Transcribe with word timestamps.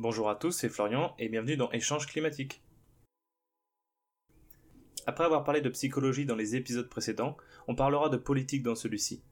Bonjour 0.00 0.28
à 0.28 0.34
tous, 0.34 0.50
c'est 0.50 0.68
Florian 0.68 1.14
et 1.20 1.28
bienvenue 1.28 1.56
dans 1.56 1.70
Échange 1.70 2.08
climatique. 2.08 2.64
Après 5.06 5.22
avoir 5.22 5.44
parlé 5.44 5.60
de 5.60 5.68
psychologie 5.68 6.26
dans 6.26 6.34
les 6.34 6.56
épisodes 6.56 6.88
précédents, 6.88 7.36
on 7.68 7.76
parlera 7.76 8.08
de 8.08 8.16
politique 8.16 8.64
dans 8.64 8.74
celui-ci. 8.74 9.22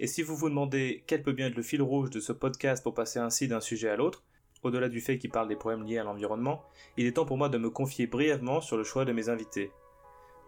Et 0.00 0.08
si 0.08 0.22
vous 0.22 0.34
vous 0.34 0.48
demandez 0.48 1.04
quel 1.06 1.22
peut 1.22 1.32
bien 1.32 1.46
être 1.46 1.54
le 1.54 1.62
fil 1.62 1.80
rouge 1.82 2.10
de 2.10 2.18
ce 2.18 2.32
podcast 2.32 2.82
pour 2.82 2.94
passer 2.94 3.20
ainsi 3.20 3.46
d'un 3.46 3.60
sujet 3.60 3.90
à 3.90 3.96
l'autre, 3.96 4.24
au-delà 4.64 4.88
du 4.88 5.00
fait 5.00 5.18
qu'il 5.18 5.30
parle 5.30 5.46
des 5.46 5.54
problèmes 5.54 5.84
liés 5.84 5.98
à 5.98 6.04
l'environnement, 6.04 6.64
il 6.96 7.06
est 7.06 7.12
temps 7.12 7.24
pour 7.24 7.38
moi 7.38 7.48
de 7.48 7.58
me 7.58 7.70
confier 7.70 8.08
brièvement 8.08 8.60
sur 8.60 8.76
le 8.76 8.82
choix 8.82 9.04
de 9.04 9.12
mes 9.12 9.28
invités. 9.28 9.70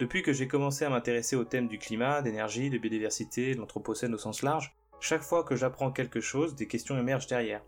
Depuis 0.00 0.24
que 0.24 0.32
j'ai 0.32 0.48
commencé 0.48 0.84
à 0.84 0.90
m'intéresser 0.90 1.36
au 1.36 1.44
thème 1.44 1.68
du 1.68 1.78
climat, 1.78 2.22
d'énergie, 2.22 2.70
de 2.70 2.78
biodiversité, 2.78 3.54
de 3.54 3.60
l'anthropocène 3.60 4.14
au 4.14 4.18
sens 4.18 4.42
large, 4.42 4.74
chaque 4.98 5.22
fois 5.22 5.44
que 5.44 5.54
j'apprends 5.54 5.92
quelque 5.92 6.20
chose, 6.20 6.56
des 6.56 6.66
questions 6.66 6.98
émergent 6.98 7.28
derrière. 7.28 7.62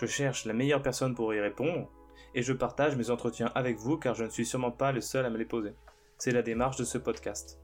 Je 0.00 0.06
cherche 0.06 0.44
la 0.44 0.52
meilleure 0.52 0.82
personne 0.82 1.16
pour 1.16 1.34
y 1.34 1.40
répondre, 1.40 1.90
et 2.32 2.42
je 2.42 2.52
partage 2.52 2.94
mes 2.94 3.10
entretiens 3.10 3.50
avec 3.56 3.78
vous 3.78 3.96
car 3.96 4.14
je 4.14 4.22
ne 4.22 4.30
suis 4.30 4.46
sûrement 4.46 4.70
pas 4.70 4.92
le 4.92 5.00
seul 5.00 5.26
à 5.26 5.30
me 5.30 5.36
les 5.36 5.44
poser. 5.44 5.72
C'est 6.18 6.30
la 6.30 6.42
démarche 6.42 6.76
de 6.76 6.84
ce 6.84 6.98
podcast. 6.98 7.60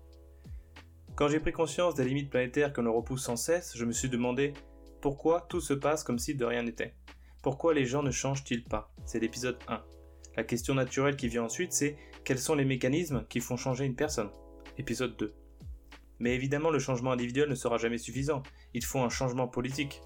Quand 1.15 1.29
j'ai 1.29 1.38
pris 1.38 1.52
conscience 1.52 1.95
des 1.95 2.05
limites 2.05 2.30
planétaires 2.30 2.73
que 2.73 2.80
l'on 2.80 2.93
repousse 2.93 3.23
sans 3.23 3.37
cesse, 3.37 3.77
je 3.77 3.84
me 3.84 3.93
suis 3.93 4.09
demandé 4.09 4.52
pourquoi 5.01 5.43
tout 5.43 5.60
se 5.60 5.74
passe 5.74 6.02
comme 6.02 6.19
si 6.19 6.34
de 6.34 6.45
rien 6.45 6.65
n'était. 6.65 6.97
Pourquoi 7.41 7.73
les 7.73 7.87
gens 7.87 8.02
ne 8.02 8.10
changent-ils 8.10 8.65
pas? 8.65 8.93
C'est 9.07 9.21
l'épisode 9.21 9.59
1. 9.69 9.85
La 10.37 10.43
question 10.43 10.74
naturelle 10.74 11.15
qui 11.15 11.29
vient 11.29 11.45
ensuite, 11.45 11.73
c'est 11.73 11.96
quels 12.24 12.41
sont 12.41 12.57
les 12.57 12.65
mécanismes 12.65 13.24
qui 13.29 13.38
font 13.38 13.57
changer 13.57 13.85
une 13.85 13.95
personne? 13.95 14.30
Épisode 14.77 15.16
2. 15.19 15.32
Mais 16.19 16.35
évidemment, 16.35 16.71
le 16.71 16.80
changement 16.80 17.12
individuel 17.12 17.48
ne 17.48 17.55
sera 17.55 17.77
jamais 17.77 17.98
suffisant. 17.98 18.43
Il 18.73 18.85
faut 18.85 18.98
un 18.98 19.09
changement 19.09 19.46
politique. 19.46 20.01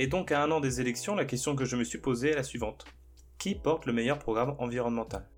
Et 0.00 0.06
donc, 0.06 0.32
à 0.32 0.42
un 0.42 0.50
an 0.50 0.60
des 0.60 0.80
élections, 0.80 1.14
la 1.14 1.26
question 1.26 1.54
que 1.54 1.66
je 1.66 1.76
me 1.76 1.84
suis 1.84 1.98
posée 1.98 2.30
est 2.30 2.34
la 2.34 2.42
suivante. 2.42 2.86
Qui 3.36 3.54
porte 3.54 3.84
le 3.84 3.92
meilleur 3.92 4.18
programme 4.18 4.56
environnemental? 4.58 5.28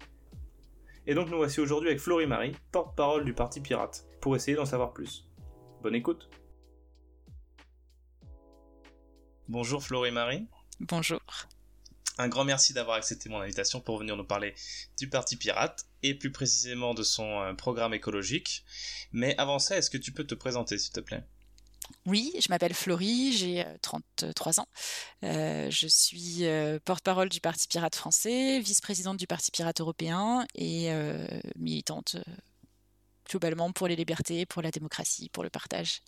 Et 1.04 1.14
donc, 1.14 1.30
nous 1.30 1.36
voici 1.36 1.58
aujourd'hui 1.58 1.88
avec 1.88 2.00
Florie 2.00 2.28
Marie, 2.28 2.54
porte-parole 2.70 3.24
du 3.24 3.34
Parti 3.34 3.60
Pirate 3.60 4.06
pour 4.20 4.36
essayer 4.36 4.56
d'en 4.56 4.64
savoir 4.64 4.92
plus. 4.92 5.28
Bonne 5.82 5.96
écoute 5.96 6.30
Bonjour 9.48 9.82
Florie 9.82 10.12
Marie. 10.12 10.46
Bonjour. 10.78 11.20
Un 12.18 12.28
grand 12.28 12.44
merci 12.44 12.72
d'avoir 12.72 12.98
accepté 12.98 13.28
mon 13.28 13.40
invitation 13.40 13.80
pour 13.80 13.98
venir 13.98 14.16
nous 14.16 14.22
parler 14.22 14.54
du 14.96 15.08
Parti 15.08 15.34
Pirate 15.34 15.88
et 16.04 16.14
plus 16.14 16.30
précisément 16.30 16.94
de 16.94 17.02
son 17.02 17.40
euh, 17.40 17.52
programme 17.52 17.94
écologique. 17.94 18.64
Mais 19.10 19.36
avant 19.38 19.58
ça, 19.58 19.76
est-ce 19.76 19.90
que 19.90 19.98
tu 19.98 20.12
peux 20.12 20.24
te 20.24 20.36
présenter 20.36 20.78
s'il 20.78 20.92
te 20.92 21.00
plaît? 21.00 21.24
Oui, 22.06 22.32
je 22.40 22.48
m'appelle 22.50 22.74
Florie, 22.74 23.32
j'ai 23.32 23.64
33 23.82 24.60
ans. 24.60 24.66
Euh, 25.24 25.70
je 25.70 25.86
suis 25.86 26.46
euh, 26.46 26.78
porte-parole 26.84 27.28
du 27.28 27.40
Parti 27.40 27.68
Pirate 27.68 27.94
français, 27.94 28.60
vice-présidente 28.60 29.16
du 29.16 29.26
Parti 29.26 29.50
Pirate 29.50 29.80
européen 29.80 30.46
et 30.54 30.90
militante 31.56 32.16
globalement 33.28 33.72
pour 33.72 33.88
les 33.88 33.96
libertés, 33.96 34.46
pour 34.46 34.62
la 34.62 34.70
démocratie, 34.70 35.28
pour 35.30 35.42
le 35.42 35.50
partage. 35.50 36.02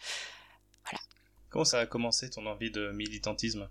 Voilà. 0.84 1.00
Comment 1.48 1.64
ça 1.64 1.80
a 1.80 1.86
commencé 1.86 2.28
ton 2.30 2.46
envie 2.46 2.70
de 2.70 2.90
militantisme? 2.92 3.68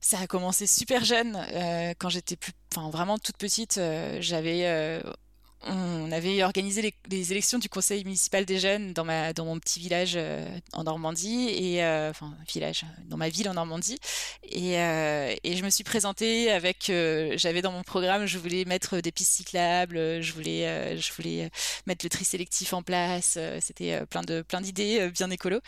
Ça 0.00 0.20
a 0.20 0.26
commencé 0.26 0.66
super 0.66 1.04
jeune. 1.04 1.36
Euh, 1.36 1.92
quand 1.98 2.08
j'étais 2.08 2.36
plus, 2.36 2.52
enfin 2.72 2.88
vraiment 2.90 3.18
toute 3.18 3.36
petite, 3.36 3.78
euh, 3.78 4.18
j'avais 4.20 4.66
euh, 4.66 5.02
on 5.62 6.12
avait 6.12 6.42
organisé 6.44 6.94
les, 7.10 7.32
élections 7.32 7.58
du 7.58 7.68
conseil 7.68 8.04
municipal 8.04 8.44
des 8.44 8.58
jeunes 8.58 8.92
dans 8.92 9.04
ma 9.04 9.32
dans 9.32 9.44
mon 9.44 9.58
petit 9.58 9.80
village 9.80 10.12
euh, 10.16 10.46
en 10.72 10.84
Normandie 10.84 11.48
et 11.48 11.82
euh, 11.82 12.10
enfin 12.10 12.32
village 12.52 12.84
dans 13.06 13.16
ma 13.16 13.28
ville 13.28 13.48
en 13.48 13.54
Normandie. 13.54 13.98
Et, 14.44 14.78
euh, 14.78 15.34
et 15.42 15.56
je 15.56 15.64
me 15.64 15.70
suis 15.70 15.84
présentée 15.84 16.50
avec 16.50 16.92
j'avais 17.36 17.62
dans 17.62 17.72
mon 17.72 17.82
programme 17.82 18.26
je 18.26 18.38
voulais 18.38 18.64
mettre 18.66 19.00
des 19.00 19.10
pistes 19.10 19.32
cyclables 19.32 20.22
je 20.22 20.32
voulais 20.32 20.96
je 20.96 21.12
voulais 21.12 21.50
mettre 21.86 22.04
le 22.04 22.10
tri 22.10 22.24
sélectif 22.24 22.72
en 22.72 22.82
place 22.82 23.38
c'était 23.60 24.04
plein 24.06 24.22
de 24.22 24.42
plein 24.42 24.60
d'idées 24.60 25.10
bien 25.10 25.30
écolo. 25.30 25.60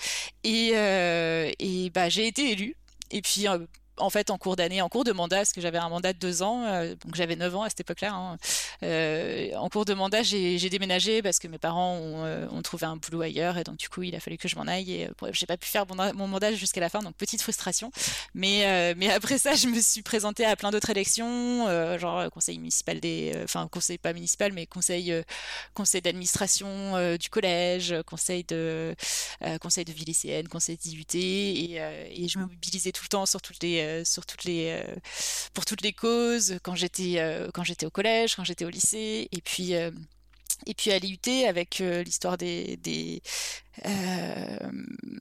Et 0.44 0.68
et 0.68 1.90
bah 1.90 2.08
j'ai 2.08 2.26
été 2.26 2.52
élue. 2.52 2.76
Et 3.10 3.22
puis 3.22 3.46
en 4.00 4.10
fait 4.10 4.30
en 4.30 4.38
cours 4.38 4.56
d'année, 4.56 4.82
en 4.82 4.88
cours 4.88 5.04
de 5.04 5.12
mandat, 5.12 5.36
parce 5.36 5.52
que 5.52 5.60
j'avais 5.60 5.78
un 5.78 5.88
mandat 5.88 6.12
de 6.12 6.18
deux 6.18 6.42
ans, 6.42 6.64
euh, 6.64 6.94
donc 7.04 7.14
j'avais 7.14 7.36
9 7.36 7.54
ans 7.56 7.62
à 7.62 7.68
cette 7.68 7.80
époque-là. 7.80 8.12
Hein. 8.12 8.36
Euh, 8.82 9.54
en 9.54 9.68
cours 9.68 9.84
de 9.84 9.94
mandat, 9.94 10.22
j'ai 10.22 10.70
déménagé 10.70 11.22
parce 11.22 11.38
que 11.38 11.48
mes 11.48 11.58
parents 11.58 11.98
euh, 12.00 12.48
ont, 12.50 12.62
trouvé 12.62 12.86
un 12.86 12.96
boulot 12.96 13.22
ailleurs 13.22 13.58
et 13.58 13.64
donc 13.64 13.78
du 13.78 13.88
coup 13.88 14.02
il 14.02 14.14
a 14.14 14.20
fallu 14.20 14.36
que 14.36 14.48
je 14.48 14.56
m'en 14.56 14.66
aille 14.66 14.92
et 14.92 15.08
j'ai 15.32 15.46
pas 15.46 15.56
pu 15.56 15.68
faire 15.68 15.86
mon, 15.86 16.28
mandat 16.28 16.52
jusqu'à 16.54 16.80
la 16.80 16.88
fin, 16.88 17.00
donc 17.00 17.14
petite 17.16 17.42
frustration. 17.42 17.90
Mais, 18.34 18.94
mais 18.96 19.10
après 19.10 19.38
ça, 19.38 19.54
je 19.54 19.66
me 19.66 19.80
suis 19.80 20.02
présentée 20.02 20.44
à 20.44 20.56
plein 20.56 20.70
d'autres 20.70 20.90
élections, 20.90 21.66
genre 21.98 22.30
conseil 22.30 22.58
municipal 22.58 23.00
des, 23.00 23.32
enfin 23.44 23.68
conseil 23.68 23.98
pas 23.98 24.12
municipal, 24.12 24.52
mais 24.52 24.66
conseil, 24.66 25.14
conseil 25.74 26.02
d'administration 26.02 27.16
du 27.16 27.28
collège, 27.28 27.94
conseil 28.06 28.44
de, 28.44 28.94
conseil 29.60 29.84
de 29.84 29.92
vie 29.92 30.04
lycéenne, 30.04 30.48
conseil 30.48 30.76
d'IUT 30.76 31.04
et, 31.14 31.76
et 31.76 32.28
je 32.28 32.38
me 32.38 32.44
mobilisais 32.44 32.92
tout 32.92 33.02
le 33.04 33.08
temps 33.08 33.26
sur 33.26 33.40
toutes 33.42 33.62
les 33.62 33.89
euh, 33.90 34.04
euh, 34.48 34.96
pour 35.54 35.64
toutes 35.64 35.82
les 35.82 35.92
causes 35.92 36.58
quand 36.62 36.74
j'étais 36.74 37.14
euh, 37.18 37.48
quand 37.52 37.64
j'étais 37.64 37.86
au 37.86 37.90
collège, 37.90 38.36
quand 38.36 38.44
j'étais 38.44 38.64
au 38.64 38.70
lycée, 38.70 39.28
et 39.32 39.40
puis 39.40 39.72
et 39.72 40.74
puis 40.74 40.92
à 40.92 40.98
l'IUT 40.98 41.46
avec 41.46 41.78
l'histoire 41.78 42.36
des 42.36 43.22
euh, 43.86 44.70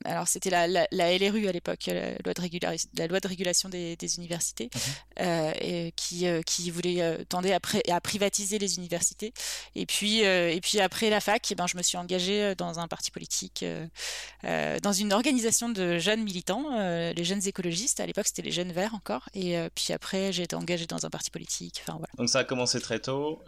alors 0.05 0.27
c'était 0.27 0.49
la, 0.49 0.67
la, 0.67 0.87
la, 0.91 1.17
LRU 1.17 1.47
à 1.47 1.51
l'époque, 1.51 1.85
la 1.87 2.11
loi 2.25 2.33
de, 2.33 2.99
la 2.99 3.07
loi 3.07 3.19
de 3.19 3.27
régulation 3.27 3.69
des, 3.69 3.95
des 3.95 4.17
universités, 4.17 4.69
mhm. 4.73 5.25
euh, 5.25 5.51
et 5.61 5.93
qui, 5.95 6.27
euh, 6.27 6.41
qui 6.41 6.71
voulait 6.71 7.01
euh, 7.01 7.23
tendre 7.27 7.49
à, 7.51 7.95
à, 7.95 8.01
privatiser 8.01 8.59
les 8.59 8.77
universités. 8.77 9.33
Et 9.75 9.85
puis, 9.85 10.19
et 10.19 10.59
puis 10.61 10.79
après 10.79 11.09
la 11.09 11.19
fac, 11.19 11.45
eh 11.51 11.55
ben, 11.55 11.67
je 11.67 11.77
me 11.77 11.83
suis 11.83 11.97
engagée 11.97 12.55
dans 12.55 12.79
un 12.79 12.87
parti 12.87 13.11
politique, 13.11 13.63
dans 14.43 14.93
une 14.93 15.13
organisation 15.13 15.69
de 15.69 15.97
jeunes 15.97 16.23
militants, 16.23 16.77
les 16.79 17.23
jeunes 17.23 17.45
écologistes. 17.47 17.99
À 17.99 18.05
l'époque, 18.05 18.27
c'était 18.27 18.41
les 18.41 18.51
jeunes 18.51 18.71
verts 18.71 18.95
encore. 18.95 19.29
Et 19.33 19.57
puis 19.75 19.93
après, 19.93 20.31
j'ai 20.31 20.43
été 20.43 20.55
engagée 20.55 20.87
dans 20.87 21.05
un 21.05 21.09
parti 21.09 21.29
politique. 21.29 21.81
Enfin, 21.81 21.97
voilà. 21.97 22.11
Donc 22.17 22.29
ça 22.29 22.39
a 22.39 22.43
commencé 22.43 22.79
très 22.79 22.99
tôt. 22.99 23.41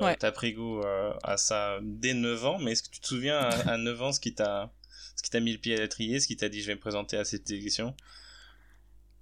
Ouais. 0.00 0.16
Tu 0.18 0.26
as 0.26 0.32
pris 0.32 0.52
goût 0.52 0.82
à 1.22 1.36
ça 1.36 1.78
dès 1.82 2.14
9 2.14 2.44
ans. 2.44 2.58
Mais 2.58 2.72
est-ce 2.72 2.82
que 2.84 2.90
tu 2.90 3.00
te 3.00 3.06
souviens 3.06 3.38
à, 3.38 3.72
à 3.72 3.76
9 3.76 4.02
ans 4.02 4.12
ce 4.12 4.20
qui 4.20 4.34
t'a 4.34 4.43
ce 5.16 5.22
qui 5.22 5.30
t'a 5.30 5.40
mis 5.40 5.52
le 5.52 5.58
pied 5.58 5.76
à 5.76 5.80
l'étrier, 5.80 6.20
ce 6.20 6.26
qui 6.26 6.36
t'a 6.36 6.48
dit 6.48 6.60
je 6.62 6.66
vais 6.66 6.74
me 6.74 6.80
présenter 6.80 7.16
à 7.16 7.24
cette 7.24 7.50
élection 7.50 7.94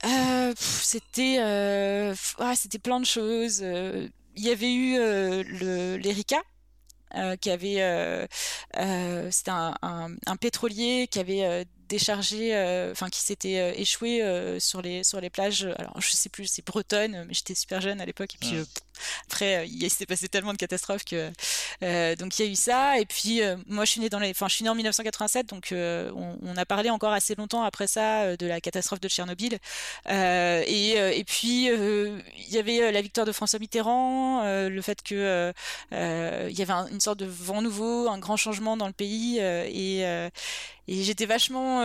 euh, 0.04 0.52
C'était 0.56 1.36
euh, 1.40 2.14
ah, 2.38 2.54
c'était 2.56 2.78
plein 2.78 3.00
de 3.00 3.06
choses. 3.06 3.60
Euh, 3.62 4.08
il 4.36 4.44
y 4.44 4.50
avait 4.50 4.72
eu 4.72 4.96
le 4.96 5.96
l'Erika. 5.96 6.42
qui 7.40 7.50
avait 7.50 8.28
c'était 9.30 9.50
un, 9.50 10.36
pétrolier 10.40 11.08
qui 11.10 11.18
avait 11.18 11.66
déchargé, 11.92 12.52
enfin 12.90 13.08
qui 13.08 13.20
s'était 13.20 13.80
échoué 13.80 14.22
sur 14.58 14.82
les 14.82 15.04
sur 15.04 15.20
les 15.20 15.30
plages. 15.30 15.68
Alors 15.78 16.00
je 16.00 16.10
sais 16.10 16.28
plus, 16.28 16.46
c'est 16.46 16.64
bretonne, 16.64 17.24
mais 17.26 17.34
j'étais 17.34 17.54
super 17.54 17.80
jeune 17.80 18.00
à 18.00 18.06
l'époque 18.06 18.34
et 18.34 18.38
puis 18.38 18.56
après, 19.26 19.56
euh, 19.56 19.64
il 19.64 19.90
s'est 19.90 20.06
passé 20.06 20.28
tellement 20.28 20.52
de 20.52 20.58
catastrophes 20.58 21.04
que 21.04 21.30
euh, 21.82 22.16
donc 22.16 22.38
il 22.38 22.46
y 22.46 22.48
a 22.48 22.50
eu 22.50 22.56
ça. 22.56 22.98
Et 22.98 23.06
puis 23.06 23.42
euh, 23.42 23.56
moi, 23.66 23.84
je 23.84 23.92
suis 23.92 24.00
née 24.00 24.08
dans 24.08 24.18
les, 24.18 24.30
enfin, 24.30 24.48
je 24.48 24.54
suis 24.54 24.64
née 24.64 24.70
en 24.70 24.74
1987, 24.74 25.48
donc 25.48 25.68
on, 25.72 26.38
on, 26.42 26.56
a 26.56 26.64
parlé 26.64 26.90
encore 26.90 27.12
assez 27.12 27.34
longtemps 27.34 27.62
après 27.62 27.86
ça 27.86 28.36
de 28.36 28.46
la 28.46 28.60
catastrophe 28.60 29.00
de 29.00 29.08
Tchernobyl. 29.08 29.58
et, 30.08 30.90
et 30.92 31.24
puis 31.24 31.66
il 31.66 32.50
y 32.50 32.58
avait 32.58 32.92
la 32.92 33.02
victoire 33.02 33.26
de 33.26 33.32
François 33.32 33.58
Mitterrand, 33.58 34.42
le 34.44 34.82
fait 34.82 35.02
que 35.02 35.52
il 35.92 36.58
y 36.58 36.62
avait 36.62 36.72
une 36.90 37.00
sorte 37.00 37.18
de 37.18 37.26
vent 37.26 37.62
nouveau, 37.62 38.08
un 38.08 38.18
grand 38.18 38.36
changement 38.36 38.76
dans 38.76 38.86
le 38.86 38.92
pays 38.92 39.38
et, 39.38 40.02
et 40.88 41.02
j'étais 41.02 41.26
vachement 41.26 41.81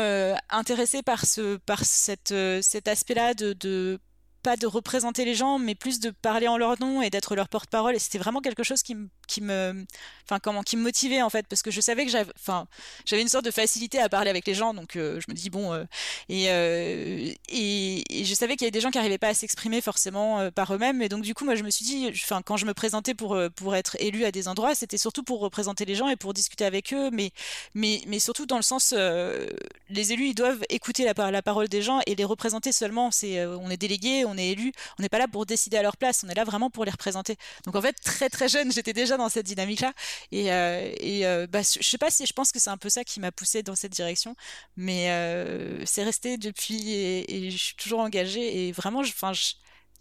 intéressée 0.50 1.03
par 1.03 1.26
ce 1.26 1.58
par 1.58 1.85
cette 1.85 2.34
cet 2.61 2.88
aspect-là 2.88 3.34
de, 3.34 3.53
de 3.53 3.99
pas 4.44 4.55
de 4.55 4.67
représenter 4.67 5.26
les 5.26 5.35
gens, 5.35 5.59
mais 5.59 5.76
plus 5.76 5.99
de 5.99 6.09
parler 6.09 6.47
en 6.47 6.58
leur 6.58 6.79
nom 6.79 7.02
et 7.02 7.09
d'être 7.09 7.35
leur 7.35 7.49
porte-parole. 7.49 7.96
Et 7.96 7.99
c'était 7.99 8.17
vraiment 8.17 8.40
quelque 8.40 8.64
chose 8.64 8.82
qui 8.82 8.96
me, 8.96 9.09
qui 9.28 9.41
me, 9.41 9.85
enfin 10.26 10.40
comment, 10.40 10.64
qui 10.64 10.78
me 10.78 10.84
motivait 10.84 11.22
en 11.22 11.29
fait, 11.29 11.46
parce 11.47 11.62
que 11.62 11.72
je 11.72 11.82
savais 11.82 12.06
que 12.06 12.12
j'avais, 12.12 12.32
enfin, 12.35 12.68
j'avais 13.06 13.22
une 13.22 13.29
sorte 13.29 13.46
de 13.46 13.52
facilité 13.52 14.00
à 14.00 14.09
parler 14.09 14.29
avec 14.29 14.47
les 14.47 14.53
gens, 14.53 14.74
donc 14.74 14.96
euh, 14.96 15.20
je 15.20 15.32
me 15.32 15.35
dis 15.35 15.50
bon, 15.50 15.74
euh, 15.74 15.84
euh, 16.32 17.34
et, 17.50 18.20
et, 18.22 18.26
je 18.26 18.34
savais 18.34 18.56
qu'il 18.56 18.64
y 18.64 18.66
avait 18.66 18.72
des 18.72 18.82
gens 18.82 18.91
qui 18.91 18.97
n'arrivaient 18.97 19.18
pas 19.18 19.29
à 19.29 19.34
s'exprimer 19.34 19.82
forcément 19.82 20.50
par 20.52 20.74
eux-mêmes, 20.74 21.02
et 21.02 21.09
donc 21.09 21.24
du 21.24 21.34
coup 21.34 21.46
moi 21.46 21.56
je 21.56 21.64
me 21.64 21.70
suis 21.70 21.85
dit, 21.85 22.09
enfin 22.09 22.41
quand 22.41 22.58
je 22.58 22.66
me 22.66 22.74
présentais 22.74 23.14
pour 23.14 23.38
pour 23.56 23.76
être 23.76 23.97
élu 24.00 24.26
à 24.26 24.32
des 24.32 24.47
endroits, 24.47 24.76
c'était 24.76 24.97
surtout 24.97 25.24
pour 25.24 25.40
représenter 25.40 25.85
les 25.85 25.96
gens 25.96 26.08
et 26.09 26.16
pour 26.16 26.34
discuter 26.34 26.66
avec 26.66 26.94
eux, 26.94 27.09
mais 27.12 27.32
mais 27.74 28.02
mais 28.08 28.20
surtout 28.20 28.46
dans 28.46 28.58
le 28.58 28.64
sens, 28.64 28.94
les 28.94 30.14
élus 30.14 30.28
ils 30.29 30.35
doivent 30.35 30.64
écouter 30.70 31.06
la, 31.06 31.32
la 31.32 31.41
parole 31.41 31.68
des 31.68 31.82
gens 31.82 32.00
et 32.06 32.16
les 32.16 32.26
représenter 32.26 32.72
seulement. 32.72 33.12
C'est, 33.12 33.46
on 33.46 33.70
est 33.70 33.78
délégué, 33.78 34.26
on 34.26 34.38
est 34.38 34.50
élu, 34.50 34.72
on 35.00 35.02
n'est 35.02 35.09
pas 35.09 35.20
là 35.20 35.28
pour 35.28 35.46
décider 35.46 35.78
à 35.78 35.82
leur 35.82 35.97
place, 35.97 36.24
on 36.26 36.29
est 36.29 36.35
là 36.35 36.44
vraiment 36.44 36.70
pour 36.70 36.85
les 36.85 36.91
représenter. 36.91 37.38
Donc 37.66 37.76
en 37.76 37.82
fait 37.82 37.94
très 37.94 38.29
très 38.29 38.50
jeune, 38.50 38.72
j'étais 38.72 38.94
déjà 38.94 39.16
dans 39.17 39.29
cette 39.29 39.46
dynamique-là. 39.46 39.93
Et, 40.31 40.52
euh, 40.52 40.91
et 40.99 41.25
euh, 41.25 41.47
bah, 41.47 41.64
sais 41.64 41.97
pas 41.97 42.09
si 42.11 42.25
je 42.25 42.34
pense 42.34 42.52
que 42.52 42.59
c'est 42.59 42.69
un 42.69 42.78
peu 42.78 42.90
ça 42.90 43.03
qui 43.03 43.19
m'a 43.19 43.31
poussé 43.31 43.64
dans 43.64 43.75
cette 43.75 43.91
direction, 43.91 44.35
mais 44.75 45.09
euh, 45.11 45.84
c'est 45.85 46.03
resté 46.03 46.37
depuis 46.37 46.93
et, 46.93 47.52
je 47.52 47.58
suis 47.58 47.75
toujours 47.75 47.99
engagée. 47.99 48.67
Et 48.67 48.72
vraiment, 48.72 48.99
enfin, 48.99 49.31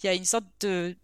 il 0.02 0.06
y 0.06 0.08
a 0.08 0.14
une 0.14 0.24
sorte 0.24 0.46
de, 0.60 0.96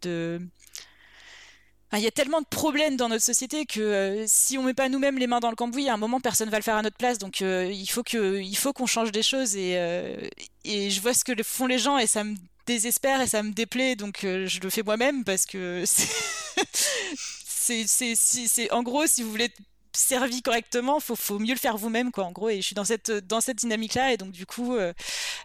il 1.94 2.00
y 2.00 2.06
a 2.06 2.10
tellement 2.10 2.40
de 2.40 2.46
problèmes 2.46 2.96
dans 2.96 3.08
notre 3.10 3.24
société 3.24 3.66
que 3.66 3.80
euh, 3.80 4.24
si 4.26 4.56
on 4.56 4.62
met 4.62 4.72
pas 4.72 4.88
nous-mêmes 4.88 5.18
les 5.18 5.26
mains 5.26 5.40
dans 5.40 5.50
le 5.50 5.56
cambouis, 5.56 5.88
à 5.90 5.94
un 5.94 5.98
moment 5.98 6.20
personne 6.20 6.48
va 6.48 6.56
le 6.56 6.62
faire 6.62 6.76
à 6.76 6.82
notre 6.82 6.96
place. 6.96 7.18
Donc 7.18 7.40
il 7.40 7.86
faut 7.86 8.02
que 8.02 8.42
faut 8.54 8.72
qu'on 8.72 8.86
change 8.86 9.12
des 9.12 9.22
choses 9.22 9.56
et 9.56 9.72
et 10.64 10.90
je 10.90 11.00
vois 11.00 11.14
ce 11.14 11.24
que 11.24 11.32
font 11.42 11.66
les 11.66 11.78
gens 11.78 11.98
et 11.98 12.06
ça 12.06 12.24
me 12.24 12.34
désespère 12.66 13.20
et 13.20 13.26
ça 13.26 13.42
me 13.42 13.52
déplaît. 13.52 13.96
Donc 13.96 14.20
je 14.22 14.60
le 14.60 14.70
fais 14.70 14.82
moi-même 14.82 15.24
parce 15.24 15.46
que 15.46 15.84
c'est 17.62 18.14
c'est 18.14 18.46
c'est 18.46 18.70
en 18.72 18.82
gros 18.82 19.06
si 19.06 19.22
vous 19.22 19.30
voulez 19.30 19.52
servi 19.94 20.42
correctement, 20.42 21.00
faut, 21.00 21.16
faut 21.16 21.38
mieux 21.38 21.52
le 21.52 21.58
faire 21.58 21.76
vous-même, 21.76 22.12
quoi, 22.12 22.24
en 22.24 22.32
gros. 22.32 22.48
Et 22.48 22.56
je 22.56 22.66
suis 22.66 22.74
dans 22.74 22.84
cette, 22.84 23.10
dans 23.10 23.40
cette 23.40 23.58
dynamique-là. 23.58 24.12
Et 24.12 24.16
donc, 24.16 24.32
du 24.32 24.46
coup, 24.46 24.74
euh, 24.74 24.92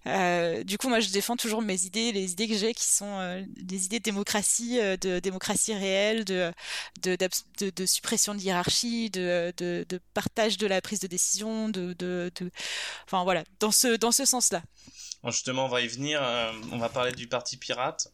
euh, 0.06 0.64
du 0.64 0.78
coup, 0.78 0.90
moi, 0.90 1.00
je 1.00 1.10
défends 1.10 1.36
toujours 1.36 1.62
mes 1.62 1.86
idées, 1.86 2.12
les 2.12 2.32
idées 2.32 2.48
que 2.48 2.56
j'ai 2.56 2.74
qui 2.74 2.86
sont 2.86 3.20
euh, 3.20 3.44
des 3.58 3.86
idées 3.86 4.00
de 4.00 4.04
démocratie, 4.04 4.80
de 4.80 5.20
démocratie 5.20 5.74
réelle, 5.74 6.24
de, 6.26 6.54
de, 7.04 7.86
suppression 7.86 8.36
de 8.36 8.40
hiérarchie, 8.40 9.10
de, 9.10 9.84
partage 10.14 10.58
de 10.58 10.68
la 10.68 10.82
prise 10.82 11.00
de 11.00 11.08
décision, 11.08 11.70
de, 11.70 12.32
enfin, 13.06 13.24
voilà, 13.24 13.44
dans 13.60 13.72
ce, 13.72 13.96
dans 13.98 14.12
ce 14.12 14.26
sens-là. 14.26 14.62
justement, 15.26 15.66
on 15.66 15.70
va 15.70 15.82
y 15.82 15.88
venir. 15.88 16.22
on 16.72 16.78
va 16.78 16.90
parler 16.90 17.12
du 17.12 17.28
Parti 17.28 17.58
Pirate. 17.58 18.08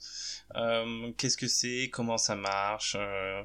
Qu'est-ce 1.17 1.37
que 1.37 1.47
c'est? 1.47 1.89
Comment 1.91 2.17
ça 2.17 2.35
marche? 2.35 2.95
Euh, 2.99 3.43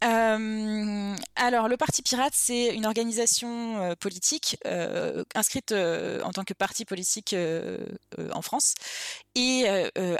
alors, 0.00 1.68
le 1.68 1.76
Parti 1.76 2.02
Pirate, 2.02 2.32
c'est 2.34 2.74
une 2.74 2.86
organisation 2.86 3.82
euh, 3.82 3.94
politique 3.94 4.56
euh, 4.66 5.24
inscrite 5.34 5.72
en 5.72 6.30
tant 6.30 6.44
que 6.44 6.54
parti 6.54 6.84
politique 6.84 7.34
en 8.32 8.42
France 8.42 8.74
et 9.34 9.66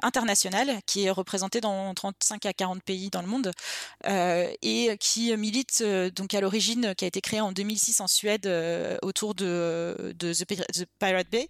internationale 0.03 0.81
qui 0.87 1.05
est 1.05 1.11
représentée 1.11 1.61
dans 1.61 1.93
35 1.95 2.47
à 2.47 2.53
40 2.53 2.83
pays 2.83 3.11
dans 3.11 3.23
le 3.23 3.29
monde 3.29 3.53
et 4.63 4.97
qui 5.01 5.37
milite 5.37 5.83
donc 5.83 6.35
à 6.35 6.41
l'origine, 6.41 6.95
qui 6.97 7.05
a 7.05 7.09
été 7.09 7.21
créée 7.21 7.41
en 7.41 7.53
2006 7.53 8.01
en 8.01 8.07
Suède 8.07 8.47
autour 9.03 9.35
de, 9.35 10.15
de 10.19 10.33
The, 10.33 10.85
Pirate 10.99 11.29
Bay, 11.31 11.49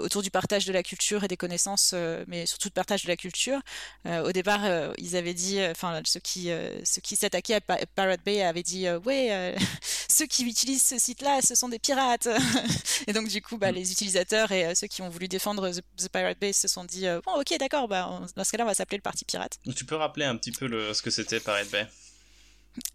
autour 0.00 0.22
du 0.22 0.30
partage 0.30 0.64
de 0.66 0.72
la 0.72 0.82
culture 0.82 1.24
et 1.24 1.28
des 1.28 1.36
connaissances, 1.36 1.94
mais 2.26 2.46
surtout 2.46 2.68
de 2.68 2.74
partage 2.74 3.04
de 3.04 3.08
la 3.08 3.16
culture. 3.16 3.60
au 4.04 4.32
départ, 4.32 4.92
ils 4.98 5.16
avaient 5.16 5.34
dit, 5.34 5.60
enfin, 5.70 6.00
ceux 6.04 6.20
qui, 6.20 6.50
ceux 6.84 7.00
qui 7.00 7.16
à 7.36 7.86
Pirate 7.94 8.20
Bay 8.24 8.42
avaient 8.42 8.62
dit, 8.62 8.88
ouais, 9.04 9.54
ceux 10.08 10.26
qui 10.26 10.44
utilisent 10.44 10.82
ce 10.82 10.98
site-là, 10.98 11.40
ce 11.42 11.54
sont 11.54 11.68
des 11.68 11.78
pirates. 11.78 12.28
et 13.06 13.12
donc, 13.12 13.28
du 13.28 13.42
coup, 13.42 13.58
bah, 13.58 13.72
mm. 13.72 13.74
les 13.74 13.92
utilisateurs 13.92 14.52
et 14.52 14.74
ceux 14.74 14.86
qui 14.86 15.02
ont 15.02 15.08
voulu 15.08 15.28
défendre 15.28 15.70
The, 15.70 16.08
Pirate 16.08 16.38
Bay 16.38 16.52
se 16.52 16.68
sont 16.68 16.84
dit, 16.84 17.06
bon, 17.24 17.40
ok, 17.40 17.58
d'accord, 17.58 17.88
bah, 17.88 18.20
dans 18.34 18.44
ce 18.44 18.50
cas-là, 18.50 18.64
on 18.64 18.68
va 18.68 18.74
s'appeler 18.74 18.98
le 18.98 19.02
Parti 19.02 19.24
Pirate. 19.24 19.58
Tu 19.74 19.84
peux 19.84 19.96
rappeler 19.96 20.24
un 20.24 20.36
petit 20.36 20.52
peu 20.52 20.66
le, 20.66 20.94
ce 20.94 21.02
que 21.02 21.10
c'était 21.10 21.40
Pirate 21.40 21.70
Bay? 21.70 21.86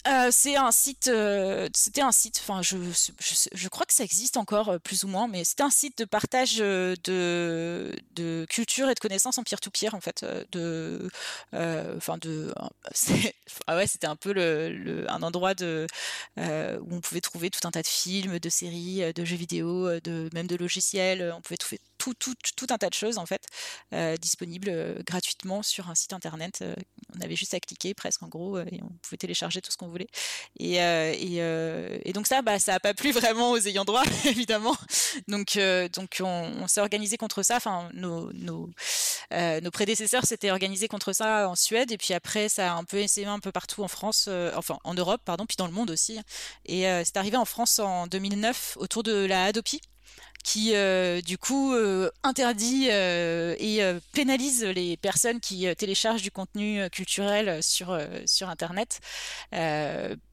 Euh, 0.08 0.30
c'est 0.32 0.56
un 0.56 0.72
site, 0.72 1.10
euh, 1.10 1.70
c'était 1.76 2.02
un 2.02 2.12
site, 2.12 2.40
enfin 2.42 2.62
je, 2.62 2.78
je, 3.54 3.68
crois 3.70 3.86
que 3.86 3.94
ça 3.94 4.04
existe 4.04 4.38
encore 4.38 4.70
euh, 4.70 4.80
plus 4.80 5.04
ou 5.04 5.08
moins, 5.08 5.28
mais 5.28 5.44
c'était 5.44 5.62
un 5.64 5.70
site 5.70 6.00
de 6.00 6.06
partage 6.06 6.58
de, 6.58 6.96
de 8.16 8.46
culture 8.50 8.90
et 8.90 8.96
de 8.96 9.00
connaissances 9.00 9.38
en 9.38 9.44
peer-to-peer 9.44 9.94
en 9.94 10.02
fait, 10.02 10.26
de, 10.52 11.10
enfin 11.54 12.18
de, 12.18 12.54
ah 13.68 13.76
ouais 13.76 13.86
c'était 13.88 14.08
un 14.08 14.16
peu 14.16 14.34
le, 14.34 15.06
un 15.10 15.22
endroit 15.22 15.54
de, 15.54 15.86
où 16.38 16.96
on 16.96 17.02
pouvait 17.02 17.22
trouver 17.22 17.50
tout 17.50 17.68
un 17.68 17.72
tas 17.72 17.84
de 17.84 17.88
films, 17.88 18.40
de 18.40 18.50
séries, 18.50 19.14
de 19.14 19.26
jeux 19.26 19.36
vidéo, 19.36 20.00
de 20.00 20.30
même 20.34 20.48
de 20.48 20.56
logiciels, 20.56 21.32
on 21.36 21.42
pouvait 21.42 21.58
trouver 21.58 21.80
tout, 22.18 22.68
un 22.70 22.78
tas 22.78 22.90
de 22.90 22.94
choses 22.94 23.18
en 23.18 23.26
fait 23.26 23.46
disponibles 24.20 25.04
gratuitement 25.06 25.64
sur 25.64 25.90
un 25.90 25.96
site 25.96 26.14
internet. 26.14 26.64
on 27.16 27.22
avait 27.22 27.36
juste 27.36 27.54
à 27.54 27.60
cliquer 27.60 27.94
presque 27.94 28.24
en 28.24 28.28
gros 28.28 28.60
et 28.60 28.80
on 28.84 28.90
pouvait 29.02 29.18
télécharger 29.18 29.62
tout 29.62 29.72
ce 29.72 29.78
qu'on 29.78 29.88
voulait. 29.88 30.08
Et, 30.60 30.82
euh, 30.82 31.14
euh, 31.22 32.12
donc 32.14 32.28
ça, 32.28 32.42
bah, 32.42 32.60
ça 32.60 32.74
n'a 32.74 32.80
pas 32.80 32.94
plu 32.94 33.12
vraiment 33.12 33.52
aux 33.52 33.58
ayants 33.58 33.86
droit, 33.86 34.04
évidemment. 34.26 34.76
Donc, 35.28 35.56
euh, 35.58 35.88
donc 35.90 36.22
on, 36.24 36.68
s'est 36.68 36.82
organisé 36.82 37.18
contre 37.18 37.44
ça. 37.44 37.58
Enfin, 37.58 37.90
nos, 37.94 38.32
nos, 38.34 38.70
nos 39.32 39.72
prédécesseurs 39.72 40.26
s'étaient 40.26 40.52
organisés 40.52 40.88
contre 40.88 41.14
ça 41.14 41.50
en 41.50 41.56
Suède. 41.56 41.92
Et 41.92 41.98
puis 41.98 42.14
après, 42.14 42.50
ça 42.50 42.74
a 42.74 42.76
un 42.76 42.84
peu 42.84 42.98
essayé 42.98 43.28
un 43.28 43.40
peu 43.40 43.52
partout 43.52 43.84
en 43.84 43.88
France, 43.88 44.30
enfin 44.56 44.78
en 44.84 44.94
Europe, 44.94 45.22
pardon, 45.26 45.46
puis 45.46 45.58
dans 45.58 45.68
le 45.68 45.74
monde 45.74 45.92
aussi. 45.92 46.20
Et 46.66 46.84
c'est 47.04 47.18
arrivé 47.18 47.38
en 47.38 47.46
France 47.46 47.80
en 47.80 48.08
2009 48.08 48.78
autour 48.78 49.04
de 49.04 49.26
la 49.26 49.46
Adopi 49.46 49.82
qui 50.44 50.74
du 51.24 51.38
coup 51.38 51.74
interdit 52.24 52.88
et 52.88 53.82
pénalise 54.14 54.64
les 54.66 54.98
personnes 54.98 55.40
qui 55.40 55.68
téléchargent 55.76 56.22
du 56.22 56.32
contenu 56.32 56.90
culturel 56.90 57.62
sur 57.62 57.98
sur 58.26 58.50
internet 58.50 59.00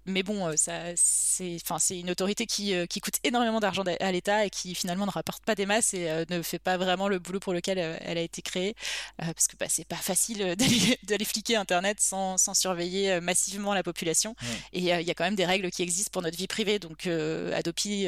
mais 0.09 0.23
bon, 0.23 0.49
euh, 0.49 0.55
ça, 0.57 0.73
c'est, 0.97 1.57
enfin, 1.63 1.79
c'est 1.79 1.99
une 1.99 2.11
autorité 2.11 2.47
qui, 2.47 2.75
euh, 2.75 2.87
qui 2.87 3.01
coûte 3.01 3.17
énormément 3.25 3.61
d'argent 3.61 3.85
à 4.01 4.13
l'État 4.13 4.47
et 4.47 4.51
qui 4.51 4.75
finalement 4.75 5.07
ne 5.07 5.11
rapporte 5.11 5.45
pas 5.45 5.55
des 5.55 5.67
masses 5.67 5.95
et 5.95 6.09
euh, 6.09 6.25
ne 6.31 6.43
fait 6.43 6.59
pas 6.59 6.77
vraiment 6.79 7.09
le 7.09 7.19
boulot 7.19 7.41
pour 7.41 7.53
lequel 7.53 7.79
elle 7.79 8.19
a 8.19 8.23
été 8.23 8.43
créée, 8.43 8.75
parce 9.19 9.47
que 9.49 9.57
bah, 9.57 9.67
c'est 9.69 9.87
pas 9.87 9.97
facile 9.97 10.57
d'aller, 11.03 11.25
fliquer 11.25 11.57
Internet 11.57 12.01
sans, 12.01 12.39
sans 12.39 12.55
surveiller 12.55 13.21
massivement 13.21 13.75
la 13.75 13.83
population. 13.83 14.35
Et 14.73 14.79
il 14.79 14.85
y 14.85 14.91
a 15.11 15.15
quand 15.15 15.25
même 15.25 15.35
des 15.35 15.45
règles 15.45 15.71
qui 15.71 15.83
existent 15.83 16.11
pour 16.13 16.23
notre 16.23 16.37
vie 16.37 16.47
privée, 16.47 16.79
donc 16.79 17.07
Adopi, 17.07 18.07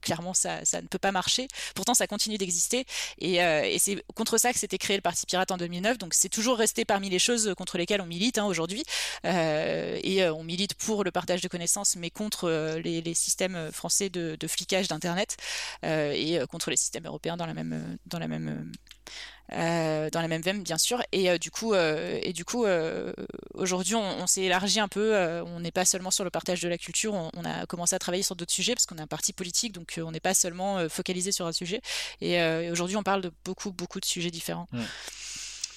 clairement, 0.00 0.34
ça, 0.34 0.64
ça 0.64 0.80
ne 0.80 0.86
peut 0.86 0.98
pas 0.98 1.12
marcher. 1.12 1.48
Pourtant, 1.74 1.94
ça 1.94 2.06
continue 2.06 2.38
d'exister 2.38 2.84
et, 3.18 3.36
et 3.36 3.78
c'est 3.78 4.02
contre 4.14 4.38
ça 4.38 4.52
que 4.52 4.58
s'était 4.58 4.78
créé 4.78 4.96
le 4.96 5.02
Parti 5.02 5.26
Pirate 5.26 5.50
en 5.50 5.56
2009. 5.56 5.98
Donc 5.98 6.14
c'est 6.14 6.28
toujours 6.28 6.58
resté 6.58 6.84
parmi 6.84 7.10
les 7.10 7.18
choses 7.18 7.54
contre 7.56 7.78
lesquelles 7.78 8.00
on 8.00 8.06
milite 8.06 8.38
hein, 8.38 8.44
aujourd'hui. 8.46 8.84
et 9.24 10.24
on 10.28 10.44
milite 10.44 10.74
pour 10.74 11.02
le 11.04 11.10
partage 11.10 11.39
de 11.40 11.48
connaissances, 11.48 11.96
mais 11.96 12.10
contre 12.10 12.48
euh, 12.48 12.80
les, 12.80 13.14
systèmes 13.14 13.56
euh, 13.56 13.72
français 13.72 14.10
de, 14.10 14.36
flicage 14.46 14.88
d'Internet 14.88 15.36
euh, 15.84 16.12
et 16.12 16.40
contre 16.48 16.70
les 16.70 16.76
systèmes 16.76 17.06
européens 17.06 17.36
dans 17.36 17.46
la 17.46 17.54
même, 17.54 17.98
dans 18.06 18.18
la 18.18 18.28
même 18.28 18.72
dans 19.52 20.20
la 20.20 20.28
même 20.28 20.42
veine 20.42 20.62
bien 20.62 20.78
sûr. 20.78 21.02
Et 21.10 21.36
du 21.40 21.50
coup 21.50 21.74
et 21.74 22.32
du 22.32 22.44
coup 22.44 22.66
aujourd'hui 23.54 23.96
on, 23.96 24.26
s'est 24.28 24.42
élargi 24.42 24.78
un 24.78 24.86
peu 24.86 25.16
on 25.44 25.58
n'est 25.58 25.72
pas 25.72 25.84
seulement 25.84 26.12
sur 26.12 26.22
le 26.22 26.30
partage 26.30 26.60
de 26.60 26.68
la 26.68 26.78
culture 26.78 27.14
on, 27.14 27.44
a 27.44 27.66
commencé 27.66 27.96
à 27.96 27.98
travailler 27.98 28.22
sur 28.22 28.36
d'autres 28.36 28.52
sujets 28.52 28.74
parce 28.74 28.86
qu'on 28.86 28.98
est 28.98 29.02
un 29.02 29.08
parti 29.08 29.32
politique 29.32 29.72
donc 29.72 29.98
on 30.00 30.12
n'est 30.12 30.20
pas 30.20 30.34
seulement 30.34 30.88
focalisé 30.88 31.32
sur 31.32 31.46
un 31.46 31.52
sujet. 31.52 31.80
Et, 32.20 32.40
aujourd'hui 32.70 32.96
on 32.96 33.02
parle 33.02 33.22
de 33.22 33.32
beaucoup 33.44 33.72
beaucoup 33.72 33.98
de 33.98 34.04
sujets 34.04 34.30
différents. 34.30 34.68
Mmh. 34.70 34.82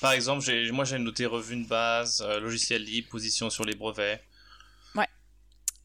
par 0.01 0.12
exemple 0.12 0.46
moi 0.72 0.86
j'ai 0.86 1.00
noté 1.00 1.25
revue 1.25 1.55
de 1.63 1.67
base 1.67 2.24
logiciel 2.41 2.84
libre 2.84 3.10
position 3.10 3.50
sur 3.50 3.65
les 3.65 3.74
brevets 3.74 4.22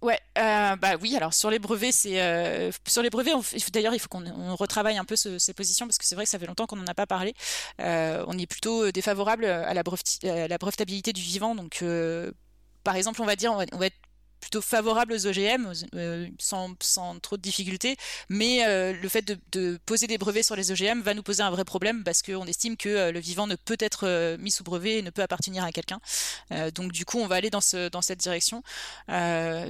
Ouais, 0.00 0.18
euh, 0.38 0.76
bah 0.76 0.96
oui. 1.00 1.16
Alors 1.16 1.34
sur 1.34 1.50
les 1.50 1.58
brevets, 1.58 1.92
c'est 1.92 2.20
euh, 2.22 2.70
sur 2.86 3.02
les 3.02 3.10
brevets. 3.10 3.34
D'ailleurs, 3.72 3.94
il 3.94 3.98
faut 3.98 4.08
qu'on 4.08 4.54
retravaille 4.54 4.96
un 4.96 5.04
peu 5.04 5.16
ces 5.16 5.52
positions 5.54 5.86
parce 5.86 5.98
que 5.98 6.04
c'est 6.04 6.14
vrai 6.14 6.24
que 6.24 6.30
ça 6.30 6.38
fait 6.38 6.46
longtemps 6.46 6.66
qu'on 6.66 6.76
n'en 6.76 6.86
a 6.86 6.94
pas 6.94 7.06
parlé. 7.06 7.34
Euh, 7.80 8.24
on 8.28 8.38
est 8.38 8.46
plutôt 8.46 8.92
défavorable 8.92 9.44
à 9.44 9.74
la, 9.74 9.82
brevetabilité 9.82 11.12
du 11.12 11.20
vivant. 11.20 11.54
Donc, 11.56 11.82
par 12.84 12.94
exemple, 12.94 13.20
on 13.22 13.26
va 13.26 13.34
dire, 13.34 13.52
on 13.52 13.78
va 13.78 13.86
être 13.86 13.96
plutôt 14.40 14.60
favorable 14.60 15.12
aux 15.12 15.26
OGM 15.26 15.72
euh, 15.94 16.28
sans, 16.38 16.74
sans, 16.80 17.18
trop 17.20 17.36
de 17.36 17.42
difficultés, 17.42 17.96
mais 18.28 18.64
euh, 18.64 18.92
le 18.92 19.08
fait 19.08 19.22
de, 19.52 19.78
poser 19.86 20.06
des 20.06 20.18
brevets 20.18 20.42
sur 20.42 20.56
les 20.56 20.70
OGM 20.70 21.00
va 21.00 21.14
nous 21.14 21.22
poser 21.22 21.42
un 21.42 21.50
vrai 21.50 21.64
problème 21.64 22.04
parce 22.04 22.22
qu'on 22.22 22.46
estime 22.46 22.76
que 22.76 22.88
euh, 22.88 23.12
le 23.12 23.20
vivant 23.20 23.46
ne 23.46 23.56
peut 23.56 23.76
être 23.80 24.36
mis 24.38 24.50
sous 24.50 24.64
brevet 24.64 24.98
et 24.98 25.02
ne 25.02 25.10
peut 25.10 25.22
appartenir 25.22 25.64
à 25.64 25.72
quelqu'un. 25.72 26.00
donc 26.74 26.92
du 26.92 27.04
coup, 27.04 27.18
on 27.18 27.26
va 27.26 27.36
aller 27.36 27.50
dans, 27.50 27.60
ce, 27.60 27.88
dans 27.88 28.02
cette 28.02 28.18
direction. 28.18 28.62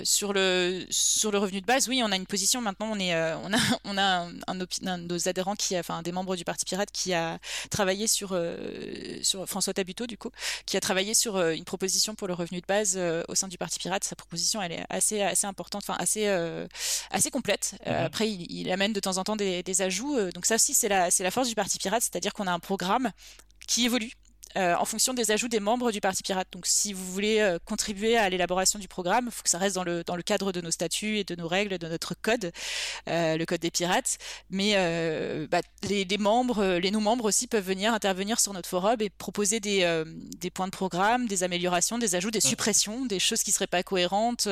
sur, 0.04 0.32
le, 0.32 0.86
sur 0.90 1.30
le 1.30 1.38
revenu 1.38 1.60
de 1.60 1.66
base, 1.66 1.88
oui, 1.88 2.02
on 2.04 2.12
a 2.12 2.16
une 2.16 2.26
position 2.26 2.60
maintenant. 2.60 2.90
On, 2.92 2.98
est, 2.98 3.14
on 3.14 3.52
a, 3.52 3.58
on 3.84 3.98
a 3.98 4.02
un, 4.02 4.32
un, 4.46 4.54
de 4.54 5.06
nos 5.06 5.28
adhérents, 5.28 5.56
qui 5.56 5.76
a, 5.76 5.80
enfin 5.80 6.02
des 6.02 6.12
membres 6.12 6.36
du 6.36 6.44
Parti 6.44 6.64
Pirate, 6.64 6.90
qui 6.92 7.14
a 7.14 7.38
travaillé 7.70 8.06
sur, 8.06 8.38
sur 9.22 9.46
François 9.46 9.74
Tabuteau, 9.74 10.06
du 10.06 10.18
coup, 10.18 10.30
qui 10.66 10.76
a 10.76 10.80
travaillé 10.80 11.14
sur 11.14 11.40
une 11.40 11.64
proposition 11.64 12.14
pour 12.14 12.28
le 12.28 12.34
revenu 12.34 12.60
de 12.60 12.66
base 12.66 12.98
au 13.28 13.34
sein 13.34 13.48
du 13.48 13.58
Parti 13.58 13.78
Pirate. 13.78 14.04
Sa 14.04 14.16
proposition 14.16 14.57
elle 14.62 14.72
est 14.72 14.84
assez, 14.88 15.22
assez 15.22 15.46
importante, 15.46 15.82
enfin 15.84 15.96
assez, 15.98 16.26
euh, 16.26 16.66
assez 17.10 17.30
complète. 17.30 17.76
Euh, 17.86 18.00
mhm. 18.00 18.06
après, 18.06 18.30
il, 18.30 18.70
amène 18.70 18.92
de 18.92 19.00
temps 19.00 19.18
en 19.18 19.24
temps 19.24 19.36
des, 19.36 19.62
des 19.62 19.82
ajouts. 19.82 20.16
Euh, 20.16 20.30
donc 20.32 20.46
ça 20.46 20.56
aussi, 20.56 20.74
c'est 20.74 20.88
la, 20.88 21.10
c'est 21.10 21.24
la 21.24 21.30
force 21.30 21.48
du 21.48 21.54
Parti 21.54 21.78
Pirate, 21.78 22.02
c'est-à-dire 22.02 22.32
qu'on 22.32 22.46
a 22.46 22.52
un 22.52 22.58
programme 22.58 23.10
qui 23.66 23.84
évolue 23.84 24.12
euh, 24.56 24.74
en 24.76 24.84
fonction 24.84 25.12
des 25.12 25.30
ajouts 25.30 25.48
des 25.48 25.60
membres 25.60 25.92
du 25.92 26.00
Parti 26.00 26.22
Pirate. 26.22 26.48
Donc 26.52 26.66
si 26.66 26.92
vous 26.92 27.04
voulez 27.12 27.40
euh, 27.40 27.58
contribuer 27.64 28.16
à 28.16 28.28
l'élaboration 28.30 28.78
du 28.78 28.88
programme, 28.88 29.26
il 29.26 29.32
faut 29.32 29.42
que 29.42 29.50
ça 29.50 29.58
reste 29.58 29.74
dans 29.74 29.84
le, 29.84 30.02
dans 30.04 30.16
le 30.16 30.22
cadre 30.22 30.52
de 30.52 30.60
nos 30.60 30.70
statuts 30.70 31.18
et 31.18 31.24
de 31.24 31.34
nos 31.34 31.48
règles, 31.48 31.76
de 31.78 31.86
notre 31.86 32.14
code, 32.14 32.50
euh, 33.08 33.36
le 33.36 33.44
code 33.44 33.60
des 33.60 33.70
pirates. 33.70 34.18
Mais 34.50 34.74
bah, 35.50 35.60
les, 35.82 36.04
les, 36.04 36.18
membres, 36.18 36.64
les 36.78 36.90
non-membres 36.90 37.26
aussi 37.26 37.46
peuvent 37.46 37.64
venir 37.64 37.92
intervenir 37.92 38.40
sur 38.40 38.52
notre 38.52 38.68
forum 38.68 38.96
et 39.00 39.10
proposer 39.10 39.60
des, 39.60 40.04
des 40.38 40.50
points 40.50 40.66
de 40.66 40.72
programme, 40.72 41.26
des 41.26 41.42
améliorations, 41.42 41.98
des 41.98 42.14
ajouts, 42.14 42.30
des 42.30 42.40
suppressions, 42.40 43.04
des 43.06 43.18
choses 43.18 43.42
qui 43.42 43.52
seraient 43.52 43.66
pas 43.66 43.82
cohérentes. 43.82 44.48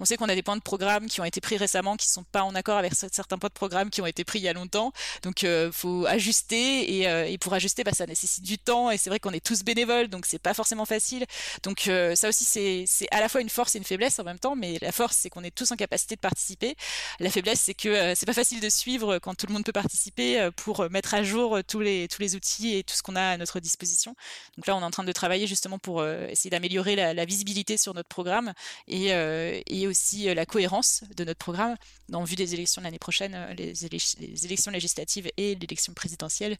on 0.00 0.04
sait 0.04 0.16
qu'on 0.16 0.28
a 0.28 0.34
des 0.34 0.42
points 0.42 0.56
de 0.56 0.62
programme 0.62 1.06
qui 1.06 1.20
ont 1.20 1.24
été 1.24 1.40
pris 1.40 1.56
récemment 1.56 1.96
qui 1.96 2.08
sont 2.08 2.24
pas 2.24 2.42
en 2.42 2.54
accord 2.54 2.76
avec 2.76 2.92
certains 2.94 3.38
points 3.38 3.48
de 3.48 3.54
programme 3.54 3.90
qui 3.90 4.00
ont 4.02 4.06
été 4.06 4.24
pris 4.24 4.38
il 4.38 4.42
y 4.42 4.48
a 4.48 4.52
longtemps. 4.52 4.92
Donc 5.22 5.46
faut 5.72 6.06
ajuster 6.06 6.98
et, 6.98 7.32
et 7.32 7.38
pour 7.38 7.54
ajuster, 7.54 7.84
bah, 7.84 7.92
ça 7.92 8.06
nécessite 8.06 8.44
du 8.44 8.58
temps 8.58 8.90
et 8.90 8.98
c'est 8.98 9.10
vrai 9.10 9.20
qu'on 9.20 9.32
est 9.32 9.44
tous 9.48 9.64
bénévoles, 9.64 10.08
donc 10.08 10.26
c'est 10.26 10.38
pas 10.38 10.52
forcément 10.52 10.84
facile. 10.84 11.24
Donc 11.62 11.90
ça 12.14 12.28
aussi, 12.28 12.44
c'est 12.44 13.08
à 13.10 13.20
la 13.20 13.30
fois 13.30 13.40
une 13.40 13.48
force 13.48 13.74
et 13.74 13.78
une 13.78 13.84
faiblesse 13.84 14.18
en 14.18 14.24
même 14.24 14.38
temps, 14.38 14.54
mais 14.54 14.76
la 14.82 14.92
force, 14.92 15.16
c'est 15.16 15.30
qu'on 15.30 15.42
est 15.42 15.54
tous 15.54 15.72
en 15.72 15.76
capacité 15.76 16.16
de 16.16 16.20
participer. 16.20 16.76
La 17.18 17.30
faiblesse, 17.30 17.60
c'est 17.60 17.74
que 17.74 18.14
c'est 18.14 18.26
pas 18.26 18.34
facile 18.34 18.60
de 18.60 18.68
suivre 18.68 19.18
quand 19.18 19.34
tout 19.34 19.46
le 19.46 19.54
monde 19.54 19.64
peut 19.64 19.72
participer 19.72 20.50
pour 20.56 20.90
mettre 20.90 21.14
à 21.14 21.22
jour 21.22 21.58
tous 21.66 21.80
les, 21.80 22.08
tous 22.08 22.20
les 22.20 22.36
outils 22.36 22.76
et 22.76 22.84
tout 22.84 22.94
ce 22.94 23.02
qu'on 23.02 23.16
a 23.16 23.22
à 23.22 23.36
notre 23.38 23.58
disposition. 23.58 24.14
Donc 24.56 24.66
là, 24.66 24.76
on 24.76 24.80
est 24.80 24.84
en 24.84 24.90
train 24.90 25.04
de 25.04 25.12
travailler 25.12 25.46
justement 25.46 25.78
pour 25.78 26.04
essayer 26.06 26.50
d'améliorer 26.50 26.94
la, 26.94 27.24
visibilité 27.24 27.76
sur 27.78 27.94
notre 27.94 28.08
programme 28.08 28.52
et, 28.86 29.08
et 29.66 29.86
aussi 29.86 30.32
la 30.34 30.44
cohérence 30.44 31.04
de 31.16 31.24
notre 31.24 31.38
programme 31.38 31.76
en 32.12 32.24
vue 32.24 32.36
des 32.36 32.54
élections 32.54 32.80
de 32.80 32.84
l'année 32.84 32.98
prochaine, 32.98 33.36
les, 33.56 33.72
les, 33.72 34.46
élections 34.46 34.70
législatives 34.70 35.30
et 35.36 35.54
l'élection 35.54 35.92
présidentielle, 35.92 36.56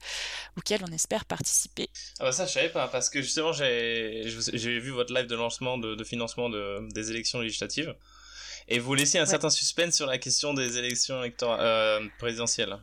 auxquelles 0.57 0.83
on 0.88 0.92
espère 0.92 1.25
participer. 1.25 1.88
Ah 2.21 2.25
bah 2.25 2.33
ça, 2.33 2.47
je 2.47 2.52
savais 2.52 2.67
pas, 2.68 2.88
parce 2.88 3.10
que 3.10 3.22
justement, 3.22 3.52
j'ai 3.52 4.78
vu 4.78 4.90
votre 4.90 5.14
live 5.14 5.26
de 5.26 5.34
lancement 5.34 5.78
de, 5.78 6.04
financement 6.04 6.48
de, 6.48 6.88
des 6.92 7.10
élections 7.10 7.40
législatives, 7.40 7.94
et 8.68 8.78
vous 8.78 8.94
laissez 8.94 9.18
un 9.18 9.26
certain 9.26 9.50
suspense 9.50 9.94
sur 9.94 10.06
la 10.06 10.18
question 10.18 10.54
des 10.54 10.78
élections 10.78 11.22
euh, 11.42 12.00
présidentielles. 12.18 12.76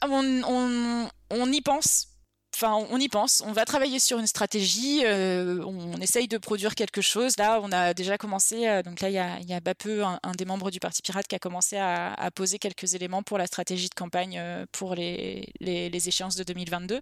Ah, 0.00 0.06
on, 0.10 0.42
on, 0.46 1.10
on 1.30 1.52
y 1.52 1.60
pense, 1.60 2.08
Enfin, 2.54 2.86
on 2.90 2.98
y 2.98 3.08
pense. 3.08 3.42
On 3.46 3.52
va 3.52 3.64
travailler 3.64 3.98
sur 4.00 4.18
une 4.18 4.26
stratégie. 4.26 5.02
Euh, 5.04 5.62
on 5.64 6.00
essaye 6.00 6.28
de 6.28 6.38
produire 6.38 6.74
quelque 6.74 7.00
chose. 7.00 7.36
Là, 7.38 7.60
on 7.62 7.70
a 7.70 7.94
déjà 7.94 8.18
commencé. 8.18 8.66
Euh, 8.66 8.82
donc 8.82 9.00
là, 9.00 9.10
il 9.10 9.14
y 9.14 9.18
a, 9.18 9.38
il 9.40 9.48
y 9.48 9.54
a 9.54 9.60
peu, 9.60 10.02
un, 10.02 10.18
des 10.36 10.44
membres 10.44 10.70
du 10.70 10.80
Parti 10.80 11.02
Pirate, 11.02 11.26
qui 11.28 11.36
a 11.36 11.38
commencé 11.38 11.76
à, 11.76 12.30
poser 12.34 12.58
quelques 12.58 12.94
éléments 12.94 13.22
pour 13.22 13.38
la 13.38 13.46
stratégie 13.46 13.88
de 13.88 13.94
campagne 13.94 14.38
euh, 14.38 14.66
pour 14.72 14.94
les, 14.94 15.52
les, 15.60 16.08
échéances 16.08 16.36
de 16.36 16.42
2022. 16.42 17.00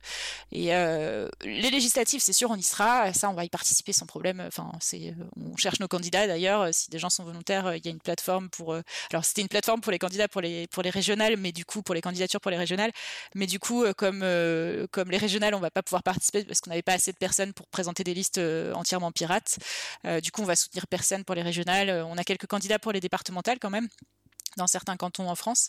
Et 0.53 0.67
les 0.67 1.71
législatives, 1.71 2.21
c'est 2.21 2.33
sûr, 2.33 2.51
on 2.51 2.57
y 2.57 2.63
sera. 2.63 3.13
Ça, 3.13 3.31
on 3.31 3.35
va 3.35 3.45
y 3.45 3.49
participer 3.49 3.93
sans 3.93 4.07
problème. 4.07 4.43
Enfin, 4.47 4.71
c'est, 4.81 5.15
on 5.37 5.57
cherche 5.57 5.81
nos 5.81 5.89
candidats 5.89 6.27
d'ailleurs. 6.27 6.69
Si 6.73 6.91
des 6.91 6.99
gens 6.99 7.11
sont 7.11 7.25
volontaires, 7.25 7.77
il 7.77 7.85
y 7.85 7.89
a 7.89 7.91
une 7.91 8.01
plateforme 8.01 8.51
pour. 8.51 8.75
alors, 9.11 9.25
c'était 9.25 9.43
une 9.43 9.49
plateforme 9.49 9.81
pour 9.81 9.93
les 9.93 9.99
candidats 9.99 10.29
pour 10.29 10.41
les 10.41 10.67
pour 10.69 10.83
les 10.83 10.91
régionales, 10.91 11.37
mais 11.37 11.53
du 11.53 11.65
coup 11.65 11.83
pour 11.83 11.95
les 11.95 12.01
candidatures 12.01 12.41
pour 12.41 12.51
les 12.51 12.57
régionales. 12.57 12.93
Mais 13.35 13.47
du 13.47 13.59
coup, 13.59 13.85
comme 13.97 14.21
comme 14.91 15.11
les 15.11 15.19
régionales 15.19 15.46
on 15.55 15.61
va 15.61 15.71
pas 15.71 15.83
pouvoir 15.83 16.03
participer 16.03 16.45
parce 16.45 16.61
qu'on 16.61 16.71
n'avait 16.71 16.83
pas 16.83 16.95
assez 16.95 17.13
de 17.13 17.17
personnes 17.17 17.53
pour 17.53 17.67
présenter 17.69 18.05
des 18.05 18.15
listes 18.15 18.39
euh, 18.39 18.73
entièrement 18.75 19.13
pirates. 19.13 19.59
Euh, 20.07 20.21
du 20.21 20.31
coup, 20.31 20.43
on 20.43 20.47
va 20.47 20.57
soutenir 20.57 20.87
personne 20.87 21.25
pour 21.25 21.35
les 21.35 21.43
régionales. 21.43 21.89
Euh, 21.89 22.05
on 22.07 22.17
a 22.19 22.25
quelques 22.25 22.47
candidats 22.47 22.79
pour 22.79 22.93
les 22.93 23.01
départementales 23.01 23.59
quand 23.59 23.71
même 23.71 23.89
dans 24.57 24.67
certains 24.67 24.97
cantons 24.97 25.29
en 25.29 25.35
France. 25.35 25.69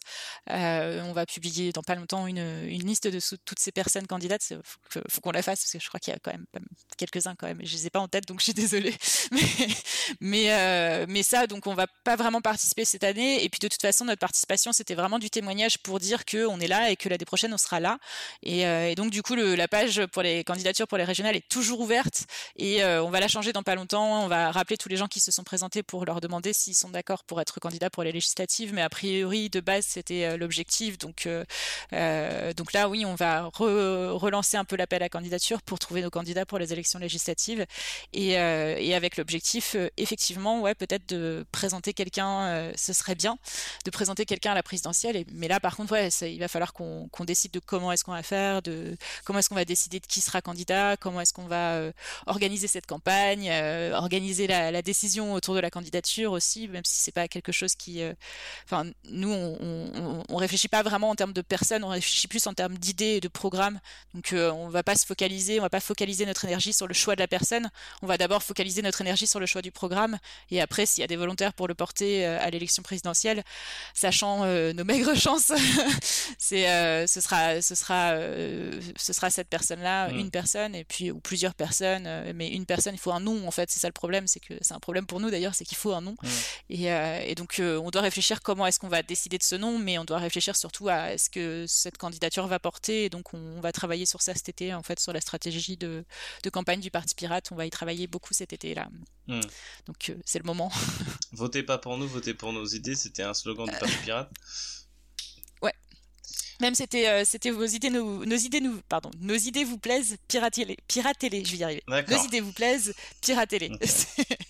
Euh, 0.50 1.02
on 1.04 1.14
va 1.14 1.26
publier 1.26 1.72
dans 1.72 1.84
pas 1.84 1.96
longtemps 1.96 2.28
une, 2.28 2.68
liste 2.68 3.08
de 3.08 3.20
toutes 3.46 3.60
ces 3.60 3.72
personnes 3.72 4.08
candidates. 4.08 4.50
Il 4.50 4.60
faut, 4.64 5.22
qu'on 5.22 5.32
la 5.32 5.42
fasse 5.42 5.62
parce 5.62 5.72
que 5.72 5.80
je 5.80 5.88
crois 5.88 6.00
qu'il 6.00 6.14
y 6.14 6.16
a 6.16 6.20
quand 6.20 6.32
même 6.32 6.46
quelques-uns 6.98 7.36
quand 7.36 7.48
même. 7.48 7.60
Je 7.64 7.74
les 7.74 7.88
ai 7.88 7.90
pas 7.90 8.00
en 8.00 8.08
tête 8.08 8.28
donc 8.28 8.40
je 8.40 8.46
suis 8.46 8.54
désolée. 8.54 8.96
Euh, 10.50 11.06
mais, 11.10 11.24
ça, 11.24 11.48
donc 11.48 11.68
on 11.68 11.74
va 11.74 11.88
pas 12.04 12.16
vraiment 12.16 12.42
participer 12.42 12.86
cette 12.86 13.04
année. 13.04 13.44
Et 13.44 13.50
puis 13.50 13.60
de 13.60 13.68
toute 13.68 13.82
façon, 13.82 14.06
notre 14.06 14.20
participation, 14.20 14.72
c'était 14.72 14.96
vraiment 14.96 15.20
du 15.20 15.30
témoignage 15.30 15.80
pour 15.80 16.00
dire 16.00 16.26
qu'on 16.26 16.60
est 16.60 16.68
là 16.68 16.92
et 16.92 16.96
que 16.96 17.10
l'année 17.10 17.26
prochaine, 17.26 17.54
on 17.54 17.58
sera 17.58 17.80
là. 17.80 17.98
Et, 18.44 18.66
euh, 18.66 18.96
donc 18.96 19.12
du 19.12 19.22
coup, 19.22 19.36
la 19.36 19.68
page 19.68 20.06
pour 20.08 20.22
les 20.22 20.44
candidatures 20.44 20.88
pour 20.88 20.98
les 20.98 21.04
régionales 21.04 21.36
est 21.36 21.48
toujours 21.50 21.82
ouverte 21.82 22.26
et 22.56 22.84
on 22.84 23.10
va 23.10 23.20
la 23.20 23.28
changer 23.28 23.52
dans 23.52 23.64
pas 23.64 23.76
longtemps. 23.76 24.24
On 24.24 24.28
va 24.28 24.52
rappeler 24.52 24.78
tous 24.78 24.90
les 24.90 24.98
gens 24.98 25.08
qui 25.08 25.20
se 25.20 25.32
sont 25.32 25.44
présentés 25.44 25.84
pour 25.84 26.06
leur 26.06 26.22
demander 26.22 26.54
s'ils 26.54 26.76
sont 26.76 26.90
d'accord 26.90 27.24
pour 27.24 27.42
être 27.42 27.60
candidats 27.60 27.90
pour 27.90 28.04
les 28.04 28.12
législatives 28.12 28.74
mais 28.78 28.84
a 28.84 28.90
priori 28.90 29.50
de 29.50 29.60
base 29.60 29.86
c'était 29.88 30.26
euh, 30.26 30.38
l'objectif. 30.38 31.00
Donc, 31.00 31.26
euh, 31.26 31.44
euh, 31.94 32.54
donc 32.54 32.74
là, 32.74 32.90
oui, 32.90 33.06
on 33.06 33.16
va 33.16 33.50
relancer 33.54 34.56
un 34.56 34.66
peu 34.66 34.76
l'appel 34.76 35.02
à 35.02 35.10
candidature 35.10 35.64
pour 35.64 35.80
trouver 35.80 36.04
nos 36.04 36.12
candidats 36.12 36.46
pour 36.46 36.60
les 36.60 36.72
élections 36.74 37.00
législatives 37.00 37.66
et, 38.14 38.38
avec 38.38 39.18
l'objectif, 39.18 39.76
effectivement, 39.98 40.62
ouais, 40.62 40.76
peut-être 40.76 41.10
de 41.10 41.46
présenter 41.52 41.94
quelqu'un, 41.94 42.72
ce 42.76 42.94
serait 42.94 43.16
bien, 43.16 43.38
de 43.86 43.92
présenter 43.92 44.26
quelqu'un 44.26 44.52
à 44.52 44.56
la 44.56 44.64
présidentielle. 44.64 45.24
Mais 45.32 45.48
là, 45.48 45.60
par 45.60 45.76
contre, 45.76 45.96
il 46.22 46.40
va 46.40 46.48
falloir 46.48 46.74
qu'on 46.74 47.26
décide 47.26 47.52
de 47.52 47.60
comment 47.60 47.92
est-ce 47.92 48.04
qu'on 48.04 48.14
va 48.14 48.24
faire, 48.24 48.62
de 48.62 48.96
comment 49.24 49.40
est-ce 49.40 49.50
qu'on 49.50 49.56
va 49.56 49.66
décider 49.66 50.00
de 50.00 50.06
qui 50.06 50.22
sera 50.22 50.42
candidat, 50.42 50.98
comment 50.98 51.22
est-ce 51.22 51.34
qu'on 51.34 51.48
va 51.48 51.82
organiser 52.28 52.68
cette 52.68 52.86
campagne, 52.86 53.50
organiser 53.94 54.46
la, 54.48 54.72
la, 54.72 54.82
décision 54.82 55.34
autour 55.34 55.56
de 55.56 55.60
la 55.60 55.70
candidature 55.70 56.32
aussi, 56.32 56.68
même 56.68 56.86
si 56.86 57.00
c'est 57.00 57.12
pas 57.12 57.28
quelque 57.28 57.52
chose 57.52 57.76
qui, 57.76 58.02
enfin, 58.66 58.86
nous, 59.10 59.32
on, 59.32 60.24
on, 60.30 60.36
réfléchit 60.36 60.68
pas 60.68 60.84
vraiment 60.84 61.10
en 61.10 61.16
termes 61.16 61.34
de 61.34 61.42
personnes, 61.42 61.84
on 61.84 61.90
réfléchit 61.90 62.28
plus 62.28 62.46
en 62.48 62.54
termes 62.54 62.78
d'idées 62.78 63.16
et 63.16 63.20
de 63.20 63.28
programmes. 63.28 63.80
Donc, 64.14 64.34
euh, 64.34 64.52
on 64.52 64.70
va 64.70 64.84
pas 64.84 64.96
se 64.96 65.06
focaliser, 65.06 65.60
on 65.60 65.64
va 65.64 65.70
pas 65.70 65.80
focaliser 65.80 66.26
notre 66.26 66.46
énergie 66.46 66.74
sur 66.74 66.88
le 66.88 66.94
choix 66.94 67.16
de 67.16 67.20
la 67.20 67.28
personne. 67.28 67.70
On 68.02 68.08
va 68.08 68.18
d'abord 68.18 68.44
focaliser 68.44 68.82
notre 68.82 69.02
énergie 69.02 69.28
sur 69.28 69.40
le 69.40 69.46
choix 69.46 69.62
du 69.62 69.72
programme. 69.72 70.18
Et 70.52 70.62
après, 70.62 70.86
s'il 70.86 71.02
y 71.02 71.04
a 71.04 71.08
des 71.08 71.16
volontaires 71.16 71.54
pour 71.54 71.68
le 71.68 71.76
porter 71.76 72.26
euh, 72.26 72.40
à 72.42 72.50
l'élection 72.50 72.84
présidentielle, 72.84 73.44
sachant 73.94 74.44
euh, 74.44 74.74
nos 74.74 74.84
maigres 74.84 75.16
chances, 75.20 75.52
c'est, 76.38 77.08
ce 77.08 77.22
sera, 77.22 77.62
ce 77.62 77.76
sera, 77.76 78.16
ce 78.98 79.14
sera 79.14 79.30
cette 79.30 79.50
personne-là, 79.50 80.10
mm. 80.10 80.18
une 80.18 80.32
personne, 80.32 80.76
et 80.76 80.84
puis 80.84 81.12
ou 81.12 81.20
plusieurs 81.20 81.56
personnes. 81.56 82.08
mais 82.34 82.50
une 82.50 82.66
personne, 82.66 82.94
il 82.96 83.00
faut 83.00 83.12
un 83.12 83.20
nom. 83.20 83.48
En 83.48 83.52
fait, 83.52 83.70
c'est 83.70 83.80
ça 83.80 83.88
le 83.88 83.94
problème, 83.94 84.28
c'est 84.28 84.40
que 84.40 84.54
c'est 84.62 84.74
un 84.74 84.80
problème 84.80 85.06
pour 85.06 85.20
nous 85.20 85.30
d'ailleurs, 85.30 85.56
c'est 85.56 85.66
qu'il 85.66 85.78
faut 85.78 85.94
un 85.94 86.02
nom. 86.02 86.16
Mm. 86.22 86.28
Et, 86.70 86.86
et, 87.32 87.36
donc, 87.36 87.62
on 87.62 87.90
doit 87.90 88.02
réfléchir 88.02 88.42
comment 88.48 88.66
est-ce 88.66 88.80
qu'on 88.80 88.88
va 88.88 89.04
décider 89.04 89.38
de 89.38 89.44
ce 89.44 89.56
nom, 89.56 89.78
mais 89.78 89.98
on 89.98 90.06
doit 90.06 90.20
réfléchir 90.20 90.56
surtout 90.56 90.88
à 90.88 91.18
ce 91.18 91.30
que 91.30 91.66
cette 91.68 91.98
candidature 91.98 92.48
va 92.48 92.60
porter. 92.60 93.04
Et 93.04 93.10
donc, 93.10 93.34
on 93.34 93.60
va 93.60 93.74
travailler 93.74 94.06
sur 94.06 94.22
ça 94.22 94.34
cet 94.36 94.48
été, 94.48 94.74
en 94.74 94.84
fait, 94.84 95.02
sur 95.02 95.12
la 95.12 95.20
stratégie 95.20 95.76
de, 95.76 96.06
campagne 96.54 96.80
du 96.80 96.90
Parti 96.90 97.14
Pirate. 97.14 97.52
On 97.52 97.56
va 97.56 97.66
y 97.66 97.70
travailler 97.70 98.08
beaucoup 98.08 98.34
cet 98.34 98.54
été-là. 98.54 98.88
Hmm. 99.28 99.42
Donc, 99.86 100.12
euh, 100.12 100.16
c'est 100.24 100.40
le 100.40 100.46
moment. 100.46 100.72
votez 101.34 101.62
pas 101.62 101.78
pour 101.78 101.98
nous, 101.98 102.08
votez 102.08 102.34
pour 102.34 102.54
nos 102.54 102.66
idées. 102.66 102.96
C'était 102.96 103.24
un 103.24 103.34
slogan 103.34 103.66
du 103.66 103.78
Parti 103.78 103.98
Pirate. 104.06 104.32
Ouais. 105.62 105.74
Même 106.62 106.76
c'était 106.76 107.08
euh, 107.08 107.24
c'était 107.26 107.50
vos 107.50 107.66
idées 107.66 107.90
nos, 107.90 108.24
nos, 108.24 108.36
idées 108.36 108.62
nous 108.62 108.80
pardon 108.88 109.10
nos 109.20 109.34
idées 109.34 109.64
vous 109.64 109.80
plaisent 109.80 110.18
piratez-les 110.28 110.78
piratez-les 110.88 111.44
je 111.44 111.52
vais 111.54 111.58
y 111.58 111.64
arriver 111.64 111.84
nos 111.88 112.24
idées 112.26 112.42
vous 112.42 112.54
plaisent 112.54 112.94
piratez-les 113.22 113.72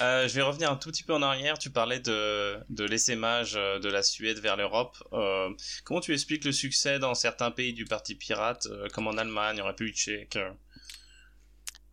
Euh, 0.00 0.28
je 0.28 0.34
vais 0.34 0.42
revenir 0.42 0.70
un 0.70 0.76
tout 0.76 0.90
petit 0.90 1.02
peu 1.02 1.14
en 1.14 1.22
arrière. 1.22 1.58
Tu 1.58 1.70
parlais 1.70 2.00
de, 2.00 2.58
de 2.68 2.84
l'essaimage 2.84 3.54
euh, 3.56 3.78
de 3.78 3.88
la 3.88 4.02
Suède 4.02 4.38
vers 4.38 4.56
l'Europe. 4.56 4.96
Euh, 5.12 5.50
comment 5.84 6.00
tu 6.00 6.12
expliques 6.12 6.44
le 6.44 6.52
succès 6.52 6.98
dans 6.98 7.14
certains 7.14 7.50
pays 7.50 7.72
du 7.72 7.84
Parti 7.84 8.14
pirate, 8.14 8.68
comme 8.92 9.06
en 9.08 9.16
Allemagne, 9.16 9.60
en 9.60 9.66
République 9.66 9.96
tchèque 9.96 10.38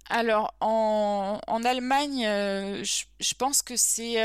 alors, 0.08 0.54
en, 0.60 1.42
en 1.48 1.64
Allemagne, 1.64 2.22
je, 2.22 3.06
pense 3.38 3.62
que 3.62 3.78
c'est 3.78 4.18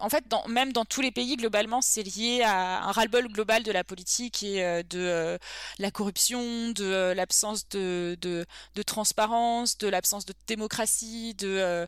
en 0.00 0.08
fait, 0.08 0.24
même 0.48 0.72
dans 0.72 0.84
tous 0.84 1.00
les 1.00 1.10
pays, 1.10 1.36
globalement, 1.36 1.80
c'est 1.82 2.02
lié 2.02 2.42
à 2.42 2.84
un 2.84 2.92
ras-le-bol 2.92 3.28
global 3.28 3.62
de 3.62 3.70
la 3.70 3.84
politique 3.84 4.42
et 4.42 4.64
euh, 4.64 4.82
de 4.82 4.98
euh, 4.98 5.38
la 5.78 5.90
corruption, 5.90 6.70
de 6.70 6.84
euh, 6.84 7.14
l'absence 7.14 7.68
de, 7.68 8.16
transparence, 8.86 9.78
de 9.78 9.88
l'absence 9.88 10.24
de 10.24 10.34
démocratie, 10.46 11.34
de, 11.34 11.86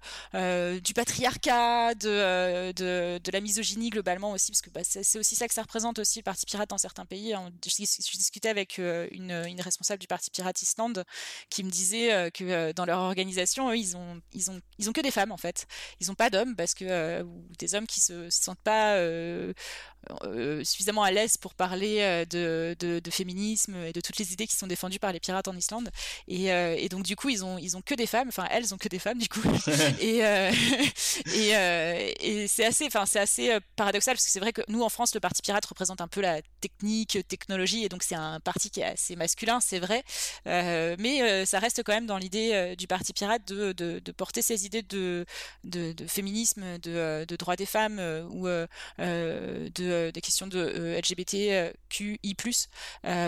du 0.78 0.94
patriarcat, 0.94 1.94
de, 1.94 2.72
de, 2.72 3.32
la 3.32 3.40
misogynie 3.40 3.90
globalement 3.90 4.32
aussi, 4.32 4.52
parce 4.52 4.60
que 4.60 4.70
bah, 4.70 4.82
c'est 4.84 5.18
aussi 5.18 5.34
ça 5.34 5.48
que 5.48 5.54
ça 5.54 5.62
représente 5.62 5.98
aussi 5.98 6.18
le 6.18 6.24
Parti 6.24 6.44
Pirate 6.44 6.68
dans 6.68 6.78
certains 6.78 7.06
pays. 7.06 7.34
Je, 7.64 7.70
je 7.70 8.18
discutais 8.18 8.50
avec 8.50 8.78
une, 8.78 9.32
responsable 9.60 10.00
du 10.00 10.06
Parti 10.06 10.30
Pirate 10.30 10.60
Islande 10.60 11.04
qui 11.48 11.64
me 11.64 11.70
disait 11.70 12.30
que 12.32 12.72
dans 12.72 12.84
leur 12.84 12.98
organisation, 12.98 13.72
ils 13.72 13.96
ont, 13.96 14.20
ils 14.32 14.50
ont, 14.50 14.60
ils 14.78 14.90
ont 14.90 14.92
que 14.92 15.00
des 15.00 15.10
femmes 15.10 15.32
en 15.32 15.36
fait. 15.36 15.66
Ils 16.00 16.08
n'ont 16.08 16.14
pas 16.14 16.30
d'hommes 16.32 16.56
parce 16.56 16.74
que 16.74 17.22
ou 17.22 17.46
des 17.58 17.74
hommes 17.74 17.86
qui 17.86 18.00
se, 18.00 18.28
se 18.30 18.42
sentent 18.42 18.58
pas 18.64 18.96
euh, 20.10 20.32
euh, 20.32 20.64
suffisamment 20.64 21.02
à 21.02 21.10
l'aise 21.10 21.36
pour 21.36 21.54
parler 21.54 21.98
euh, 22.00 22.24
de, 22.24 23.00
de, 23.00 23.10
féminisme 23.10 23.74
et 23.76 23.92
de 23.92 24.00
toutes 24.00 24.18
les 24.18 24.32
idées 24.32 24.46
qui 24.46 24.56
sont 24.56 24.66
défendues 24.66 24.98
par 24.98 25.12
les 25.12 25.20
pirates 25.20 25.48
en 25.48 25.56
Islande. 25.56 25.90
Et, 26.28 26.46
et 26.46 26.88
donc 26.88 27.02
du 27.02 27.16
coup, 27.16 27.28
ils 27.28 27.44
ont, 27.44 27.58
ils 27.58 27.76
ont 27.76 27.82
que 27.82 27.94
des 27.94 28.06
femmes, 28.06 28.28
enfin 28.28 28.46
elles 28.50 28.72
ont 28.74 28.78
que 28.78 28.88
des 28.88 28.98
femmes 28.98 29.18
du 29.18 29.28
coup. 29.28 29.42
et 30.00 30.20
et, 31.34 32.14
et 32.20 32.48
c'est 32.48 32.64
assez, 32.64 32.86
enfin 32.86 33.06
c'est 33.06 33.20
assez 33.20 33.58
paradoxal 33.76 34.14
parce 34.14 34.24
que 34.24 34.30
c'est 34.30 34.40
vrai 34.40 34.52
que 34.52 34.62
nous 34.68 34.82
en 34.82 34.88
France, 34.88 35.14
le 35.14 35.20
parti 35.20 35.42
pirate 35.42 35.64
représente 35.66 36.00
un 36.00 36.08
peu 36.08 36.20
la 36.20 36.40
technique, 36.60 37.18
technologie, 37.28 37.84
et 37.84 37.88
donc 37.88 38.02
c'est 38.02 38.14
un 38.14 38.40
parti 38.40 38.70
qui 38.70 38.80
est 38.80 38.84
assez 38.84 39.16
masculin, 39.16 39.60
c'est 39.60 39.78
vrai, 39.78 40.02
mais 40.46 41.44
ça 41.46 41.58
reste 41.58 41.82
quand 41.84 41.92
même 41.92 42.06
dans 42.06 42.18
l'idée 42.18 42.74
du 42.76 42.86
parti 42.86 43.12
pirate 43.12 43.46
de, 43.46 43.72
de, 43.72 43.98
de, 43.98 44.12
porter 44.12 44.42
ces 44.42 44.66
idées 44.66 44.82
de, 44.82 45.26
de, 45.64 45.92
de 45.92 46.06
féminisme, 46.06 46.78
de, 46.78 47.24
de 47.26 47.36
droits 47.36 47.56
des 47.56 47.66
femmes 47.66 48.00
ou 48.30 48.46
de 48.98 49.91
de 49.92 50.10
des 50.10 50.20
questions 50.20 50.46
de 50.46 50.98
LGBTQI+ 50.98 52.36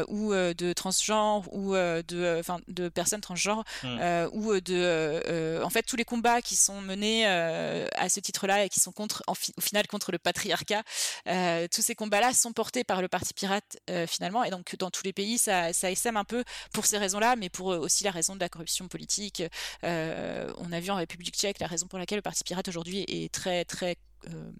ou 0.08 0.32
de 0.34 0.72
transgenre 0.72 1.52
ou 1.52 1.74
de 1.74 2.38
enfin 2.40 2.58
de 2.68 2.88
personnes 2.88 3.20
transgenres 3.20 3.64
mmh. 3.82 4.28
ou 4.32 4.60
de 4.60 5.62
en 5.62 5.70
fait 5.70 5.82
tous 5.82 5.96
les 5.96 6.04
combats 6.04 6.42
qui 6.42 6.56
sont 6.56 6.80
menés 6.80 7.26
à 7.26 8.08
ce 8.08 8.20
titre-là 8.20 8.64
et 8.64 8.68
qui 8.68 8.80
sont 8.80 8.92
contre 8.92 9.22
au 9.26 9.34
final 9.60 9.86
contre 9.86 10.12
le 10.12 10.18
patriarcat, 10.18 10.82
tous 11.24 11.82
ces 11.82 11.94
combats-là 11.94 12.32
sont 12.32 12.52
portés 12.52 12.84
par 12.84 13.02
le 13.02 13.08
Parti 13.08 13.34
pirate 13.34 13.78
finalement 14.06 14.44
et 14.44 14.50
donc 14.50 14.76
dans 14.76 14.90
tous 14.90 15.04
les 15.04 15.12
pays 15.12 15.38
ça 15.38 15.72
ça 15.72 15.90
essaime 15.90 16.16
un 16.16 16.24
peu 16.24 16.44
pour 16.72 16.86
ces 16.86 16.98
raisons-là, 16.98 17.36
mais 17.36 17.48
pour 17.48 17.66
aussi 17.66 18.04
la 18.04 18.10
raison 18.10 18.34
de 18.34 18.40
la 18.40 18.48
corruption 18.48 18.88
politique. 18.88 19.42
on 19.82 20.72
a 20.72 20.80
vu 20.80 20.90
en 20.90 20.96
République 20.96 21.36
tchèque 21.36 21.58
la 21.60 21.66
raison 21.66 21.86
pour 21.86 21.98
laquelle 21.98 22.18
le 22.18 22.22
Parti 22.22 22.44
pirate 22.44 22.68
aujourd'hui 22.68 23.04
est 23.08 23.32
très 23.32 23.64
très 23.64 23.96
euh, 24.28 24.50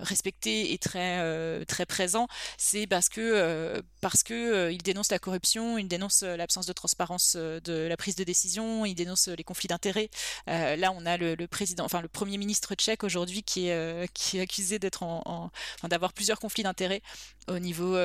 respecté 0.00 0.72
et 0.72 0.78
très 0.78 1.18
euh, 1.20 1.64
très 1.64 1.86
présent, 1.86 2.26
c'est 2.58 2.86
parce 2.86 3.08
que 3.08 3.20
euh, 3.20 4.76
dénonce 4.82 5.10
la 5.10 5.18
corruption, 5.18 5.78
il 5.78 5.86
dénonce 5.88 6.22
l'absence 6.22 6.66
de 6.66 6.72
transparence 6.72 7.36
de 7.36 7.86
la 7.86 7.96
prise 7.96 8.16
de 8.16 8.24
décision, 8.24 8.84
il 8.84 8.94
dénonce 8.94 9.28
les 9.28 9.44
conflits 9.44 9.68
d'intérêts. 9.68 10.10
là, 10.46 10.92
on 10.92 11.06
a 11.06 11.16
le, 11.16 11.46
président, 11.46 11.84
enfin 11.84 12.00
le 12.00 12.08
premier 12.08 12.38
ministre 12.38 12.74
tchèque 12.74 13.04
aujourd'hui 13.04 13.42
qui 13.42 13.68
est 13.68 14.12
qui 14.14 14.38
est 14.38 14.40
accusé 14.40 14.78
d'avoir 14.78 16.12
plusieurs 16.12 16.38
conflits 16.38 16.62
d'intérêts 16.64 17.02
au 17.48 17.58
niveau 17.58 17.96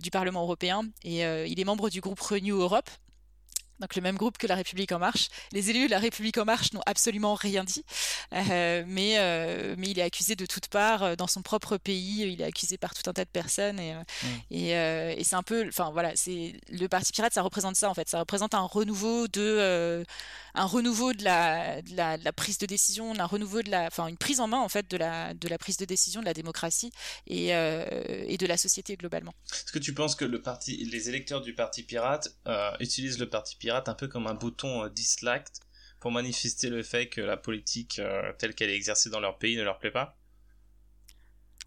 du 0.00 0.10
Parlement 0.10 0.42
européen 0.42 0.82
et 1.04 1.22
il 1.22 1.58
est 1.58 1.64
membre 1.64 1.88
du 1.88 2.00
groupe 2.00 2.20
Renew 2.20 2.60
Europe 2.60 2.90
donc 3.80 3.94
le 3.94 4.02
même 4.02 4.16
groupe 4.16 4.38
que 4.38 4.46
La 4.46 4.54
République 4.54 4.92
en 4.92 4.98
marche. 4.98 5.28
Les 5.52 5.70
élus 5.70 5.86
de 5.86 5.90
La 5.90 5.98
République 5.98 6.38
en 6.38 6.44
marche 6.44 6.72
n'ont 6.72 6.82
absolument 6.86 7.34
rien 7.34 7.64
dit, 7.64 7.84
euh, 8.32 8.84
mais, 8.86 9.18
euh, 9.18 9.74
mais 9.78 9.90
il 9.90 9.98
est 9.98 10.02
accusé 10.02 10.36
de 10.36 10.46
toutes 10.46 10.68
parts 10.68 11.02
euh, 11.02 11.16
dans 11.16 11.26
son 11.26 11.42
propre 11.42 11.76
pays. 11.76 12.22
Il 12.32 12.40
est 12.40 12.44
accusé 12.44 12.78
par 12.78 12.94
tout 12.94 13.08
un 13.08 13.12
tas 13.12 13.24
de 13.24 13.30
personnes 13.30 13.78
et, 13.78 13.94
mm. 13.94 14.26
et, 14.50 14.70
et 15.18 15.24
c'est 15.24 15.36
un 15.36 15.42
peu, 15.42 15.66
enfin 15.68 15.90
voilà, 15.92 16.12
c'est 16.14 16.54
le 16.70 16.86
Parti 16.88 17.12
pirate, 17.12 17.34
ça 17.34 17.42
représente 17.42 17.76
ça 17.76 17.90
en 17.90 17.94
fait. 17.94 18.08
Ça 18.08 18.20
représente 18.20 18.54
un 18.54 18.60
renouveau 18.60 19.28
de, 19.28 20.04
un 20.54 20.64
renouveau 20.64 21.12
de 21.12 21.24
la, 21.24 21.82
de 21.82 21.96
la, 21.96 22.16
de 22.16 22.24
la, 22.24 22.32
prise 22.32 22.58
de 22.58 22.66
décision, 22.66 23.12
un 23.18 23.24
renouveau 23.26 23.62
de 23.62 23.70
la, 23.70 23.86
enfin 23.86 24.06
une 24.06 24.16
prise 24.16 24.40
en 24.40 24.48
main 24.48 24.60
en 24.60 24.68
fait 24.68 24.90
de 24.90 24.96
la, 24.96 25.34
de 25.34 25.48
la 25.48 25.58
prise 25.58 25.76
de 25.76 25.84
décision, 25.84 26.20
de 26.20 26.26
la 26.26 26.34
démocratie 26.34 26.92
et, 27.26 27.48
et 27.48 28.38
de 28.38 28.46
la 28.46 28.56
société 28.56 28.96
globalement. 28.96 29.32
Est-ce 29.52 29.72
que 29.72 29.78
tu 29.78 29.94
penses 29.94 30.14
que 30.14 30.24
le 30.24 30.40
parti, 30.40 30.76
les 30.84 31.08
électeurs 31.08 31.40
du 31.40 31.54
Parti 31.54 31.82
pirate 31.82 32.36
utilisent 32.80 33.18
le 33.18 33.28
Parti 33.28 33.56
pirate 33.56 33.65
un 33.70 33.94
peu 33.94 34.08
comme 34.08 34.26
un 34.26 34.34
bouton 34.34 34.84
euh, 34.84 34.88
disliked 34.88 35.58
pour 36.00 36.10
manifester 36.10 36.68
le 36.68 36.82
fait 36.82 37.08
que 37.08 37.20
la 37.20 37.36
politique 37.36 37.98
euh, 37.98 38.32
telle 38.38 38.54
qu'elle 38.54 38.70
est 38.70 38.76
exercée 38.76 39.10
dans 39.10 39.20
leur 39.20 39.38
pays 39.38 39.56
ne 39.56 39.62
leur 39.62 39.78
plaît 39.78 39.90
pas 39.90 40.16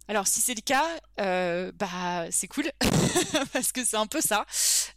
alors 0.09 0.25
si 0.25 0.41
c'est 0.41 0.55
le 0.55 0.61
cas, 0.61 0.87
euh, 1.21 1.71
bah 1.75 2.25
c'est 2.31 2.47
cool 2.47 2.71
parce 3.53 3.71
que 3.71 3.85
c'est 3.85 3.95
un 3.95 4.07
peu 4.07 4.21
ça. 4.21 4.43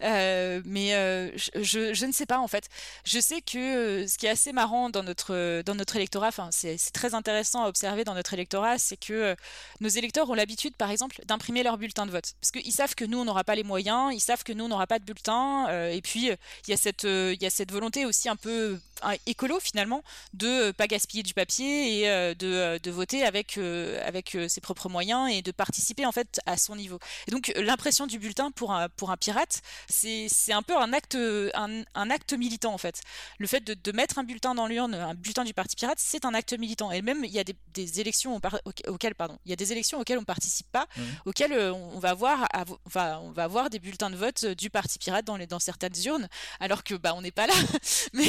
Euh, 0.01 0.63
mais 0.65 0.95
euh, 0.95 1.31
je, 1.37 2.07
ne 2.07 2.13
sais 2.13 2.25
pas 2.25 2.39
en 2.39 2.49
fait. 2.49 2.71
Je 3.05 3.21
sais 3.21 3.43
que 3.43 4.07
ce 4.07 4.17
qui 4.17 4.25
est 4.25 4.31
assez 4.31 4.55
marrant 4.55 4.89
dans 4.89 5.03
notre 5.03 5.61
dans 5.67 5.75
notre 5.75 5.97
électorat, 5.97 6.29
enfin 6.29 6.49
c'est 6.51 6.79
très 6.95 7.13
intéressant 7.13 7.65
à 7.65 7.69
observer 7.69 8.05
dans 8.05 8.15
notre 8.15 8.33
électorat, 8.33 8.79
c'est 8.79 8.97
que 8.97 9.37
nos 9.81 9.91
électeurs 9.91 10.31
ont 10.31 10.35
l'habitude, 10.35 10.75
par 10.77 10.91
exemple, 10.91 11.21
d'imprimer 11.27 11.63
leur 11.63 11.77
bulletin 11.77 12.07
de 12.07 12.11
vote 12.11 12.33
parce 12.41 12.51
qu'ils 12.51 12.73
savent 12.73 12.95
que 12.95 13.05
nous 13.05 13.19
on 13.19 13.27
n'aura 13.27 13.45
pas 13.45 13.55
les 13.55 13.65
moyens, 13.65 14.15
ils 14.15 14.21
savent 14.21 14.45
que 14.45 14.55
nous 14.55 14.65
on 14.65 14.69
n'aura 14.69 14.87
pas 14.87 14.99
de 14.99 15.05
bulletin, 15.05 15.69
et 15.91 16.01
puis 16.01 16.31
il 16.31 16.71
y 16.71 16.73
a 16.73 16.79
cette 16.79 17.05
il 17.05 17.43
y 17.43 17.47
a 17.47 17.51
cette 17.51 17.71
volonté 17.71 18.07
aussi 18.07 18.31
un 18.31 18.37
peu 18.37 18.81
écolo 19.27 19.61
finalement 19.61 20.03
de 20.33 20.71
pas 20.71 20.87
gaspiller 20.87 21.23
du 21.23 21.35
papier 21.35 22.01
et 22.01 22.35
de, 22.35 22.79
de 22.79 22.91
voter 22.91 23.25
avec 23.25 23.59
avec 23.59 24.39
ses 24.49 24.61
propres 24.63 24.89
moyens 24.89 25.02
et 25.03 25.43
de 25.43 25.53
participer 25.53 26.07
en 26.07 26.13
fait 26.13 26.41
à 26.47 26.57
son 26.57 26.77
niveau. 26.77 26.99
Et 27.27 27.31
donc 27.31 27.53
l'impression 27.57 28.07
du 28.07 28.19
bulletin 28.19 28.51
pour 28.51 28.73
un, 28.73 28.89
pour 28.89 29.11
un 29.11 29.17
pirate, 29.17 29.63
c'est 29.89 30.53
un 30.53 30.63
peu 30.63 30.77
un 30.77 30.93
acte, 30.93 31.17
un, 31.17 31.83
un, 31.95 32.11
acte 32.11 32.33
militant 32.33 32.73
en 32.73 32.79
fait. 32.79 33.01
Le 33.39 33.47
fait 33.47 33.61
de, 33.61 33.75
de 33.75 33.93
mettre 33.93 34.19
un 34.19 34.25
bulletin 34.25 34.55
dans 34.55 34.67
l'urne, 34.67 34.95
un 34.95 35.15
bulletin 35.15 35.45
du 35.45 35.55
parti 35.55 35.77
pirate, 35.77 35.99
c'est 35.99 36.25
un 36.25 36.35
acte 36.35 36.53
militant. 36.59 36.91
Et 36.93 37.03
même 37.03 37.25
il 37.25 37.31
y 37.31 37.39
a 37.39 37.45
des, 37.45 37.57
des 37.75 38.01
élections 38.01 38.41
auxquelles, 38.87 39.15
pardon, 39.15 39.39
il 39.45 39.51
y 39.51 39.53
a 39.53 39.57
des 39.57 39.73
élections 39.73 40.01
auxquelles 40.01 40.19
on 40.19 40.25
participe 40.25 40.71
pas, 40.71 40.87
mmh. 40.97 41.03
auxquelles 41.27 41.53
euh, 41.53 41.73
on 41.73 41.99
va 41.99 42.11
avoir, 42.11 42.47
enfin, 42.87 43.19
on 43.23 43.31
va 43.31 43.45
avoir 43.45 43.71
des 43.71 43.79
bulletins 43.79 44.11
de 44.11 44.17
vote 44.17 44.45
du 44.45 44.71
parti 44.71 44.99
pirate 44.99 45.25
dans, 45.25 45.37
les, 45.37 45.47
dans 45.47 45.59
certaines 45.59 45.93
urnes, 46.05 46.29
alors 46.61 46.85
que 46.85 46.95
bah 46.95 47.13
on 47.17 47.23
n'est 47.23 47.31
pas 47.31 47.47
là. 47.47 47.55
mais 48.13 48.29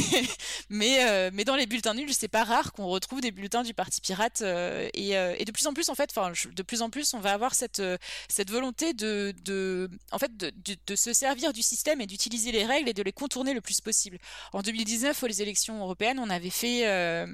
mais 0.69 1.05
euh, 1.05 1.29
mais 1.33 1.43
dans 1.45 1.55
les 1.55 1.65
bulletins 1.65 1.93
nuls, 1.93 2.13
c'est 2.13 2.27
pas 2.27 2.43
rare 2.43 2.73
qu'on 2.73 2.87
retrouve 2.87 3.21
des 3.21 3.31
bulletins 3.31 3.63
du 3.63 3.73
parti 3.73 4.01
pirate 4.01 4.41
euh, 4.41 4.89
et, 4.93 5.11
et, 5.11 5.45
de 5.45 5.51
plus 5.51 5.67
en 5.67 5.73
plus 5.73 5.89
en 5.89 5.95
fait, 5.95 6.09
enfin 6.15 6.31
de 6.45 6.62
plus 6.63 6.81
en 6.81 6.89
plus, 6.89 7.13
on 7.13 7.19
va 7.19 7.33
avoir 7.33 7.53
cette, 7.55 7.79
euh, 7.79 7.97
volonté 8.49 8.93
de, 8.93 9.33
de 9.43 9.89
en 10.11 10.19
fait, 10.19 10.35
de, 10.35 10.51
de, 10.87 10.95
se 10.95 11.13
servir 11.13 11.53
du 11.53 11.61
système 11.61 12.01
et 12.01 12.05
d'utiliser 12.05 12.51
les 12.51 12.65
règles 12.65 12.89
et 12.89 12.93
de 12.93 13.03
les 13.03 13.11
contourner 13.11 13.53
le 13.53 13.61
plus 13.61 13.81
possible. 13.81 14.17
En 14.51 14.61
2019, 14.61 15.23
aux 15.23 15.27
élections 15.27 15.79
européennes, 15.79 16.19
on 16.19 16.29
avait 16.29 16.49
fait, 16.49 16.87
euh, 16.87 17.25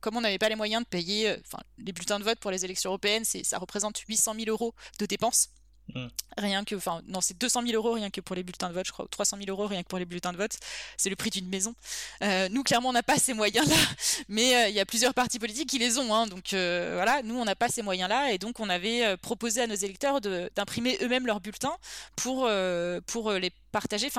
comme 0.00 0.16
on 0.16 0.20
n'avait 0.20 0.38
pas 0.38 0.48
les 0.48 0.56
moyens 0.56 0.82
de 0.82 0.88
payer, 0.88 1.30
euh, 1.30 1.36
les 1.78 1.92
bulletins 1.92 2.18
de 2.18 2.24
vote 2.24 2.38
pour 2.38 2.50
les 2.50 2.64
élections 2.64 2.90
européennes, 2.90 3.24
ça 3.24 3.58
représente 3.58 3.98
800 3.98 4.34
000 4.34 4.50
euros 4.50 4.74
de 4.98 5.06
dépenses. 5.06 5.50
Mm. 5.94 6.06
Rien 6.36 6.64
que, 6.64 6.74
enfin, 6.74 7.00
non, 7.06 7.20
c'est 7.20 7.38
200 7.38 7.62
000 7.62 7.74
euros 7.74 7.94
rien 7.94 8.10
que 8.10 8.20
pour 8.20 8.36
les 8.36 8.42
bulletins 8.42 8.68
de 8.68 8.74
vote, 8.74 8.86
je 8.86 8.92
crois, 8.92 9.06
300 9.10 9.38
000 9.38 9.50
euros 9.50 9.66
rien 9.66 9.82
que 9.82 9.88
pour 9.88 9.98
les 9.98 10.04
bulletins 10.04 10.32
de 10.32 10.36
vote. 10.36 10.58
C'est 10.96 11.10
le 11.10 11.16
prix 11.16 11.30
d'une 11.30 11.48
maison. 11.48 11.74
Euh, 12.22 12.48
nous, 12.50 12.62
clairement, 12.62 12.90
on 12.90 12.92
n'a 12.92 13.02
pas 13.02 13.16
ces 13.16 13.34
moyens-là, 13.34 13.76
mais 14.28 14.54
euh, 14.54 14.68
il 14.68 14.74
y 14.74 14.80
a 14.80 14.86
plusieurs 14.86 15.14
partis 15.14 15.38
politiques 15.38 15.68
qui 15.68 15.78
les 15.78 15.98
ont. 15.98 16.14
Hein, 16.14 16.26
donc 16.26 16.52
euh, 16.52 16.92
voilà, 16.94 17.22
nous, 17.22 17.36
on 17.36 17.44
n'a 17.44 17.54
pas 17.54 17.68
ces 17.68 17.82
moyens-là, 17.82 18.32
et 18.32 18.38
donc 18.38 18.60
on 18.60 18.68
avait 18.68 19.16
proposé 19.18 19.62
à 19.62 19.66
nos 19.66 19.74
électeurs 19.74 20.20
d'imprimer 20.20 20.98
eux-mêmes 21.02 21.26
leurs 21.26 21.40
bulletins 21.40 21.76
pour, 22.16 22.48
pour 23.06 23.32
les 23.32 23.50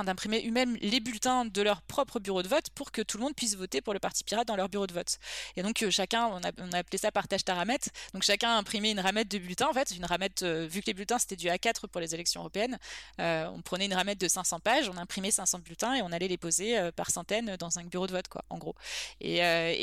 d'imprimer 0.04 0.46
eux-mêmes 0.48 0.78
les 0.82 1.00
bulletins 1.00 1.46
de 1.46 1.62
leur 1.62 1.82
propre 1.82 2.20
bureau 2.20 2.44
de 2.44 2.48
vote 2.48 2.70
pour 2.76 2.92
que 2.92 3.02
tout 3.02 3.18
le 3.18 3.24
monde 3.24 3.36
puisse 3.36 3.56
voter 3.56 3.82
pour 3.82 3.94
le 3.94 4.00
parti 4.00 4.24
pirate 4.24 4.48
dans 4.48 4.56
leur 4.56 4.70
bureau 4.70 4.88
de 4.88 4.94
vote. 4.94 5.18
Et 5.56 5.64
donc 5.64 5.82
euh, 5.82 5.92
chacun, 5.92 6.28
on 6.28 6.42
a, 6.44 6.78
appelé 6.78 6.98
ça 6.98 7.12
partage 7.12 7.44
ta 7.44 7.56
ramette. 7.56 7.90
Donc 8.14 8.24
chacun 8.24 8.50
a 8.50 8.58
imprimé 8.58 8.92
une 8.92 9.00
ramette 9.00 9.30
de 9.30 9.38
bulletins. 9.38 9.68
En 9.70 9.74
fait, 9.74 9.92
une 9.92 10.06
ramette, 10.06 10.44
euh, 10.44 10.68
vu 10.70 10.82
que 10.82 10.88
les 10.88 10.94
bulletins 10.94 11.20
c'était 11.20 11.36
du 11.36 11.48
A4 11.48 11.88
pour 11.88 12.02
les 12.02 12.14
élections 12.14 12.42
européennes, 12.42 12.78
euh, 13.20 13.48
on 13.54 13.62
prenait 13.62 13.86
une 13.86 13.94
ramette 13.94 14.20
de 14.20 14.28
500 14.28 14.60
pages, 14.60 14.90
on 14.90 14.98
imprimait 14.98 15.32
500 15.32 15.60
bulletins 15.60 15.96
et 15.96 16.02
on 16.02 16.12
allait 16.12 16.28
les 16.28 16.38
poser 16.38 16.92
par 16.96 17.10
centaines 17.10 17.56
dans 17.58 17.80
un 17.80 17.84
bureau 17.84 18.08
de 18.08 18.12
vote, 18.12 18.28
quoi, 18.28 18.44
en 18.50 18.58
gros. 18.58 18.76
Et, 19.22 19.38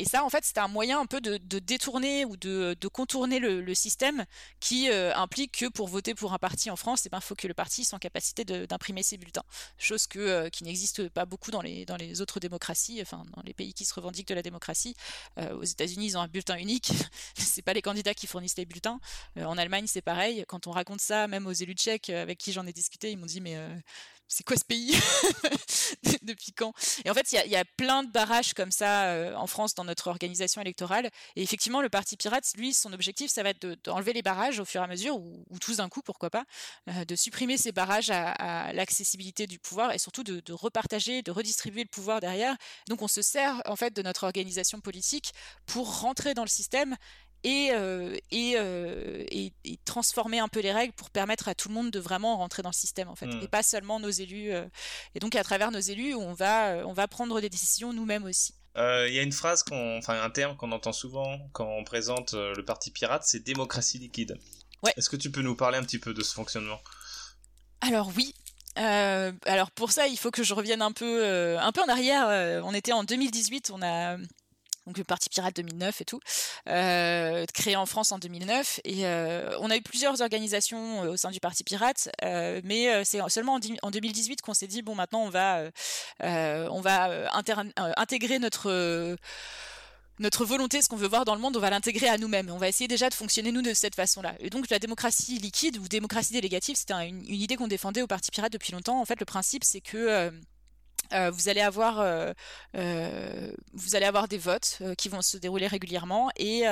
ça, 0.05 0.23
en 0.23 0.29
fait, 0.29 0.45
c'était 0.45 0.59
un 0.59 0.67
moyen 0.67 0.99
un 0.99 1.05
peu 1.05 1.19
de, 1.19 1.37
détourner 1.59 2.25
ou 2.25 2.37
de, 2.37 2.75
contourner 2.87 3.39
le, 3.39 3.61
le, 3.61 3.73
système 3.73 4.25
qui 4.59 4.89
implique 4.89 5.59
que 5.59 5.65
pour 5.67 5.87
voter 5.87 6.15
pour 6.15 6.33
un 6.33 6.37
parti 6.37 6.69
en 6.69 6.75
France, 6.75 7.01
il 7.05 7.07
eh 7.07 7.09
ben, 7.09 7.19
faut 7.19 7.35
que 7.35 7.47
le 7.47 7.53
parti 7.53 7.83
soit 7.83 7.97
en 7.97 7.99
capacité 7.99 8.45
d'imprimer 8.45 9.03
ses 9.03 9.17
bulletins 9.17 9.43
chose 9.77 10.07
que, 10.07 10.19
euh, 10.19 10.49
qui 10.49 10.63
n'existe 10.63 11.09
pas 11.09 11.25
beaucoup 11.25 11.51
dans 11.51 11.61
les, 11.61 11.85
dans 11.85 11.97
les 11.97 12.21
autres 12.21 12.39
démocraties, 12.39 13.01
enfin 13.01 13.23
dans 13.35 13.41
les 13.43 13.53
pays 13.53 13.73
qui 13.73 13.85
se 13.85 13.93
revendiquent 13.93 14.27
de 14.27 14.33
la 14.33 14.41
démocratie. 14.41 14.95
Euh, 15.39 15.55
aux 15.55 15.63
États-Unis, 15.63 16.07
ils 16.07 16.17
ont 16.17 16.21
un 16.21 16.27
bulletin 16.27 16.57
unique, 16.57 16.91
c'est 17.37 17.61
pas 17.61 17.73
les 17.73 17.81
candidats 17.81 18.13
qui 18.13 18.27
fournissent 18.27 18.57
les 18.57 18.65
bulletins. 18.65 18.99
Euh, 19.37 19.45
en 19.45 19.57
Allemagne, 19.57 19.85
c'est 19.87 20.01
pareil. 20.01 20.45
Quand 20.47 20.67
on 20.67 20.71
raconte 20.71 21.01
ça, 21.01 21.27
même 21.27 21.47
aux 21.47 21.51
élus 21.51 21.73
tchèques 21.73 22.09
avec 22.09 22.37
qui 22.37 22.51
j'en 22.51 22.65
ai 22.65 22.73
discuté, 22.73 23.11
ils 23.11 23.17
m'ont 23.17 23.25
dit 23.25 23.41
mais 23.41 23.57
c'est 24.27 24.43
quoi 24.43 24.57
ce 24.57 24.65
pays 24.65 24.91
Depuis 26.23 26.51
quand? 26.51 26.73
Et 27.03 27.09
en 27.09 27.13
fait, 27.13 27.31
il 27.31 27.51
y, 27.51 27.55
a 27.55 27.65
plein 27.77 28.03
de 28.03 28.11
barrages 28.11 28.53
comme 28.53 28.71
ça 28.71 29.05
euh, 29.05 29.35
en 29.35 29.47
France 29.47 29.75
dans 29.75 29.83
notre 29.83 30.07
organisation 30.07 30.61
électorale. 30.61 31.09
Et 31.35 31.43
effectivement, 31.43 31.81
le 31.81 31.89
Parti 31.89 32.17
Pirate, 32.17 32.45
lui, 32.57 32.73
son 32.73 32.91
objectif, 32.93 33.31
ça 33.31 33.43
va 33.43 33.49
être 33.49 33.67
d'enlever 33.83 34.13
les 34.13 34.23
barrages 34.23 34.59
au 34.59 34.65
fur 34.65 34.81
et 34.81 34.83
à 34.83 34.87
mesure, 34.87 35.17
ou, 35.17 35.45
ou 35.49 35.59
tous 35.59 35.77
d'un 35.77 35.89
coup, 35.89 36.01
pourquoi 36.01 36.29
pas, 36.29 36.45
euh, 36.89 37.05
de 37.05 37.15
supprimer 37.15 37.57
ces 37.57 37.71
barrages 37.71 38.09
à, 38.09 38.31
à 38.31 38.73
l'accessibilité 38.73 39.45
du 39.45 39.59
pouvoir 39.59 39.91
et 39.93 39.99
surtout 39.99 40.23
de, 40.23 40.39
de, 40.39 40.53
repartager, 40.53 41.21
de 41.21 41.31
redistribuer 41.31 41.83
le 41.83 41.89
pouvoir 41.89 42.19
derrière. 42.19 42.55
Donc, 42.87 43.01
on 43.01 43.07
se 43.07 43.21
sert 43.21 43.61
en 43.65 43.75
fait 43.75 43.93
de 43.93 44.01
notre 44.01 44.23
organisation 44.23 44.79
politique 44.79 45.33
pour 45.65 45.99
rentrer 45.99 46.33
dans 46.33 46.43
le 46.43 46.49
système 46.49 46.95
et, 47.45 47.69
euh, 47.71 48.17
euh, 48.33 49.23
et, 49.29 49.53
et, 49.63 49.79
transformer 49.85 50.39
un 50.39 50.47
peu 50.47 50.61
les 50.61 50.73
règles 50.73 50.93
pour 50.93 51.11
permettre 51.11 51.47
à 51.47 51.53
tout 51.53 51.69
le 51.69 51.75
monde 51.75 51.91
de 51.91 51.99
vraiment 51.99 52.37
rentrer 52.37 52.63
dans 52.63 52.69
le 52.69 52.75
système 52.75 53.07
en 53.07 53.15
fait 53.15 53.27
mmh. 53.27 53.43
et 53.43 53.47
pas 53.47 53.61
seulement 53.61 53.99
nos 53.99 54.09
élus 54.09 54.51
euh. 54.51 54.65
et 55.13 55.19
donc 55.19 55.35
à 55.35 55.43
travers 55.43 55.69
nos 55.69 55.79
élus 55.79 56.15
on 56.15 56.33
va 56.33 56.83
on 56.87 56.93
va 56.93 57.07
prendre 57.07 57.39
des 57.39 57.49
décisions 57.49 57.93
nous-mêmes 57.93 58.25
aussi 58.25 58.55
il 58.77 59.13
y 59.13 59.19
a 59.19 59.21
une 59.21 59.31
phrase 59.31 59.63
enfin 59.71 60.21
un 60.21 60.29
terme 60.31 60.57
qu'on 60.57 60.71
entend 60.71 60.91
souvent 60.91 61.39
quand 61.53 61.67
on 61.67 61.83
présente 61.83 62.33
le 62.33 62.61
parti 62.65 62.89
pirate 62.89 63.23
c'est 63.23 63.41
démocratie 63.41 63.99
liquide 63.99 64.37
ouais. 64.83 64.91
est-ce 64.97 65.09
que 65.09 65.15
tu 65.15 65.31
peux 65.31 65.41
nous 65.41 65.55
parler 65.55 65.77
un 65.77 65.83
petit 65.83 65.99
peu 65.99 66.13
de 66.13 66.23
ce 66.23 66.33
fonctionnement? 66.33 66.81
Alors 67.81 68.11
oui, 68.17 68.33
euh, 68.79 69.31
alors 69.45 69.69
pour 69.69 69.91
ça, 69.91 70.07
il 70.07 70.17
faut 70.17 70.31
que 70.31 70.43
je 70.43 70.53
revienne 70.55 70.81
un 70.81 70.91
peu, 70.91 71.57
un 71.59 71.71
peu 71.71 71.81
en 71.81 71.87
arrière. 71.87 72.63
on 72.65 72.73
était 72.73 72.93
en 72.93 73.03
2018, 73.03 73.69
on 73.71 73.81
a 73.83 74.17
donc 74.85 74.97
le 74.97 75.03
Parti 75.03 75.29
Pirate 75.29 75.55
2009 75.55 76.01
et 76.01 76.05
tout, 76.05 76.19
euh, 76.69 77.45
créé 77.53 77.75
en 77.75 77.85
France 77.85 78.11
en 78.11 78.19
2009. 78.19 78.81
Et 78.83 79.05
euh, 79.05 79.57
on 79.59 79.69
a 79.69 79.77
eu 79.77 79.81
plusieurs 79.81 80.21
organisations 80.21 81.03
euh, 81.03 81.11
au 81.11 81.17
sein 81.17 81.31
du 81.31 81.39
Parti 81.39 81.63
Pirate, 81.63 82.09
mais 82.21 83.03
c'est 83.03 83.19
seulement 83.29 83.59
en, 83.81 83.91
2018 83.91 84.41
qu'on 84.41 84.53
s'est 84.53 84.67
dit 84.67 84.81
bon 84.81 84.95
maintenant 84.95 85.23
on 85.23 85.29
va 85.29 85.63
on 86.21 86.81
va 86.81 87.29
intégrer 87.97 88.39
notre 88.39 89.17
notre 90.19 90.45
volonté, 90.45 90.81
ce 90.81 90.87
qu'on 90.87 90.95
veut 90.95 91.09
voir 91.09 91.25
dans 91.25 91.35
le 91.35 91.41
monde, 91.41 91.57
on 91.57 91.59
va 91.59 91.69
l'intégrer 91.69 92.07
à 92.07 92.17
nous-mêmes. 92.17 92.49
On 92.49 92.57
va 92.57 92.69
essayer 92.69 92.87
déjà 92.87 93.09
de 93.09 93.13
fonctionner 93.13 93.51
nous 93.51 93.61
de 93.61 93.73
cette 93.73 93.95
façon-là. 93.95 94.35
Et 94.39 94.49
donc 94.49 94.69
la 94.69 94.79
démocratie 94.79 95.39
liquide 95.39 95.77
ou 95.77 95.89
démocratie 95.89 96.31
délégative, 96.31 96.77
c'était 96.77 96.93
une, 96.93 97.25
une, 97.27 97.41
idée 97.41 97.57
qu'on 97.57 97.67
défendait 97.67 98.01
au 98.01 98.07
Parti 98.07 98.31
Pirate 98.31 98.53
depuis 98.53 98.71
longtemps. 98.71 99.01
En 99.01 99.03
fait, 99.03 99.19
le 99.19 99.25
principe, 99.25 99.65
c'est 99.65 99.81
que 99.81 100.31
euh, 101.11 101.25
euh, 101.25 101.31
vous 101.31 101.49
allez 101.49 101.61
avoir 101.61 101.99
euh, 101.99 102.33
vous 103.73 103.95
allez 103.95 104.05
avoir 104.05 104.27
des 104.27 104.37
votes 104.37 104.81
qui 104.97 105.09
vont 105.09 105.21
se 105.21 105.37
dérouler 105.37 105.67
régulièrement 105.67 106.29
et, 106.37 106.63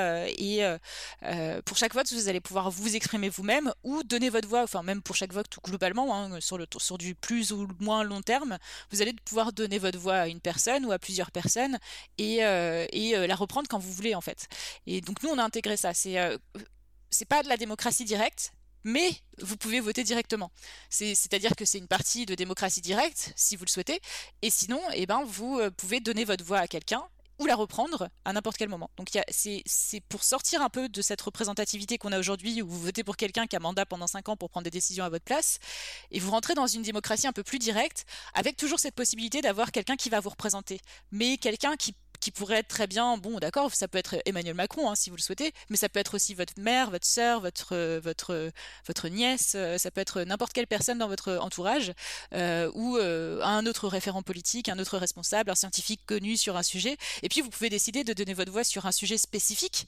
pour 1.66 1.78
chaque 1.78 1.94
vote 1.94 2.12
vous 2.12 2.28
allez 2.28 2.42
pouvoir 2.42 2.70
vous 2.70 2.96
exprimer 2.96 3.30
vous-même 3.30 3.74
ou 3.84 4.04
donner 4.04 4.30
votre 4.30 4.48
voix 4.48 4.64
enfin 4.64 4.84
même 4.84 5.02
pour 5.02 5.16
chaque 5.16 5.34
vote 5.34 5.48
globalement 5.64 6.16
hein, 6.16 6.40
sur 6.40 6.98
du 6.98 7.16
plus 7.16 7.52
ou 7.52 7.68
moins 7.80 8.04
long 8.04 8.22
terme 8.22 8.58
vous 8.92 9.02
allez 9.02 9.14
pouvoir 9.26 9.54
donner 9.54 9.80
votre 9.80 10.00
voix 10.00 10.16
à 10.16 10.28
une 10.28 10.42
personne 10.42 10.86
ou 10.86 10.92
à 10.92 11.00
plusieurs 11.00 11.32
personnes 11.32 11.78
et, 12.18 12.38
et 12.38 13.28
la 13.28 13.36
reprendre 13.36 13.68
quand 13.70 13.80
vous 13.80 13.92
voulez 13.92 14.16
en 14.16 14.22
fait. 14.22 14.48
Et 14.86 15.02
donc 15.02 15.22
nous 15.24 15.30
on 15.30 15.38
a 15.38 15.44
intégré 15.44 15.78
ça. 15.78 15.94
C'est 15.94 16.18
c'est 17.10 17.26
pas 17.26 17.44
de 17.44 17.50
la 17.50 17.58
démocratie 17.58 18.06
directe 18.06 18.54
mais 18.84 19.12
vous 19.40 19.58
pouvez 19.58 19.80
voter 19.80 20.04
directement. 20.04 20.52
C'est-à-dire 20.90 21.56
que 21.56 21.66
c'est 21.66 21.78
une 21.78 21.88
partie 21.88 22.26
de 22.26 22.36
démocratie 22.36 22.82
directe, 22.82 23.34
si 23.36 23.56
vous 23.56 23.66
le 23.66 23.70
souhaitez, 23.70 24.02
et 24.42 24.50
sinon, 24.50 24.82
eh 24.94 25.06
ben, 25.06 25.24
vous 25.26 25.60
euh, 25.60 25.72
pouvez 25.72 26.00
donner 26.00 26.26
votre 26.26 26.44
voix 26.44 26.60
à 26.60 26.68
quelqu'un 26.68 27.04
ou 27.40 27.46
la 27.46 27.56
reprendre 27.56 28.10
à 28.26 28.34
n'importe 28.34 28.58
quel 28.58 28.70
moment. 28.70 28.90
Donc 28.98 29.10
c'est 29.30 30.02
pour 30.08 30.24
sortir 30.24 30.62
un 30.62 30.70
peu 30.70 30.88
de 30.88 31.02
cette 31.02 31.22
représentativité 31.22 31.98
qu'on 31.98 32.12
a 32.12 32.20
aujourd'hui, 32.20 32.62
où 32.62 32.68
vous 32.68 32.80
votez 32.80 33.04
pour 33.04 33.18
quelqu'un 33.18 33.48
qui 33.48 33.56
a 33.56 33.60
mandat 33.60 33.86
pendant 33.86 34.08
5 34.08 34.30
ans 34.30 34.38
pour 34.38 34.50
prendre 34.50 34.66
des 34.66 34.70
décisions 34.72 35.04
à 35.04 35.10
votre 35.10 35.26
place, 35.26 35.60
et 36.12 36.20
vous 36.20 36.32
rentrez 36.32 36.54
dans 36.54 36.68
une 36.68 36.84
démocratie 36.84 37.28
un 37.28 37.34
peu 37.34 37.44
plus 37.44 37.60
directe, 37.60 38.06
avec 38.34 38.56
toujours 38.56 38.80
cette 38.80 38.96
possibilité 38.96 39.42
d'avoir 39.42 39.72
quelqu'un 39.72 39.96
qui 39.96 40.10
va 40.10 40.20
vous 40.20 40.30
représenter, 40.30 40.80
mais 41.12 41.38
quelqu'un 41.38 41.76
qui 41.76 41.96
qui 42.24 42.32
pourrait 42.32 42.60
être 42.60 42.70
très 42.70 42.88
bien, 42.88 43.18
bon 43.18 43.38
d'accord, 43.38 43.76
ça 43.76 43.90
peut 43.90 43.98
être 43.98 44.16
Emmanuel 44.24 44.54
Macron 44.54 44.90
hein, 44.90 44.96
si 44.96 45.10
vous 45.10 45.18
le 45.18 45.22
souhaitez, 45.22 45.52
mais 45.70 45.76
ça 45.76 45.90
peut 45.90 46.00
être 46.00 46.14
aussi 46.14 46.34
votre 46.34 46.54
mère, 46.58 46.90
votre 46.90 47.06
sœur, 47.06 47.42
votre, 47.42 48.00
votre, 48.00 48.50
votre 48.88 49.10
nièce, 49.10 49.56
euh, 49.56 49.78
ça 49.78 49.92
peut 49.92 50.00
être 50.00 50.22
n'importe 50.22 50.54
quelle 50.54 50.68
personne 50.68 51.00
dans 51.00 51.10
votre 51.10 51.38
entourage, 51.42 51.92
euh, 52.34 52.72
ou 52.76 52.96
euh, 52.96 53.42
un 53.44 53.66
autre 53.66 53.90
référent 53.90 54.22
politique, 54.22 54.70
un 54.70 54.80
autre 54.80 54.98
responsable, 54.98 55.52
un 55.52 55.56
scientifique 55.56 56.00
connu 56.06 56.38
sur 56.38 56.56
un 56.56 56.64
sujet, 56.64 56.96
et 57.24 57.28
puis 57.28 57.42
vous 57.42 57.50
pouvez 57.50 57.70
décider 57.70 58.06
de 58.06 58.14
donner 58.14 58.34
votre 58.34 58.54
voix 58.54 58.64
sur 58.64 58.86
un 58.86 58.94
sujet 58.94 59.18
spécifique 59.18 59.86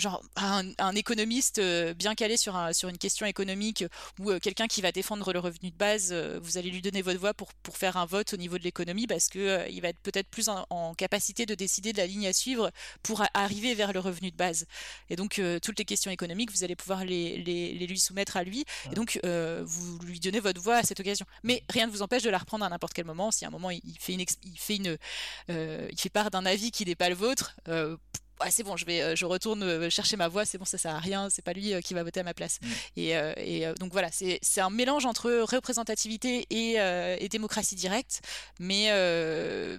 genre 0.00 0.22
un, 0.36 0.94
économiste 0.96 1.58
euh, 1.58 1.94
bien 1.94 2.14
calé 2.14 2.36
sur, 2.36 2.56
un, 2.56 2.72
sur 2.72 2.88
une 2.88 2.98
question 2.98 3.26
économique 3.26 3.84
ou 4.18 4.30
euh, 4.30 4.38
quelqu'un 4.40 4.66
qui 4.66 4.80
va 4.80 4.90
défendre 4.90 5.32
le 5.32 5.38
revenu 5.38 5.70
de 5.70 5.76
base, 5.76 6.08
euh, 6.12 6.40
vous 6.42 6.58
allez 6.58 6.70
lui 6.70 6.82
donner 6.82 7.02
votre 7.02 7.20
voix 7.20 7.34
pour, 7.34 7.52
pour 7.62 7.76
faire 7.76 7.96
un 7.96 8.06
vote 8.06 8.32
au 8.34 8.36
niveau 8.36 8.58
de 8.58 8.64
l'économie 8.64 9.06
parce 9.06 9.28
que 9.28 9.70
il 9.70 9.80
va 9.80 9.88
être 9.88 10.00
peut-être 10.00 10.28
plus 10.28 10.48
en, 10.48 10.66
capacité 10.96 11.46
de 11.46 11.54
décider 11.54 11.92
de 11.92 11.98
la 11.98 12.06
ligne 12.06 12.26
à 12.26 12.32
suivre 12.32 12.70
pour 13.02 13.22
arriver 13.34 13.74
vers 13.74 13.92
le 13.92 14.00
revenu 14.00 14.30
de 14.30 14.36
base. 14.36 14.66
Et 15.08 15.16
donc 15.16 15.40
toutes 15.62 15.78
les 15.78 15.84
questions 15.84 16.10
économiques, 16.10 16.50
vous 16.50 16.64
allez 16.64 16.74
pouvoir 16.74 17.04
les, 17.04 17.36
les, 17.38 17.74
les 17.74 17.86
lui 17.86 17.98
soumettre 17.98 18.36
à 18.36 18.44
lui. 18.44 18.64
Et 18.90 18.94
donc 18.94 19.18
vous 19.22 19.98
lui 20.00 20.18
donnez 20.20 20.40
votre 20.40 20.60
voix 20.60 20.76
à 20.76 20.82
cette 20.82 21.00
occasion. 21.00 21.26
Mais 21.42 21.62
rien 21.68 21.86
ne 21.86 21.92
vous 21.92 22.02
empêche 22.02 22.22
de 22.22 22.30
la 22.30 22.38
reprendre 22.38 22.64
à 22.64 22.68
n'importe 22.68 22.92
quel 22.92 23.04
moment. 23.04 23.30
Si 23.30 23.44
à 23.44 23.48
un 23.48 23.50
moment 23.50 23.70
il, 23.70 23.82
fait 23.98 24.14
une, 24.14 24.20
il 24.20 24.58
fait 24.58 24.76
une, 24.76 24.98
il 25.48 26.00
fait 26.00 26.10
part 26.10 26.30
d'un 26.30 26.46
avis 26.46 26.70
qui 26.70 26.84
n'est 26.84 26.96
pas 26.96 27.08
le 27.08 27.14
vôtre 27.14 27.54
c'est 28.48 28.62
bon, 28.62 28.76
je 28.76 28.84
vais, 28.86 29.02
euh, 29.02 29.16
je 29.16 29.26
retourne 29.26 29.62
euh, 29.62 29.90
chercher 29.90 30.16
ma 30.16 30.28
voix, 30.28 30.44
c'est 30.44 30.56
bon, 30.56 30.64
ça 30.64 30.78
sert 30.78 30.94
à 30.94 30.98
rien, 30.98 31.28
c'est 31.30 31.42
pas 31.42 31.52
lui 31.52 31.74
euh, 31.74 31.80
qui 31.80 31.94
va 31.94 32.02
voter 32.02 32.20
à 32.20 32.22
ma 32.22 32.34
place. 32.34 32.58
Mm. 32.62 32.68
Et, 32.96 33.10
et 33.36 33.72
donc 33.78 33.92
voilà, 33.92 34.08
c'est 34.12 34.60
un 34.60 34.70
mélange 34.70 35.04
entre 35.06 35.30
représentativité 35.30 36.46
et, 36.50 36.74
et 36.74 37.28
démocratie 37.28 37.74
directe, 37.74 38.20
mais, 38.58 38.88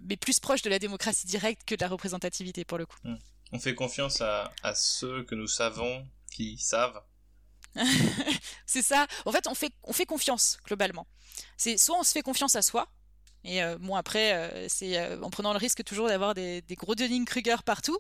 mais 0.04 0.17
plus 0.17 0.39
proche 0.39 0.62
de 0.62 0.69
la 0.69 0.80
démocratie 0.80 1.28
directe 1.28 1.63
que 1.65 1.76
de 1.76 1.82
la 1.82 1.88
représentativité 1.88 2.65
pour 2.65 2.78
le 2.78 2.86
coup. 2.86 2.97
Mm. 3.04 3.15
On 3.54 3.60
fait 3.60 3.76
confiance 3.76 4.21
à, 4.21 4.52
à 4.63 4.76
ceux 4.76 5.24
que 5.24 5.36
nous 5.36 5.47
savons 5.47 6.08
qui 6.32 6.58
savent. 6.58 7.02
c'est 8.65 8.82
ça. 8.82 9.08
En 9.26 9.32
fait, 9.32 9.47
on 9.47 9.56
fait, 9.56 9.74
on 9.84 9.93
fait 9.93 10.06
confiance 10.06 10.58
globalement. 10.65 11.08
C'est 11.58 11.78
soit 11.78 11.97
on 12.00 12.04
se 12.04 12.12
fait 12.12 12.21
confiance 12.21 12.56
à 12.56 12.62
soi, 12.62 12.88
et 13.44 13.64
euh, 13.64 13.78
bon, 13.80 13.96
après, 13.96 14.34
euh, 14.34 14.68
c'est 14.70 14.98
euh, 14.98 15.20
en 15.22 15.30
prenant 15.30 15.52
le 15.52 15.58
risque 15.58 15.84
toujours 15.84 16.08
d'avoir 16.08 16.34
des, 16.34 16.62
des 16.62 16.76
gros 16.76 16.96
Dunning-Kruger 16.96 17.58
partout. 17.66 17.98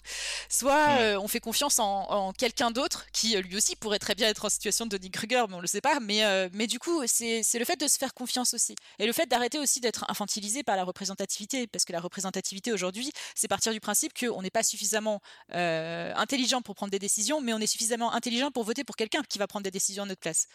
Soit 0.49 1.17
on 1.19 1.27
fait 1.27 1.39
confiance 1.39 1.79
en, 1.79 2.09
en 2.09 2.33
quelqu'un 2.33 2.71
d'autre 2.71 3.05
qui 3.11 3.35
lui 3.37 3.57
aussi 3.57 3.75
pourrait 3.75 3.99
très 3.99 4.15
bien 4.15 4.27
être 4.27 4.45
en 4.45 4.49
situation 4.49 4.85
de 4.85 4.97
Dunning-Kruger, 4.97 5.45
mais 5.49 5.55
on 5.55 5.61
le 5.61 5.67
sait 5.67 5.81
pas. 5.81 5.99
Mais, 5.99 6.49
mais 6.53 6.67
du 6.67 6.79
coup, 6.79 7.01
c'est 7.05 7.41
le 7.53 7.65
fait 7.65 7.79
de 7.79 7.87
se 7.87 7.97
faire 7.97 8.13
confiance 8.13 8.53
aussi. 8.53 8.75
Et 8.99 9.05
le 9.05 9.13
fait 9.13 9.27
d'arrêter 9.27 9.59
aussi 9.59 9.79
d'être 9.79 10.05
infantilisé 10.09 10.63
par 10.63 10.75
la 10.75 10.83
représentativité. 10.83 11.67
Parce 11.67 11.85
que 11.85 11.93
la 11.93 11.99
représentativité 11.99 12.71
aujourd'hui, 12.71 13.11
c'est 13.35 13.47
partir 13.47 13.73
du 13.73 13.79
principe 13.79 14.13
qu'on 14.17 14.41
n'est 14.41 14.49
pas 14.49 14.63
suffisamment 14.63 15.21
intelligent 15.51 16.61
pour 16.61 16.75
prendre 16.75 16.91
des 16.91 16.99
décisions, 16.99 17.41
mais 17.41 17.53
on 17.53 17.59
est 17.59 17.67
suffisamment 17.67 18.13
intelligent 18.13 18.51
pour 18.51 18.63
voter 18.63 18.83
pour 18.83 18.95
quelqu'un 18.95 19.21
qui 19.27 19.37
va 19.37 19.47
prendre 19.47 19.63
des 19.63 19.71
décisions 19.71 20.03
à 20.03 20.05
notre 20.05 20.21
place 20.21 20.47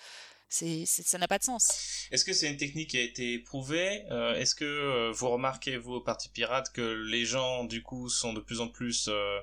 c'est, 0.48 0.84
ça 0.86 1.18
n'a 1.18 1.28
pas 1.28 1.38
de 1.38 1.44
sens. 1.44 2.06
Est-ce 2.10 2.24
que 2.24 2.32
c'est 2.32 2.48
une 2.48 2.56
technique 2.56 2.90
qui 2.90 2.98
a 2.98 3.02
été 3.02 3.34
éprouvée 3.34 4.04
euh, 4.10 4.34
Est-ce 4.34 4.54
que 4.54 4.64
euh, 4.64 5.12
vous 5.12 5.28
remarquez, 5.28 5.76
vous, 5.76 5.94
au 5.94 6.00
Parti 6.00 6.28
Pirate, 6.28 6.72
que 6.72 6.80
les 7.10 7.24
gens, 7.24 7.64
du 7.64 7.82
coup, 7.82 8.08
sont 8.08 8.32
de 8.32 8.40
plus 8.40 8.60
en 8.60 8.68
plus 8.68 9.08
euh, 9.08 9.38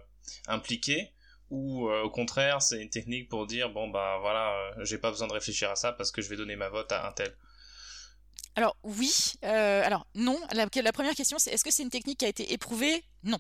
impliqués? 0.48 1.12
Ou 1.50 1.88
au 1.88 2.10
contraire, 2.10 2.64
c'est 2.64 2.82
une 2.82 2.90
technique 2.90 3.30
pour 3.30 3.46
dire, 3.46 3.70
bon, 3.70 3.88
bah 3.88 4.18
voilà, 4.22 4.74
j'ai 4.82 4.98
pas 4.98 5.12
besoin 5.12 5.28
de 5.28 5.34
réfléchir 5.34 5.70
à 5.70 5.76
ça 5.76 5.92
parce 5.92 6.12
que 6.12 6.20
je 6.20 6.30
vais 6.30 6.36
donner 6.36 6.56
ma 6.56 6.70
vote 6.70 6.92
à 6.92 7.08
un 7.08 7.12
tel? 7.12 7.38
Alors 8.56 8.76
oui, 8.82 9.34
alors 9.44 10.08
non. 10.16 10.40
La, 10.54 10.66
la 10.82 10.92
première 10.92 11.14
question, 11.14 11.38
c'est 11.38 11.52
est-ce 11.52 11.64
que 11.64 11.70
c'est 11.70 11.84
une 11.84 11.92
technique 11.92 12.20
qui 12.20 12.26
a 12.26 12.30
été 12.30 12.54
éprouvée? 12.54 13.04
Non. 13.24 13.38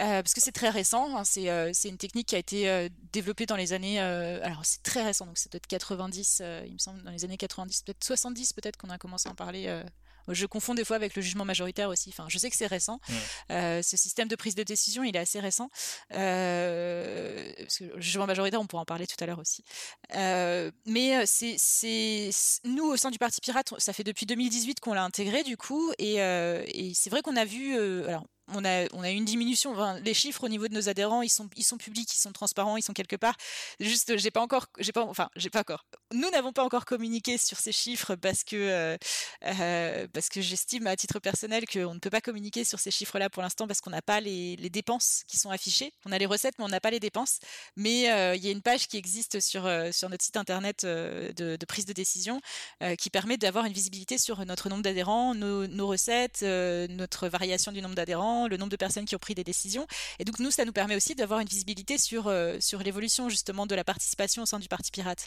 Euh, 0.00 0.22
parce 0.22 0.34
que 0.34 0.40
c'est 0.40 0.52
très 0.52 0.70
récent. 0.70 1.16
Hein, 1.16 1.22
euh, 1.38 1.70
c'est 1.72 1.88
une 1.88 1.98
technique 1.98 2.28
qui 2.28 2.34
a 2.34 2.38
été 2.38 2.68
euh, 2.68 2.88
développée 3.12 3.46
dans 3.46 3.56
les 3.56 3.72
années. 3.72 3.98
alors 4.00 4.64
c'est 4.64 4.82
très 4.82 5.02
récent, 5.02 5.26
donc 5.26 5.38
c'est 5.38 5.50
peut-être 5.50 5.66
90, 5.66 6.42
il 6.66 6.72
me 6.72 6.78
semble, 6.78 7.02
dans 7.02 7.10
les 7.10 7.24
années 7.24 7.36
90, 7.36 7.82
peut-être 7.82 8.04
70, 8.04 8.52
peut-être 8.52 8.76
qu'on 8.76 8.90
a 8.90 8.98
commencé 8.98 9.28
à 9.28 9.32
en 9.32 9.34
parler. 9.34 9.82
Je 10.26 10.46
confonds 10.46 10.74
des 10.74 10.86
fois 10.86 10.96
avec 10.96 11.14
le 11.16 11.22
jugement 11.22 11.44
majoritaire 11.44 11.90
aussi. 11.90 12.08
Enfin, 12.08 12.24
je 12.28 12.38
sais 12.38 12.48
que 12.48 12.56
c'est 12.56 12.66
récent. 12.66 12.98
ce 13.50 13.82
système 13.82 14.26
de 14.26 14.36
prise 14.36 14.54
de 14.54 14.62
décision, 14.62 15.04
il 15.04 15.14
est 15.14 15.18
assez 15.18 15.38
récent. 15.38 15.68
parce 16.08 16.18
que 16.18 17.84
le 17.84 18.00
jugement 18.00 18.26
majoritaire, 18.26 18.60
on 18.60 18.66
pourra 18.66 18.82
en 18.82 18.86
parler 18.86 19.06
tout 19.06 19.16
à 19.20 19.26
l'heure 19.26 19.38
aussi. 19.38 19.64
mais 20.10 21.24
c'est 21.26 22.30
nous 22.64 22.86
au 22.86 22.96
sein 22.96 23.10
du 23.10 23.18
Parti 23.18 23.40
Pirate, 23.40 23.74
ça 23.78 23.92
fait 23.92 24.04
depuis 24.04 24.26
2018 24.26 24.80
qu'on 24.80 24.94
l'a 24.94 25.04
intégré 25.04 25.42
du 25.44 25.56
coup, 25.56 25.92
et, 25.98 26.14
et 26.16 26.92
c'est 26.94 27.10
vrai 27.10 27.22
qu'on 27.22 27.36
a 27.36 27.44
vu. 27.44 27.78
alors 28.06 28.24
on 28.48 28.64
a, 28.64 29.10
une 29.10 29.24
diminution. 29.24 29.74
les 30.04 30.14
chiffres 30.14 30.44
au 30.44 30.48
niveau 30.48 30.68
de 30.68 30.74
nos 30.74 30.88
adhérents, 30.88 31.22
ils 31.22 31.30
sont, 31.30 31.48
publics, 31.78 32.12
ils 32.12 32.18
sont 32.18 32.32
transparents, 32.32 32.76
ils 32.76 32.82
sont 32.82 32.92
quelque 32.92 33.16
part. 33.16 33.36
Juste, 33.80 34.16
j'ai 34.18 34.30
pas 34.30 34.40
encore, 34.40 34.66
j'ai 34.78 34.92
pas, 34.92 35.02
enfin, 35.04 35.30
j'ai 35.36 35.50
pas 35.50 35.60
encore. 35.60 35.86
Nous 36.12 36.28
n'avons 36.30 36.52
pas 36.52 36.62
encore 36.62 36.84
communiqué 36.84 37.38
sur 37.38 37.58
ces 37.58 37.72
chiffres 37.72 38.16
parce 38.16 38.44
que, 38.44 38.56
euh, 38.56 38.96
euh, 39.44 40.06
parce 40.12 40.28
que 40.28 40.40
j'estime 40.40 40.86
à 40.86 40.96
titre 40.96 41.20
personnel 41.20 41.64
qu'on 41.66 41.94
ne 41.94 41.98
peut 41.98 42.10
pas 42.10 42.20
communiquer 42.20 42.64
sur 42.64 42.78
ces 42.78 42.90
chiffres-là 42.90 43.30
pour 43.30 43.42
l'instant 43.42 43.66
parce 43.66 43.80
qu'on 43.80 43.90
n'a 43.90 44.02
pas 44.02 44.20
les, 44.20 44.56
dépenses 44.74 45.22
qui 45.28 45.38
sont 45.38 45.50
affichées. 45.50 45.92
On 46.04 46.12
a 46.12 46.18
les 46.18 46.26
recettes, 46.26 46.54
mais 46.58 46.64
on 46.64 46.68
n'a 46.68 46.80
pas 46.80 46.90
les 46.90 47.00
dépenses. 47.00 47.38
Mais 47.76 48.10
euh, 48.10 48.34
il 48.34 48.44
y 48.44 48.48
a 48.48 48.50
une 48.50 48.62
page 48.62 48.88
qui 48.88 48.96
existe 48.96 49.40
sur, 49.40 49.70
sur 49.92 50.08
notre 50.08 50.24
site 50.24 50.36
internet 50.36 50.84
de, 50.84 51.56
prise 51.66 51.86
de 51.86 51.92
décision 51.92 52.40
qui 52.98 53.08
permet 53.08 53.36
d'avoir 53.36 53.64
une 53.64 53.72
visibilité 53.72 54.18
sur 54.18 54.44
notre 54.44 54.68
nombre 54.68 54.82
d'adhérents, 54.82 55.34
nos 55.34 55.86
recettes, 55.86 56.42
notre 56.42 57.28
variation 57.28 57.72
du 57.72 57.80
nombre 57.80 57.94
d'adhérents 57.94 58.33
le 58.48 58.56
nombre 58.56 58.70
de 58.70 58.76
personnes 58.76 59.04
qui 59.04 59.14
ont 59.14 59.18
pris 59.18 59.34
des 59.34 59.44
décisions. 59.44 59.86
Et 60.18 60.24
donc 60.24 60.38
nous, 60.38 60.50
ça 60.50 60.64
nous 60.64 60.72
permet 60.72 60.96
aussi 60.96 61.14
d'avoir 61.14 61.40
une 61.40 61.48
visibilité 61.48 61.98
sur, 61.98 62.28
euh, 62.28 62.56
sur 62.60 62.80
l'évolution 62.80 63.28
justement 63.28 63.66
de 63.66 63.74
la 63.74 63.84
participation 63.84 64.42
au 64.42 64.46
sein 64.46 64.58
du 64.58 64.68
Parti 64.68 64.90
Pirate. 64.90 65.26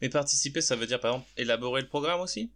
Mais 0.00 0.08
participer, 0.08 0.60
ça 0.60 0.76
veut 0.76 0.86
dire 0.86 1.00
par 1.00 1.12
exemple 1.12 1.30
élaborer 1.36 1.80
le 1.82 1.88
programme 1.88 2.20
aussi? 2.20 2.50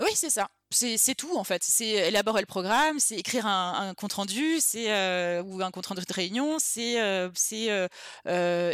Oui, 0.00 0.10
c'est 0.14 0.30
ça. 0.30 0.48
C'est 0.70 1.16
tout 1.16 1.36
en 1.36 1.44
fait. 1.44 1.62
C'est 1.64 2.08
élaborer 2.08 2.40
le 2.40 2.46
programme, 2.46 3.00
c'est 3.00 3.16
écrire 3.16 3.46
un, 3.46 3.94
compte 3.94 4.12
rendu, 4.12 4.60
c'est 4.60 4.92
euh, 4.92 5.42
ou 5.42 5.60
un 5.62 5.70
compte 5.70 5.86
rendu 5.86 6.02
de 6.06 6.12
réunion, 6.12 6.58
c'est 6.60 7.00
euh, 7.00 7.30
c'est 7.34 7.88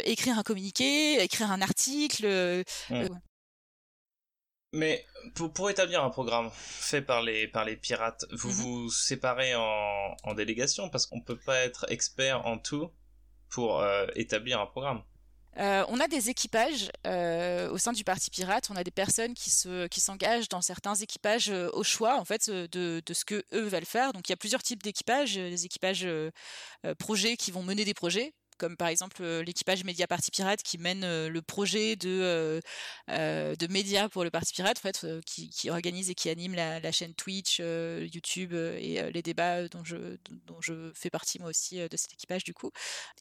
écrire 0.05 0.37
un 0.37 0.43
communiqué, 0.43 1.21
écrire 1.23 1.51
un 1.51 1.61
article. 1.61 2.63
Mais 4.75 5.05
pour, 5.35 5.53
pour, 5.53 5.69
établir 5.69 6.03
un 6.03 6.09
programme 6.09 6.49
fait 6.53 7.01
par 7.01 7.21
les, 7.21 7.47
par 7.47 7.63
les 7.63 7.77
pirates, 7.77 8.25
vous 8.31 8.49
mhm. 8.49 8.55
vous 8.55 8.89
séparez 8.89 9.55
en, 9.55 10.15
en 10.23 10.33
délégation 10.33 10.89
parce 10.89 11.05
qu'on 11.05 11.21
peut 11.21 11.37
pas 11.37 11.59
être 11.59 11.85
expert 11.89 12.45
en 12.45 12.57
tout 12.57 12.91
pour 13.49 13.79
euh, 13.79 14.05
établir 14.15 14.59
un 14.59 14.65
programme. 14.65 15.01
Euh, 15.57 15.85
on 15.87 16.01
a 16.01 16.07
des 16.07 16.29
équipages 16.29 16.91
euh, 17.07 17.69
au 17.71 17.77
sein 17.77 17.93
du 17.93 18.03
parti 18.03 18.29
pirate. 18.29 18.67
On 18.69 18.75
a 18.75 18.83
des 18.83 18.91
personnes 18.91 19.33
qui 19.33 19.49
se 19.49 19.87
qui 19.87 20.01
s'engagent 20.01 20.49
dans 20.49 20.61
certains 20.61 20.95
équipages 20.95 21.49
euh, 21.49 21.69
au 21.71 21.83
choix 21.83 22.19
en 22.19 22.25
fait 22.25 22.49
de, 22.49 23.01
de, 23.05 23.13
ce 23.13 23.23
que 23.23 23.45
eux 23.53 23.67
veulent 23.67 23.85
faire. 23.85 24.11
Donc 24.11 24.27
il 24.27 24.31
y 24.31 24.33
a 24.33 24.37
plusieurs 24.37 24.63
types 24.63 24.83
d'équipages. 24.83 25.35
Des 25.35 25.65
équipages 25.65 26.05
projets 26.99 27.37
qui 27.37 27.51
vont 27.51 27.63
mener 27.63 27.85
des 27.85 27.93
projets 27.93 28.33
comme 28.57 28.77
par 28.77 28.87
exemple 28.87 29.23
l'équipage 29.23 29.83
Média 29.83 30.07
Parti 30.07 30.31
Pirate 30.31 30.63
qui 30.63 30.77
mène 30.77 31.27
le 31.27 31.41
projet 31.41 31.95
de, 31.95 32.61
de 33.07 33.67
médias 33.71 34.09
pour 34.09 34.23
le 34.23 34.29
Parti 34.29 34.53
Pirate, 34.53 34.77
en 34.77 34.81
fait, 34.81 35.05
qui, 35.25 35.69
organise 35.69 36.09
et 36.09 36.15
qui 36.15 36.29
anime 36.29 36.55
la, 36.55 36.79
la 36.79 36.91
chaîne 36.91 37.13
Twitch, 37.13 37.59
YouTube 37.59 38.53
et 38.53 39.01
les 39.11 39.21
débats 39.21 39.67
dont 39.67 39.83
je, 39.83 40.17
dont 40.47 40.61
je 40.61 40.91
fais 40.93 41.09
partie 41.09 41.39
moi 41.39 41.49
aussi 41.49 41.77
de 41.77 41.97
cet 41.97 42.13
équipage 42.13 42.43
du 42.43 42.53
coup. 42.53 42.71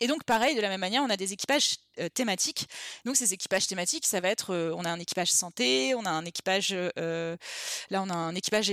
Et 0.01 0.07
donc 0.07 0.25
pareil, 0.25 0.57
de 0.57 0.61
la 0.61 0.69
même 0.69 0.81
manière, 0.81 1.03
on 1.03 1.11
a 1.11 1.17
des 1.17 1.33
équipages 1.33 1.77
thématiques. 2.15 2.69
Donc 3.05 3.17
ces 3.17 3.33
équipages 3.33 3.67
thématiques, 3.67 4.07
ça 4.07 4.21
va 4.21 4.29
être, 4.29 4.55
on 4.77 4.85
a 4.85 4.91
un 4.91 4.99
équipage 4.99 5.31
santé, 5.31 5.95
on 5.95 6.05
a 6.05 6.11
un 6.11 6.25
équipage, 6.25 6.71
là 6.73 7.37
on 8.03 8.11
a 8.11 8.15
un 8.15 8.35
équipage 8.35 8.73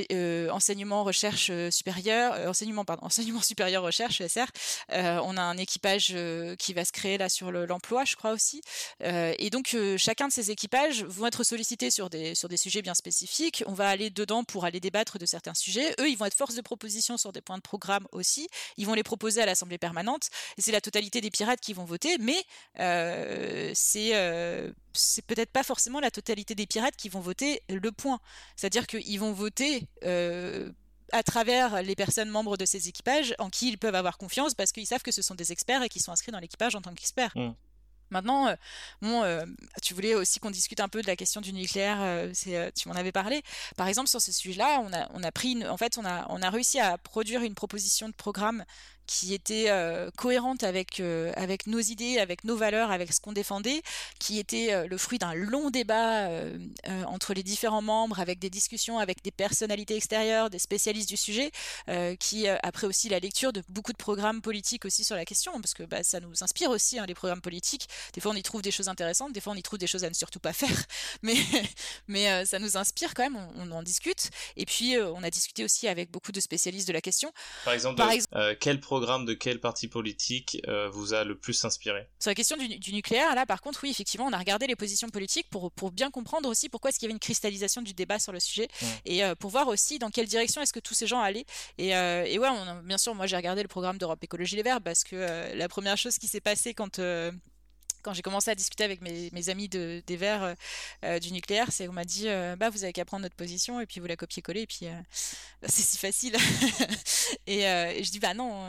enseignement 0.52 1.04
recherche 1.04 1.52
supérieure, 1.70 2.34
enseignement 2.48 2.86
pardon, 2.86 3.06
enseignement 3.06 3.42
supérieur 3.42 3.84
recherche 3.84 4.22
ESR. 4.22 4.46
on 4.90 5.38
a 5.38 5.42
un 5.42 5.58
équipage 5.58 6.16
qui 6.56 6.74
va 6.74 6.86
se 6.86 6.92
créer 6.92 7.18
là 7.18 7.30
sur 7.30 7.52
l'emploi, 7.52 8.06
je 8.06 8.16
crois 8.16 8.32
aussi. 8.32 8.62
Euh, 9.04 9.34
et 9.40 9.50
donc 9.50 9.74
euh, 9.74 9.98
chacun 9.98 10.28
de 10.28 10.34
ces 10.34 10.52
équipages 10.52 11.04
vont 11.04 11.28
être 11.28 11.44
sollicités 11.44 11.92
sur 11.92 12.10
des 12.10 12.36
sur 12.36 12.50
des 12.50 12.58
sujets 12.58 12.82
bien 12.82 12.94
spécifiques. 12.94 13.64
On 13.68 13.74
va 13.74 13.90
aller 13.90 14.10
dedans 14.10 14.44
pour 14.44 14.66
aller 14.66 14.80
débattre 14.80 15.18
de 15.18 15.26
certains 15.26 15.54
sujets. 15.54 15.94
Eux, 16.00 16.10
ils 16.10 16.18
vont 16.18 16.26
être 16.26 16.36
force 16.36 16.56
de 16.56 16.62
proposition 16.62 17.18
sur 17.18 17.32
des 17.32 17.42
points 17.42 17.58
de 17.58 17.62
programme 17.62 18.08
aussi. 18.12 18.48
Ils 18.78 18.86
vont 18.86 18.94
les 18.94 19.04
proposer 19.04 19.42
à 19.42 19.46
l'assemblée 19.46 19.78
permanente. 19.78 20.30
C'est 20.58 20.72
la 20.72 20.82
totalité 20.82 21.22
des 21.22 21.32
pirates 21.32 21.60
qui 21.60 21.74
vont 21.74 21.86
voter, 21.86 22.18
mais 22.20 22.44
euh, 22.80 23.72
c'est 23.74 24.12
c'est 24.94 25.26
peut-être 25.26 25.52
pas 25.52 25.64
forcément 25.64 26.00
la 26.00 26.12
totalité 26.12 26.54
des 26.56 26.68
pirates 26.68 26.96
qui 26.96 27.10
vont 27.10 27.22
voter 27.22 27.62
le 27.70 27.92
point. 27.92 28.20
C'est-à-dire 28.56 28.88
qu'ils 28.88 29.20
vont 29.20 29.32
voter 29.32 29.88
à 31.12 31.24
travers 31.24 31.82
les 31.82 31.96
personnes 31.96 32.30
membres 32.30 32.58
de 32.58 32.66
ces 32.66 32.88
équipages 32.88 33.36
en 33.40 33.50
qui 33.50 33.70
ils 33.70 33.78
peuvent 33.78 33.96
avoir 33.96 34.18
confiance 34.18 34.54
parce 34.54 34.72
qu'ils 34.72 34.88
savent 34.88 35.02
que 35.02 35.12
ce 35.12 35.22
sont 35.22 35.36
des 35.36 35.52
experts 35.52 35.84
et 35.84 35.90
qu'ils 35.90 36.02
sont 36.02 36.12
inscrits 36.12 36.32
dans 36.32 36.40
l'équipage 36.40 36.76
en 36.76 36.82
tant 36.82 36.94
qu'experts. 36.94 37.32
Mmh. 37.36 37.52
Maintenant, 38.12 38.48
euh, 38.48 38.56
bon, 39.02 39.24
euh, 39.24 39.46
tu 39.82 39.94
voulais 39.94 40.14
aussi 40.14 40.40
qu'on 40.40 40.52
discute 40.52 40.82
un 40.82 40.90
peu 40.90 41.02
de 41.02 41.08
la 41.08 41.16
question 41.16 41.42
du 41.42 41.54
nucléaire. 41.54 41.98
Euh, 42.02 42.32
tu 42.76 42.90
m'en 42.90 42.96
avais 42.96 43.14
parlé. 43.14 43.42
Par 43.78 43.88
exemple, 43.88 44.10
sur 44.10 44.22
ce 44.22 44.32
sujet-là, 44.32 44.82
on 44.86 44.94
a, 44.94 45.10
on 45.14 45.24
a 45.24 45.32
pris, 45.32 45.66
en 45.66 45.78
fait, 45.78 45.98
on 45.98 46.06
a, 46.06 46.28
on 46.30 46.42
a 46.42 46.50
réussi 46.50 46.80
à 46.80 46.98
produire 46.98 47.42
une 47.42 47.56
proposition 47.56 48.10
de 48.10 48.14
programme 48.14 48.66
qui 49.08 49.34
était 49.34 49.66
euh, 49.70 50.10
cohérente 50.18 50.64
avec, 50.64 51.00
euh, 51.00 51.32
avec 51.36 51.68
nos 51.68 51.80
idées, 51.80 52.18
avec 52.18 52.44
nos 52.44 52.56
valeurs, 52.56 52.92
avec 52.92 53.14
ce 53.14 53.20
qu'on 53.20 53.34
défendait, 53.34 53.82
qui 54.20 54.40
était 54.40 54.74
euh, 54.74 54.88
le 54.88 54.98
fruit 54.98 55.20
d'un 55.20 55.34
long 55.34 55.70
débat 55.70 56.30
entre 57.08 57.34
les 57.34 57.44
différents 57.44 57.82
membres, 57.82 58.20
avec 58.20 58.40
des 58.40 58.50
discussions 58.50 59.00
avec 59.00 59.24
des 59.24 59.32
personnalités 59.32 59.96
extérieures, 59.96 60.50
des 60.50 60.60
spécialistes 60.60 61.10
du 61.10 61.18
sujet, 61.18 61.52
qui, 62.20 62.48
après 62.48 62.88
aussi 62.88 63.10
la 63.10 63.20
lecture 63.20 63.54
de 63.54 63.62
beaucoup 63.70 63.92
de 63.92 63.98
programmes 63.98 64.42
politiques 64.42 64.86
aussi 64.86 65.04
sur 65.04 65.16
la 65.16 65.26
question, 65.26 65.54
parce 65.60 65.74
que 65.74 65.84
bah, 65.84 66.04
ça 66.04 66.20
nous 66.20 66.44
inspire 66.44 66.70
aussi, 66.70 67.00
hein, 67.00 67.06
les 67.06 67.14
programmes 67.14 67.42
politiques. 67.42 67.88
Des 68.14 68.22
fois, 68.22 68.32
on 68.32 68.36
y 68.36 68.44
trouve 68.44 68.62
des 68.62 68.72
choses 68.72 68.88
intéressantes, 68.88 69.34
des 69.34 69.42
fois, 69.42 69.54
on 69.54 69.56
y 69.56 69.64
trouve 69.64 69.80
des 69.80 69.88
choses 69.88 70.04
à 70.04 70.10
ne 70.10 70.14
surtout 70.14 70.40
pas 70.40 70.54
faire, 70.54 70.86
mais, 71.22 71.36
mais 72.08 72.46
ça 72.46 72.60
nous 72.60 72.78
inspire 72.78 73.14
quand 73.14 73.24
même, 73.24 73.38
on, 73.56 73.72
en 73.72 73.84
discute. 73.84 74.30
Et 74.58 74.66
puis, 74.66 74.98
on 74.98 75.24
a 75.24 75.30
discuté 75.30 75.64
aussi 75.64 75.88
avec 75.88 76.12
beaucoup 76.12 76.32
de 76.32 76.40
spécialistes 76.40 76.88
de 76.88 76.94
la 76.94 77.02
question. 77.02 77.32
Par 77.66 77.74
exemple, 77.74 77.98
Par 77.98 78.12
exemple 78.12 78.56
quel 78.60 78.80
programme 78.80 79.01
de 79.02 79.34
quel 79.34 79.60
parti 79.60 79.88
politique 79.88 80.62
euh, 80.68 80.90
vous 80.90 81.14
a 81.14 81.24
le 81.24 81.38
plus 81.38 81.66
inspiré? 81.66 82.08
Sur 82.20 82.30
la 82.30 82.36
question 82.36 82.56
du, 82.58 82.94
nucléaire, 82.94 83.36
là 83.36 83.46
par 83.46 83.62
contre, 83.62 83.80
oui, 83.84 83.90
effectivement, 83.90 84.28
on 84.28 84.34
a 84.34 84.38
regardé 84.38 84.68
les 84.68 84.76
positions 84.76 85.10
politiques 85.10 85.50
pour, 85.50 85.72
pour 85.72 85.92
bien 85.92 86.12
comprendre 86.12 86.50
aussi 86.50 86.70
pourquoi 86.70 86.90
est-ce 86.90 87.00
qu'il 87.00 87.08
y 87.08 87.10
avait 87.10 87.16
une 87.16 87.20
cristallisation 87.20 87.82
du 87.82 87.94
débat 87.94 88.20
sur 88.20 88.32
le 88.32 88.40
sujet 88.40 88.68
et 89.06 89.24
euh, 89.24 89.36
pour 89.36 89.50
voir 89.50 89.68
aussi 89.68 90.00
dans 90.00 90.10
quelle 90.10 90.28
direction 90.28 90.62
est-ce 90.62 90.74
que 90.74 90.80
tous 90.80 90.94
ces 90.94 91.08
gens 91.08 91.20
allaient. 91.20 91.46
Et, 91.78 91.96
euh, 91.96 92.24
et 92.26 92.38
ouais, 92.40 92.50
on 92.50 92.82
bien 92.84 92.98
sûr, 92.98 93.16
moi 93.16 93.28
j'ai 93.28 93.36
regardé 93.36 93.62
le 93.62 93.68
programme 93.68 93.98
d'Europe 93.98 94.24
Écologie 94.24 94.56
Les 94.56 94.64
Verts 94.64 94.82
parce 94.82 95.04
que 95.04 95.56
la 95.56 95.68
première 95.68 95.98
chose 95.98 96.18
qui 96.18 96.28
s'est 96.28 96.42
passée 96.42 96.74
quand 96.74 97.00
quand 98.02 98.14
j'ai 98.14 98.22
commencé 98.22 98.52
à 98.52 98.56
discuter 98.56 98.84
avec 98.84 99.02
mes, 99.02 99.50
amis 99.50 99.70
de, 99.70 100.04
des 100.06 100.18
Verts 100.18 100.44
euh, 100.44 100.54
euh, 101.06 101.20
du 101.20 101.32
nucléaire, 101.32 101.68
c'est 101.72 101.88
on 101.88 101.94
m'a 101.94 102.06
dit 102.06 102.28
euh, 102.28 102.56
bah 102.56 102.70
vous 102.70 102.84
avez 102.84 102.94
qu'à 102.94 103.06
prendre 103.06 103.24
notre 103.24 103.36
position 103.36 103.80
et 103.80 103.86
puis 103.86 104.00
vous 104.00 104.08
la 104.08 104.16
copier-coller 104.16 104.62
et 104.62 104.68
puis 104.68 104.88
c'est 105.64 105.82
si 105.82 105.98
facile. 105.98 106.36
et, 107.48 107.62
je 107.62 108.12
dis 108.12 108.20
bah 108.20 108.34
non 108.34 108.66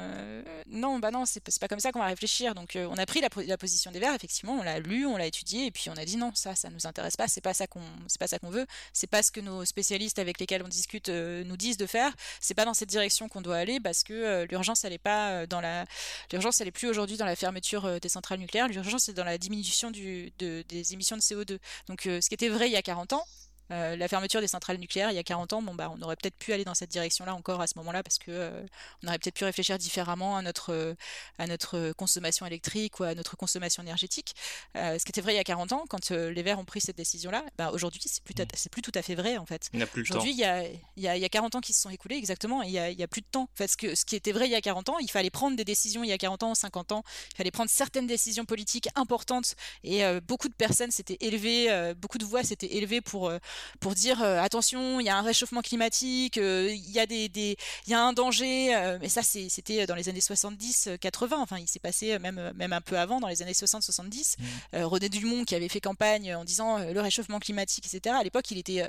non 0.66 0.98
bah 0.98 1.10
non 1.10 1.24
c'est 1.26 1.40
pas 1.58 1.68
comme 1.68 1.80
ça 1.80 1.92
qu'on 1.92 2.00
va 2.00 2.06
réfléchir. 2.06 2.54
Donc 2.54 2.76
on 2.76 2.96
a 2.96 3.06
pris 3.06 3.20
la, 3.20 3.58
position 3.58 3.90
des 3.90 3.98
Verts 3.98 4.14
effectivement, 4.14 4.54
on 4.54 4.62
l'a 4.62 4.78
lu, 4.78 5.06
on 5.06 5.16
l'a 5.16 5.26
étudié 5.26 5.66
et 5.66 5.70
puis 5.70 5.90
on 5.90 5.96
a 5.96 6.04
dit 6.04 6.16
non 6.16 6.32
ça 6.34 6.54
ça 6.54 6.70
nous 6.70 6.86
intéresse 6.86 7.16
pas, 7.16 7.28
c'est 7.28 7.40
pas 7.40 7.54
ça 7.54 7.66
qu'on 7.66 7.82
c'est 8.06 8.20
pas 8.20 8.28
ça 8.28 8.38
qu'on 8.38 8.50
veut, 8.50 8.66
c'est 8.92 9.06
pas 9.06 9.22
ce 9.22 9.30
que 9.30 9.40
nos 9.40 9.64
spécialistes 9.64 10.18
avec 10.18 10.38
lesquels 10.38 10.62
on 10.62 10.68
discute 10.68 11.08
nous 11.08 11.56
disent 11.56 11.76
de 11.76 11.86
faire, 11.86 12.14
c'est 12.40 12.54
pas 12.54 12.64
dans 12.64 12.74
cette 12.74 12.88
direction 12.88 13.28
qu'on 13.28 13.40
doit 13.40 13.56
aller 13.56 13.80
parce 13.80 14.02
que 14.02 14.46
l'urgence 14.50 14.84
elle 14.84 14.92
est 14.92 14.98
pas 14.98 15.46
dans 15.46 15.60
la 15.60 15.84
l'urgence 16.30 16.60
elle 16.60 16.72
plus 16.72 16.88
aujourd'hui 16.88 17.16
dans 17.16 17.26
la 17.26 17.36
fermeture 17.36 18.00
des 18.00 18.08
centrales 18.08 18.38
nucléaires, 18.38 18.68
l'urgence 18.68 19.04
c'est 19.04 19.12
dans 19.22 19.30
la 19.30 19.38
diminution 19.38 19.90
des 19.92 20.92
émissions 20.92 21.16
de 21.16 21.22
CO2. 21.22 21.58
Donc 21.86 22.06
euh, 22.06 22.20
ce 22.20 22.28
qui 22.28 22.34
était 22.34 22.48
vrai 22.48 22.68
il 22.68 22.72
y 22.72 22.76
a 22.76 22.82
40 22.82 23.12
ans, 23.12 23.24
euh, 23.70 23.96
la 23.96 24.08
fermeture 24.08 24.40
des 24.40 24.48
centrales 24.48 24.76
nucléaires 24.78 25.10
il 25.10 25.14
y 25.14 25.18
a 25.18 25.22
40 25.22 25.52
ans, 25.54 25.62
bon 25.62 25.74
bah 25.74 25.90
on 25.96 26.02
aurait 26.02 26.16
peut-être 26.16 26.36
pu 26.36 26.52
aller 26.52 26.64
dans 26.64 26.74
cette 26.74 26.90
direction-là 26.90 27.34
encore 27.34 27.60
à 27.60 27.66
ce 27.66 27.74
moment-là 27.78 28.02
parce 28.02 28.18
que 28.18 28.30
euh, 28.30 28.62
on 29.02 29.08
aurait 29.08 29.18
peut-être 29.18 29.36
pu 29.36 29.44
réfléchir 29.44 29.78
différemment 29.78 30.36
à 30.36 30.42
notre 30.42 30.72
euh, 30.72 30.94
à 31.38 31.46
notre 31.46 31.92
consommation 31.92 32.44
électrique 32.44 33.00
ou 33.00 33.04
à 33.04 33.14
notre 33.14 33.36
consommation 33.36 33.82
énergétique. 33.82 34.34
ce 34.74 35.02
qui 35.04 35.10
était 35.10 35.20
vrai 35.20 35.34
il 35.34 35.36
y 35.36 35.40
a 35.40 35.44
40 35.44 35.72
ans 35.72 35.84
quand 35.88 36.10
les 36.10 36.42
Verts 36.42 36.58
ont 36.58 36.64
pris 36.64 36.80
cette 36.80 36.96
décision-là, 36.96 37.44
bah 37.56 37.70
aujourd'hui 37.72 38.00
c'est 38.04 38.22
plus 38.22 38.34
c'est 38.54 38.70
plus 38.70 38.82
tout 38.82 38.92
à 38.94 39.02
fait 39.02 39.14
vrai 39.14 39.38
en 39.38 39.46
fait. 39.46 39.70
Aujourd'hui 39.96 40.32
il 40.32 40.38
y 40.38 40.44
a, 40.44 40.64
il 40.64 41.02
y, 41.02 41.08
a, 41.08 41.16
il 41.16 41.22
y 41.22 41.24
a 41.24 41.28
40 41.28 41.54
ans 41.54 41.60
qui 41.60 41.72
se 41.72 41.80
sont 41.80 41.90
écoulés 41.90 42.16
exactement 42.16 42.62
et 42.62 42.66
il 42.66 42.72
y 42.72 42.78
a, 42.78 42.90
y 42.90 43.02
a 43.02 43.08
plus 43.08 43.20
de 43.20 43.26
temps. 43.30 43.44
En 43.44 43.56
fait, 43.56 43.68
ce, 43.68 43.76
que, 43.76 43.94
ce 43.94 44.04
qui 44.04 44.16
était 44.16 44.32
vrai 44.32 44.46
il 44.46 44.52
y 44.52 44.56
a 44.56 44.60
40 44.60 44.88
ans, 44.88 44.98
il 44.98 45.10
fallait 45.10 45.30
prendre 45.30 45.56
des 45.56 45.64
décisions 45.64 46.02
il 46.04 46.08
y 46.08 46.12
a 46.12 46.18
40 46.18 46.42
ans, 46.42 46.54
50 46.54 46.92
ans, 46.92 47.02
il 47.32 47.36
fallait 47.36 47.50
prendre 47.50 47.70
certaines 47.70 48.06
décisions 48.06 48.44
politiques 48.44 48.88
importantes 48.96 49.54
et 49.84 50.02
beaucoup 50.20 50.48
de 50.48 50.54
personnes 50.54 50.90
s'étaient 50.90 51.18
élevées, 51.20 51.94
beaucoup 51.96 52.18
de 52.18 52.24
voix 52.24 52.42
s'étaient 52.42 52.74
élevées 52.74 53.00
pour 53.00 53.32
pour 53.80 53.94
dire 53.94 54.22
euh, 54.22 54.40
attention, 54.40 55.00
il 55.00 55.06
y 55.06 55.08
a 55.08 55.16
un 55.16 55.22
réchauffement 55.22 55.62
climatique, 55.62 56.38
euh, 56.38 56.70
il 56.70 56.90
y 56.90 56.98
a 56.98 57.06
des, 57.06 57.28
des 57.28 57.56
y 57.86 57.94
a 57.94 58.02
un 58.02 58.12
danger. 58.12 58.74
Euh, 58.74 58.98
mais 59.00 59.08
ça, 59.08 59.22
c'était 59.22 59.86
dans 59.86 59.94
les 59.94 60.08
années 60.08 60.20
70-80. 60.20 61.34
Enfin, 61.34 61.58
il 61.58 61.68
s'est 61.68 61.78
passé 61.78 62.18
même 62.18 62.52
même 62.54 62.72
un 62.72 62.80
peu 62.80 62.98
avant, 62.98 63.20
dans 63.20 63.28
les 63.28 63.42
années 63.42 63.52
60-70. 63.52 64.36
Mmh. 64.38 64.82
René 64.84 65.08
Dumont 65.08 65.44
qui 65.44 65.54
avait 65.54 65.68
fait 65.68 65.80
campagne 65.80 66.34
en 66.34 66.44
disant 66.44 66.78
le 66.78 67.00
réchauffement 67.00 67.38
climatique, 67.38 67.86
etc. 67.86 68.16
À 68.18 68.22
l'époque, 68.22 68.50
il 68.50 68.58
était 68.58 68.88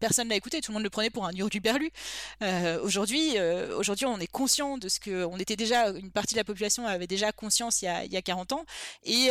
personne 0.00 0.28
l'a 0.28 0.36
écouté, 0.36 0.60
tout 0.60 0.72
le 0.72 0.74
monde 0.74 0.82
le 0.82 0.90
prenait 0.90 1.10
pour 1.10 1.26
un 1.26 1.32
hurluberlu. 1.32 1.90
aujourd'hui, 2.82 3.36
aujourd'hui, 3.76 4.06
on 4.06 4.18
est 4.18 4.26
conscient 4.26 4.78
de 4.78 4.88
ce 4.88 5.00
que 5.00 5.24
on 5.24 5.38
était 5.38 5.56
déjà 5.56 5.88
une 5.90 6.10
partie 6.10 6.34
de 6.34 6.38
la 6.38 6.44
population 6.44 6.86
avait 6.86 7.06
déjà 7.06 7.32
conscience 7.32 7.82
il 7.82 7.86
y 7.86 7.88
a, 7.88 8.04
il 8.04 8.12
y 8.12 8.16
a 8.16 8.22
40 8.22 8.52
ans 8.52 8.64
et, 9.04 9.30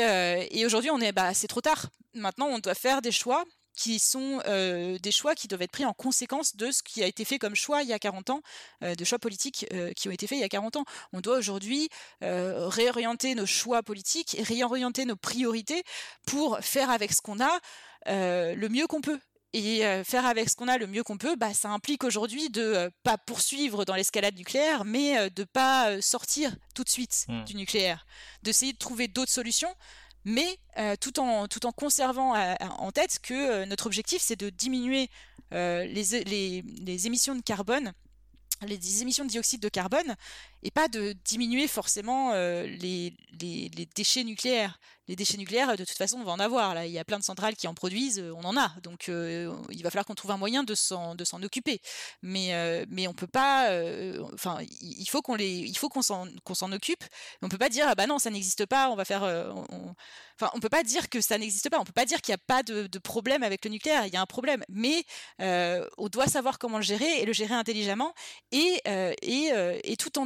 et 0.51 0.65
aujourd'hui 0.65 0.89
on 0.91 0.99
est 0.99 1.11
bah 1.11 1.33
c'est 1.33 1.47
trop 1.47 1.61
tard. 1.61 1.87
Maintenant, 2.13 2.47
on 2.47 2.59
doit 2.59 2.75
faire 2.75 3.01
des 3.01 3.11
choix 3.11 3.43
qui 3.77 3.99
sont 3.99 4.41
euh, 4.47 4.97
des 4.97 5.11
choix 5.11 5.35
qui 5.35 5.47
doivent 5.47 5.61
être 5.61 5.71
pris 5.71 5.85
en 5.85 5.93
conséquence 5.93 6.57
de 6.57 6.71
ce 6.71 6.81
qui 6.83 7.03
a 7.03 7.07
été 7.07 7.23
fait 7.23 7.39
comme 7.39 7.55
choix 7.55 7.83
il 7.83 7.89
y 7.89 7.93
a 7.93 7.99
40 7.99 8.31
ans, 8.31 8.41
euh, 8.83 8.95
de 8.95 9.05
choix 9.05 9.19
politiques 9.19 9.67
euh, 9.71 9.93
qui 9.93 10.09
ont 10.09 10.11
été 10.11 10.27
faits 10.27 10.37
il 10.37 10.41
y 10.41 10.43
a 10.43 10.49
40 10.49 10.77
ans. 10.77 10.85
On 11.13 11.21
doit 11.21 11.37
aujourd'hui 11.37 11.89
réorienter 12.21 13.35
nos 13.35 13.45
choix 13.45 13.83
politiques 13.83 14.35
réorienter 14.39 15.05
nos 15.05 15.15
priorités 15.15 15.83
pour 16.25 16.59
faire 16.59 16.89
avec 16.89 17.13
ce 17.13 17.21
qu'on 17.21 17.39
a 17.39 17.59
le 18.07 18.67
mieux 18.67 18.87
qu'on 18.87 19.01
peut. 19.01 19.19
Et 19.53 19.81
faire 20.03 20.25
avec 20.25 20.49
ce 20.49 20.55
qu'on 20.55 20.67
a 20.67 20.77
le 20.77 20.87
mieux 20.87 21.03
qu'on 21.03 21.17
peut, 21.17 21.35
bah, 21.35 21.53
ça 21.53 21.69
implique 21.69 22.03
aujourd'hui 22.03 22.49
de 22.49 22.91
pas 23.03 23.17
poursuivre 23.17 23.85
dans 23.85 23.95
l'escalade 23.95 24.35
nucléaire, 24.35 24.83
mais 24.83 25.29
de 25.29 25.43
pas 25.45 26.01
sortir 26.01 26.55
tout 26.75 26.83
de 26.83 26.89
suite 26.89 27.25
mmh. 27.27 27.43
du 27.45 27.55
nucléaire, 27.55 28.05
d'essayer 28.43 28.73
de 28.73 28.77
trouver 28.77 29.07
d'autres 29.07 29.31
solutions 29.31 29.73
mais 30.25 30.59
euh, 30.77 30.95
tout, 30.99 31.19
en, 31.19 31.47
tout 31.47 31.65
en 31.65 31.71
conservant 31.71 32.35
euh, 32.35 32.55
en 32.77 32.91
tête 32.91 33.19
que 33.21 33.33
euh, 33.33 33.65
notre 33.65 33.85
objectif, 33.85 34.21
c'est 34.21 34.35
de 34.35 34.49
diminuer 34.49 35.09
les, 35.51 37.07
émissions 37.07 37.35
de 37.35 37.41
carbone 37.41 37.93
les 38.63 39.01
émissions 39.01 39.23
de 39.23 39.29
dioxyde 39.29 39.61
de 39.61 39.69
carbone 39.69 40.15
et 40.63 40.71
pas 40.71 40.87
de 40.87 41.13
diminuer 41.25 41.67
forcément 41.67 42.33
les, 42.33 43.13
les, 43.39 43.69
les, 43.75 43.87
déchets 43.95 44.23
nucléaires 44.23 44.79
les 45.07 45.15
déchets 45.15 45.37
nucléaires, 45.37 45.71
de 45.77 45.85
toute 45.85 45.97
façon, 45.97 46.17
on 46.19 46.23
va 46.23 46.33
en 46.33 46.39
avoir. 46.39 46.73
Là, 46.73 46.85
il 46.85 46.91
y 46.91 46.99
a 46.99 47.05
plein 47.05 47.17
de 47.17 47.23
centrales 47.23 47.55
qui 47.55 47.67
en 47.67 47.73
produisent, 47.73 48.23
on 48.35 48.43
en 48.43 48.57
a. 48.57 48.69
Donc, 48.83 49.07
euh, 49.07 49.55
il 49.71 49.81
va 49.81 49.89
falloir 49.89 50.05
qu'on 50.05 50.15
trouve 50.15 50.31
un 50.31 50.37
moyen 50.37 50.63
de 50.63 50.75
s'en 50.75 51.15
occuper. 51.43 51.79
Mais 52.21 52.53
euh, 52.53 52.85
mais 52.89 53.07
on 53.07 53.13
peut 53.13 53.27
pas. 53.27 53.69
Euh, 53.69 54.21
enfin, 54.33 54.57
il 54.81 55.07
faut 55.09 55.21
qu'on 55.21 55.35
les, 55.35 55.49
il 55.49 55.77
faut 55.77 55.89
qu'on 55.89 56.01
s'en 56.01 56.27
qu'on 56.43 56.71
occupe. 56.71 57.03
On 57.41 57.49
peut 57.49 57.57
pas 57.57 57.69
dire 57.69 57.85
ah 57.87 57.95
bah 57.95 58.05
non, 58.05 58.19
ça 58.19 58.29
n'existe 58.29 58.65
pas. 58.65 58.89
On 58.89 58.95
va 58.95 59.05
faire. 59.05 59.23
Enfin, 60.39 60.51
on 60.53 60.59
peut 60.59 60.69
pas 60.69 60.83
dire 60.83 61.09
que 61.09 61.21
ça 61.21 61.37
n'existe 61.37 61.69
pas. 61.69 61.79
On 61.79 61.85
peut 61.85 61.93
pas 61.93 62.05
dire 62.05 62.21
qu'il 62.21 62.33
n'y 62.33 62.35
a 62.41 62.43
pas 62.45 62.61
de, 62.63 62.87
de, 62.87 62.99
problème 62.99 63.43
avec 63.43 63.63
le 63.63 63.71
nucléaire. 63.71 64.05
Il 64.05 64.13
y 64.13 64.17
a 64.17 64.21
un 64.21 64.25
problème, 64.25 64.63
mais 64.67 65.03
on 65.39 66.09
doit 66.09 66.27
savoir 66.27 66.59
comment 66.59 66.77
le 66.77 66.83
gérer 66.83 67.21
et 67.21 67.25
le 67.25 67.33
gérer 67.33 67.53
intelligemment 67.53 68.13
et 68.51 68.81
et, 69.21 69.51
et 69.83 69.95
tout 69.95 70.19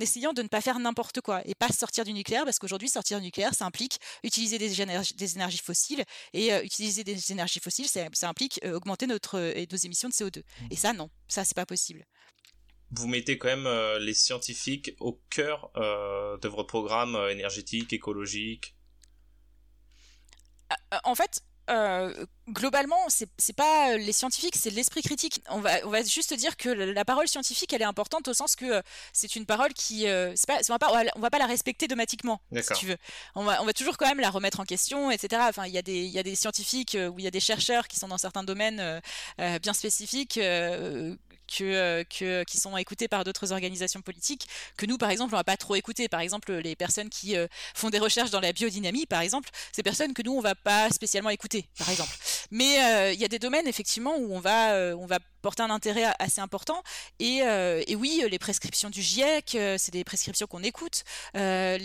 essayant 0.00 0.32
de 0.32 0.42
ne 0.42 0.48
pas 0.48 0.60
faire 0.60 0.78
n'importe 0.78 1.20
quoi 1.20 1.42
et 1.46 1.54
pas 1.54 1.68
sortir 1.68 2.04
du 2.04 2.12
nucléaire 2.12 2.44
parce 2.44 2.58
qu'aujourd'hui 2.58 2.88
sortir 2.88 3.18
du 3.18 3.24
nucléaire, 3.26 3.54
ça 3.54 3.64
implique 3.64 3.98
utiliser 4.22 4.58
des, 4.58 4.80
énergies, 4.80 5.14
des 5.14 5.34
énergies 5.36 5.58
fossiles 5.58 6.04
et 6.32 6.52
euh, 6.52 6.62
utiliser 6.62 7.04
des 7.04 7.32
énergies 7.32 7.60
fossiles, 7.60 7.88
ça, 7.88 8.28
implique 8.28 8.60
euh, 8.64 8.74
augmenter 8.74 9.06
notre, 9.06 9.38
euh, 9.38 9.66
nos 9.70 9.78
émissions 9.78 10.08
de 10.08 10.14
CO2. 10.14 10.40
Mmh. 10.40 10.66
Et 10.70 10.76
ça, 10.76 10.92
non, 10.92 11.10
ça, 11.28 11.44
c'est 11.44 11.56
pas 11.56 11.66
possible. 11.66 12.04
vous 12.90 13.08
mettez 13.08 13.38
quand 13.38 13.48
même 13.48 13.98
les 13.98 14.14
scientifiques 14.14 14.94
au 15.00 15.20
cœur 15.30 15.70
de 15.74 16.48
votre 16.48 16.66
programme 16.66 17.16
énergétique, 17.30 17.92
écologique? 17.92 18.74
En 21.04 21.14
fait, 21.14 21.42
euh, 21.68 22.26
globalement, 22.48 22.96
c'est 23.08 23.52
pas 23.56 23.96
les 23.96 24.12
scientifiques, 24.12 24.56
c'est 24.56 24.70
l'esprit 24.70 25.02
critique. 25.02 25.42
On 25.50 25.60
va, 25.60 25.70
on 25.84 25.90
va 25.90 26.02
juste 26.02 26.32
dire 26.34 26.56
que 26.56 26.68
la 26.68 27.04
parole 27.04 27.28
scientifique, 27.28 27.72
elle 27.72 27.82
est 27.82 27.86
importante 27.86 28.28
au 28.28 28.34
sens 28.34 28.56
que 28.56 28.64
euh, 28.64 28.82
c'est 29.12 29.36
une 29.36 29.46
parole 29.46 29.72
qui, 29.74 30.08
euh, 30.08 30.34
pas, 30.46 30.58
on, 30.68 30.72
va 30.72 30.78
pas, 30.78 31.04
on 31.16 31.20
va 31.20 31.30
pas 31.30 31.38
la 31.38 31.46
respecter 31.46 31.86
dogmatiquement, 31.88 32.40
si 32.54 32.72
tu 32.74 32.86
veux. 32.86 32.96
On 33.34 33.44
va, 33.44 33.62
on 33.62 33.66
va 33.66 33.72
toujours 33.72 33.96
quand 33.96 34.06
même 34.06 34.20
la 34.20 34.30
remettre 34.30 34.60
en 34.60 34.64
question, 34.64 35.10
etc. 35.10 35.42
Enfin, 35.48 35.66
il 35.66 35.72
y 35.72 35.78
a 35.78 35.82
des, 35.82 36.04
il 36.04 36.10
y 36.10 36.18
a 36.18 36.22
des 36.22 36.34
scientifiques 36.34 36.96
ou 36.96 37.18
il 37.18 37.24
y 37.24 37.28
a 37.28 37.30
des 37.30 37.40
chercheurs 37.40 37.86
qui 37.88 37.96
sont 37.96 38.08
dans 38.08 38.18
certains 38.18 38.44
domaines 38.44 39.00
bien 39.38 39.72
spécifiques 39.72 40.40
que, 41.48 42.04
que, 42.04 42.44
qui 42.44 42.58
sont 42.58 42.76
écoutés 42.76 43.08
par 43.08 43.24
d'autres 43.24 43.52
organisations 43.52 44.02
politiques 44.02 44.48
que 44.76 44.86
nous, 44.86 44.98
par 44.98 45.10
exemple, 45.10 45.34
on 45.34 45.38
va 45.38 45.44
pas 45.44 45.56
trop 45.56 45.74
écouter. 45.74 46.08
Par 46.08 46.20
exemple, 46.20 46.52
les 46.52 46.76
personnes 46.76 47.08
qui 47.08 47.34
font 47.74 47.90
des 47.90 47.98
recherches 47.98 48.30
dans 48.30 48.40
la 48.40 48.52
biodynamie, 48.52 49.06
par 49.06 49.20
exemple, 49.20 49.48
ces 49.72 49.82
personnes 49.82 50.14
que 50.14 50.22
nous, 50.22 50.32
on 50.32 50.40
va 50.40 50.54
pas 50.54 50.90
spécialement 50.90 51.30
écouter 51.30 51.48
par 51.78 51.88
exemple. 51.90 52.14
Mais 52.50 52.82
euh, 52.82 53.12
il 53.12 53.20
y 53.20 53.24
a 53.24 53.28
des 53.28 53.38
domaines 53.38 53.66
effectivement 53.66 54.16
où 54.16 54.34
on 54.34 54.40
va, 54.40 54.72
euh, 54.72 54.94
on 54.96 55.06
va 55.06 55.18
porter 55.42 55.62
un 55.62 55.70
intérêt 55.70 56.04
assez 56.18 56.40
important. 56.40 56.82
Et, 57.18 57.42
euh, 57.42 57.82
et 57.86 57.96
oui, 57.96 58.22
les 58.30 58.38
prescriptions 58.38 58.90
du 58.90 59.02
GIEC, 59.02 59.56
c'est 59.78 59.90
des 59.90 60.04
prescriptions 60.04 60.46
qu'on 60.46 60.62
écoute. 60.62 61.04
les, 61.34 61.78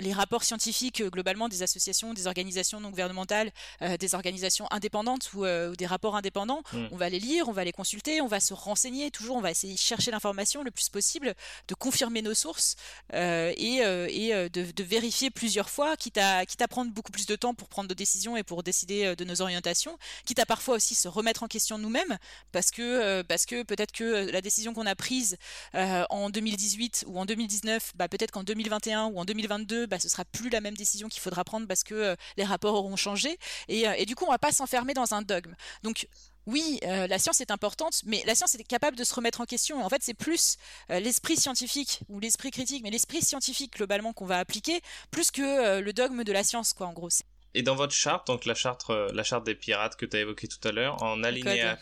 les 0.00 0.12
rapports 0.12 0.44
scientifiques 0.44 1.02
globalement 1.02 1.48
des 1.48 1.62
associations, 1.62 2.14
des 2.14 2.26
organisations 2.26 2.80
non 2.80 2.90
gouvernementales, 2.90 3.50
des 3.98 4.14
organisations 4.14 4.66
indépendantes 4.70 5.32
ou, 5.34 5.44
des 5.76 5.86
rapports 5.86 6.16
indépendants, 6.16 6.62
mmh. 6.72 6.86
on 6.92 6.96
va 6.96 7.08
les 7.08 7.20
lire, 7.20 7.48
on 7.48 7.52
va 7.52 7.64
les 7.64 7.72
consulter, 7.72 8.20
on 8.20 8.26
va 8.26 8.40
se 8.40 8.54
renseigner. 8.54 9.10
Toujours, 9.10 9.36
on 9.36 9.40
va 9.40 9.50
essayer 9.50 9.74
de 9.74 9.78
chercher 9.78 10.10
l'information 10.10 10.62
le 10.62 10.70
plus 10.70 10.88
possible, 10.88 11.34
de 11.68 11.74
confirmer 11.74 12.22
nos 12.22 12.34
sources 12.34 12.76
et, 13.12 13.76
et 13.76 14.48
de, 14.50 14.70
de, 14.70 14.84
vérifier 14.84 15.30
plusieurs 15.30 15.70
fois, 15.70 15.96
quitte 15.96 16.18
à, 16.18 16.46
quitte 16.46 16.62
à 16.62 16.68
prendre 16.68 16.90
beaucoup 16.92 17.12
plus 17.12 17.26
de 17.26 17.36
temps 17.36 17.54
pour 17.54 17.68
prendre 17.68 17.88
de 17.88 17.94
décisions 17.94 18.36
et 18.36 18.42
pour 18.42 18.62
décider 18.62 19.04
euh, 19.04 19.14
de 19.14 19.24
nos 19.24 19.40
orientations, 19.40 19.98
quitte 20.24 20.38
à 20.38 20.46
parfois 20.46 20.76
aussi 20.76 20.94
se 20.94 21.08
remettre 21.08 21.42
en 21.42 21.48
question 21.48 21.78
nous-mêmes, 21.78 22.03
parce 22.52 22.70
que, 22.70 22.82
euh, 22.82 23.22
parce 23.22 23.46
que 23.46 23.62
peut-être 23.62 23.92
que 23.92 24.04
euh, 24.04 24.32
la 24.32 24.40
décision 24.40 24.74
qu'on 24.74 24.86
a 24.86 24.94
prise 24.94 25.36
en 25.72 26.30
2018 26.30 27.04
ou 27.08 27.18
en 27.18 27.24
2019, 27.24 27.92
bah, 27.96 28.08
peut-être 28.08 28.30
qu'en 28.30 28.42
2021 28.42 29.06
ou 29.06 29.18
en 29.18 29.24
2022, 29.24 29.86
bah, 29.86 29.98
ce 29.98 30.08
sera 30.08 30.24
plus 30.24 30.50
la 30.50 30.60
même 30.60 30.76
décision 30.76 31.08
qu'il 31.08 31.20
faudra 31.20 31.44
prendre 31.44 31.66
parce 31.66 31.84
que 31.84 32.16
les 32.36 32.44
rapports 32.44 32.74
auront 32.74 32.96
changé. 32.96 33.38
Et, 33.68 33.84
et, 33.96 34.06
du 34.06 34.14
coup, 34.14 34.24
on 34.26 34.30
va 34.30 34.38
pas 34.38 34.52
s'enfermer 34.52 34.94
dans 34.94 35.14
un 35.14 35.22
dogme. 35.22 35.54
Donc, 35.82 36.08
oui, 36.46 36.78
la 36.82 37.18
science 37.18 37.40
est 37.40 37.50
importante, 37.50 38.02
mais 38.04 38.22
la 38.26 38.34
science 38.34 38.54
est 38.54 38.64
capable 38.64 38.96
de 38.96 39.04
se 39.04 39.14
remettre 39.14 39.40
en 39.40 39.44
question. 39.44 39.84
En 39.84 39.88
fait, 39.88 40.02
c'est 40.02 40.14
plus 40.14 40.56
l'esprit 40.88 41.36
scientifique 41.36 42.00
ou 42.08 42.20
l'esprit 42.20 42.50
critique, 42.50 42.82
mais 42.82 42.90
l'esprit 42.90 43.22
scientifique 43.22 43.74
globalement 43.74 44.12
qu'on 44.12 44.26
va 44.26 44.38
appliquer, 44.38 44.80
plus 45.10 45.30
que 45.30 45.80
le 45.80 45.92
dogme 45.92 46.24
de 46.24 46.32
la 46.32 46.44
science, 46.44 46.72
quoi, 46.72 46.86
en 46.86 46.92
gros. 46.92 47.10
Et 47.54 47.62
dans 47.62 47.76
votre 47.76 47.94
charte, 47.94 48.26
donc 48.26 48.44
la 48.44 48.54
charte, 48.54 48.84
euh, 48.90 49.08
la 49.14 49.22
charte 49.22 49.44
des 49.44 49.54
pirates 49.54 49.96
que 49.96 50.04
tu 50.04 50.16
as 50.16 50.20
évoqué 50.20 50.48
tout 50.48 50.66
à 50.66 50.72
l'heure, 50.72 51.00
en 51.02 51.22
alinéa. 51.22 51.78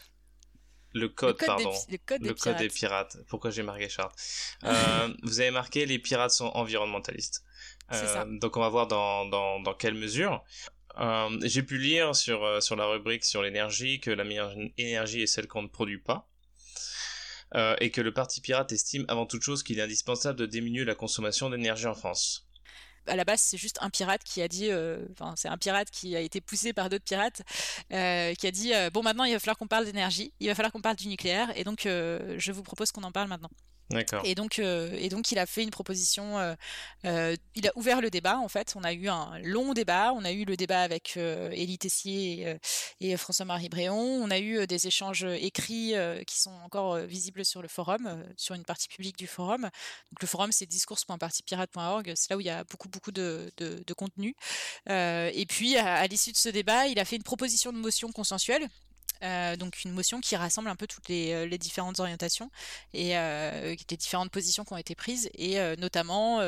Le 0.95 1.09
code, 1.09 1.39
pardon. 1.45 1.73
le 1.89 2.35
code, 2.35 2.57
des, 2.57 2.69
pirates. 2.69 3.17
Pourquoi 3.29 3.51
j'ai 3.51 3.63
marqué 3.63 3.89
charte 3.89 4.15
euh, 4.65 5.09
Vous 5.23 5.41
avez 5.41 5.51
marqué 5.51 5.87
les 5.87 5.99
pirates 5.99 6.31
sont 6.33 6.51
environnementalistes. 6.55 7.45
Euh, 7.93 8.25
donc 8.39 8.57
on 8.57 8.61
va 8.61 8.69
voir 8.69 8.87
dans, 8.87 9.27
dans, 9.27 9.61
dans 9.61 9.75
quelle 9.75 9.95
mesure. 9.95 10.43
j'ai 11.43 11.63
pu 11.63 11.79
lire 11.79 12.15
sur, 12.15 12.63
sur 12.63 12.77
la 12.77 12.87
rubrique 12.87 13.25
sur 13.25 13.43
l'énergie 13.43 14.01
que 14.01 14.11
la 14.11 14.25
meilleure 14.25 14.55
énergie 14.79 15.23
est 15.23 15.27
celle 15.27 15.49
qu'on 15.49 15.63
ne 15.63 15.69
produit 15.69 15.99
pas. 15.99 16.29
et 17.81 17.91
que 17.91 18.01
le 18.01 18.13
Parti 18.13 18.41
pirate 18.41 18.73
estime 18.73 19.05
avant 19.09 19.27
toute 19.27 19.43
chose 19.43 19.63
qu'il 19.63 19.79
est 19.79 19.83
indispensable 19.83 20.39
de 20.39 20.47
diminuer 20.47 20.85
la 20.85 20.95
consommation 20.95 21.51
d'énergie 21.51 21.87
en 21.87 21.95
France 21.95 22.47
à 23.07 23.17
la 23.17 23.25
base, 23.25 23.41
c'est 23.41 23.57
juste 23.57 23.79
un 23.81 23.91
pirate 23.91 24.23
qui 24.25 24.43
a 24.43 24.49
dit, 24.49 24.71
euh, 24.71 25.05
enfin, 25.13 25.35
c'est 25.37 25.49
un 25.49 25.59
pirate 25.59 25.91
qui 25.91 26.17
a 26.17 26.21
été 26.21 26.41
poussé 26.41 26.73
par 26.73 26.89
d'autres 26.89 27.05
pirates, 27.05 27.43
euh, 27.93 28.35
qui 28.35 28.47
a 28.47 28.51
dit 28.51 28.75
euh, 28.75 28.91
bon, 28.91 29.03
maintenant, 29.03 29.25
il 29.25 29.33
va 29.33 29.39
falloir 29.39 29.59
qu'on 29.59 29.67
parle 29.67 29.85
d'énergie, 29.85 30.33
il 30.41 30.49
va 30.49 30.55
falloir 30.55 30.73
qu'on 30.73 30.81
parle 30.81 30.97
du 30.97 31.09
nucléaire, 31.09 31.53
et 31.57 31.65
donc, 31.65 31.83
je 31.85 32.53
vous 32.53 32.63
propose 32.63 32.93
qu'on 32.93 33.03
en 33.03 33.13
parle 33.13 33.29
maintenant. 33.29 33.51
Et 34.25 34.35
donc, 34.35 34.59
euh, 34.59 34.91
et 34.99 35.09
donc, 35.09 35.31
il 35.33 35.39
a 35.39 35.47
fait 35.47 35.63
une 35.63 35.71
proposition. 35.71 36.39
Euh, 36.39 36.55
euh, 37.05 37.37
il 37.55 37.67
a 37.67 37.73
ouvert 37.77 38.01
le 38.01 38.11
débat. 38.11 38.39
En 38.39 38.49
fait, 38.49 38.75
on 38.77 38.85
a 38.85 38.93
eu 38.93 39.09
un 39.09 39.39
long 39.41 39.73
débat. 39.73 40.13
On 40.15 40.25
a 40.25 40.33
eu 40.33 40.45
le 40.45 40.57
débat 40.57 40.83
avec 40.83 41.17
Élie 41.17 41.79
Tessier 41.79 42.57
et, 43.01 43.17
François-Marie 43.17 43.69
Bréon. 43.69 43.97
On 43.97 44.31
a 44.31 44.39
eu 44.39 44.67
des 44.67 44.87
échanges 44.87 45.25
écrits 45.25 45.95
qui 46.27 46.41
sont 46.41 46.55
encore 46.65 46.97
visibles 46.99 47.45
sur 47.45 47.63
le 47.63 47.69
forum, 47.69 48.25
sur 48.37 48.55
une 48.55 48.65
partie 48.65 48.89
publique 48.89 49.17
du 49.19 49.27
forum. 49.27 49.63
Donc, 49.63 50.21
le 50.21 50.27
forum, 50.27 50.53
c'est 50.53 50.67
discours.partipirate.org. 50.67 52.13
C'est 52.17 52.31
là 52.31 52.37
où 52.37 52.41
il 52.41 52.47
y 52.47 52.51
a 52.51 52.65
beaucoup, 52.65 52.89
beaucoup 52.89 53.13
de, 53.13 53.51
de, 53.59 53.95
contenu. 53.95 54.35
et 54.89 55.47
puis, 55.49 55.77
à 55.77 56.07
l'issue 56.07 56.33
de 56.33 56.37
ce 56.37 56.49
débat, 56.49 56.87
il 56.87 56.99
a 56.99 57.05
fait 57.05 57.17
une 57.17 57.23
proposition 57.23 57.73
de 57.73 57.79
motion 57.79 58.11
consensuelle 58.13 58.69
euh, 59.23 59.57
donc 59.57 59.85
une 59.85 59.93
motion 59.93 60.21
qui 60.21 60.37
rassemble 60.37 60.69
un 60.69 60.77
peu 60.77 60.87
toutes 60.87 61.09
les, 61.09 61.33
euh, 61.33 61.59
différentes 61.59 62.01
orientations 62.01 62.51
et 62.93 63.17
euh, 63.17 63.75
les 63.91 63.97
différentes 63.97 64.31
positions 64.31 64.65
qui 64.65 64.73
ont 64.73 64.79
été 64.79 64.95
prises 64.95 65.31
et 65.35 65.59
notamment 65.77 66.41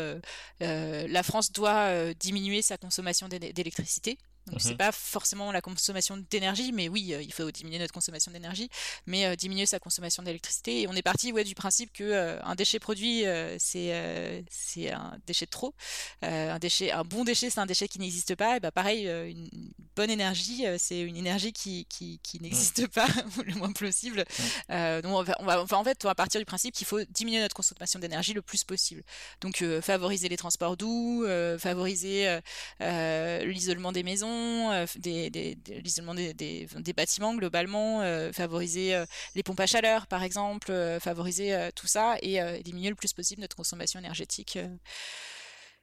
la 0.61 1.23
France 1.23 1.53
doit 1.53 2.15
diminuer 2.15 2.63
sa 2.63 2.77
consommation 2.77 3.29
d'électricité 3.29 4.19
donc 4.47 4.61
c'est 4.61 4.73
mhm. 4.73 4.77
pas 4.77 4.93
forcément 4.93 5.53
la 5.53 5.63
consommation 5.63 6.19
d'énergie, 6.31 6.73
mais 6.73 6.89
oui, 6.89 7.15
euh, 7.15 7.23
il 7.23 7.33
faut 7.33 7.51
diminuer 7.51 7.79
notre 7.79 7.95
consommation 7.95 8.31
d'énergie, 8.31 8.69
mais 9.07 9.25
euh, 9.25 9.37
diminuer 9.37 9.65
sa 9.65 9.79
consommation 9.79 10.23
d'électricité. 10.23 10.83
Et 10.83 10.89
on 10.89 10.93
est 10.93 11.03
parti 11.03 11.33
ouais, 11.33 11.45
du 11.45 11.55
principe 11.55 11.93
que 11.93 12.05
euh, 12.05 12.43
un 12.43 12.55
déchet 12.55 12.79
produit, 12.79 13.25
c'est 13.59 14.45
c'est 14.51 14.91
un 14.91 15.17
déchet 15.27 15.47
de 15.47 15.51
trop. 15.51 15.75
un 16.23 16.59
déchet, 16.59 16.91
un 16.93 17.05
bon 17.05 17.25
déchet, 17.25 17.49
c'est 17.49 17.61
un 17.61 17.67
déchet 17.67 17.89
qui 17.89 17.99
n'existe 17.99 18.35
pas. 18.35 18.57
Et 18.57 18.61
bah 18.61 18.71
pareil, 18.71 19.07
une 19.07 19.49
bonne 19.97 20.11
énergie, 20.11 20.65
c'est 20.79 21.01
une 21.01 21.17
énergie 21.17 21.53
qui, 21.53 21.87
qui, 21.87 22.21
qui 22.23 22.41
n'existe 22.41 22.87
pas 22.93 23.07
le 23.45 23.55
moins 23.55 23.73
possible. 23.73 24.25
donc 24.69 25.05
on 25.07 25.23
va, 25.23 25.37
on 25.39 25.45
va, 25.45 25.63
enfin, 25.63 25.77
en 25.79 25.85
fait, 25.85 26.05
on 26.05 26.09
va 26.09 26.15
partir 26.15 26.41
du 26.41 26.45
principe 26.45 26.75
qu'il 26.75 26.87
faut 26.87 27.03
diminuer 27.11 27.41
notre 27.41 27.55
consommation 27.55 27.99
d'énergie 27.99 28.35
le 28.35 28.43
plus 28.43 28.65
possible. 28.65 29.03
Donc 29.41 29.65
favoriser 29.81 30.29
les 30.29 30.37
transports 30.37 30.77
doux, 30.77 31.25
favoriser 31.59 32.41
l'isolement 32.81 33.93
des 33.93 34.03
maisons 34.03 34.34
euh, 34.73 34.87
des, 34.97 35.57
l'isolement 35.83 36.15
des, 36.15 36.35
des, 36.35 36.93
bâtiments 36.93 37.35
globalement, 37.35 38.03
euh, 38.03 38.33
favoriser 38.33 38.95
euh, 38.95 39.07
les 39.35 39.43
pompes 39.43 39.61
à 39.61 39.67
chaleur 39.67 40.07
par 40.07 40.23
exemple, 40.23 40.73
favoriser 41.01 41.71
tout 41.75 41.87
ça 41.87 42.17
et 42.23 42.63
diminuer 42.63 42.91
le 42.91 42.95
plus 42.95 43.13
possible 43.13 43.41
notre 43.41 43.57
consommation 43.57 43.99
énergétique 43.99 44.59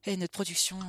et 0.05 0.17
notre 0.17 0.33
production. 0.33 0.79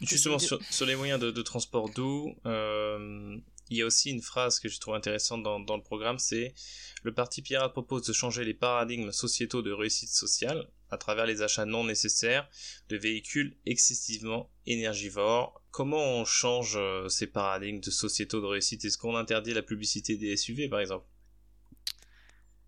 Justement, 0.00 0.38
sur, 0.38 0.86
les 0.86 0.96
moyens 0.96 1.20
de, 1.20 1.42
transport 1.42 1.90
doux, 1.90 2.34
il 2.44 3.76
y 3.76 3.82
a 3.82 3.86
aussi 3.86 4.10
une 4.10 4.22
phrase 4.22 4.60
que 4.60 4.68
je 4.68 4.78
trouve 4.78 4.94
intéressante 4.94 5.42
dans, 5.42 5.60
dans 5.60 5.76
le 5.76 5.82
programme, 5.82 6.18
c'est 6.18 6.54
le 7.02 7.12
Parti 7.12 7.42
Pirate 7.42 7.72
propose 7.72 8.02
de 8.06 8.12
changer 8.12 8.44
les 8.44 8.54
paradigmes 8.54 9.12
sociétaux 9.12 9.62
de 9.62 9.72
réussite 9.72 10.10
sociale 10.10 10.68
à 10.90 10.98
travers 10.98 11.26
les 11.26 11.42
achats 11.42 11.64
non 11.64 11.84
nécessaires 11.84 12.48
de 12.88 12.96
véhicules 12.96 13.56
excessivement 13.66 14.50
énergivores. 14.66 15.62
Comment 15.70 16.02
on 16.02 16.24
change 16.24 16.74
euh, 16.76 17.08
ces 17.08 17.26
paradigmes 17.26 17.80
de 17.80 17.90
sociétaux 17.90 18.40
de 18.40 18.46
réussite? 18.46 18.84
Est-ce 18.84 18.98
qu'on 18.98 19.16
interdit 19.16 19.52
la 19.52 19.62
publicité 19.62 20.16
des 20.16 20.36
SUV 20.36 20.68
par 20.68 20.80
exemple? 20.80 21.04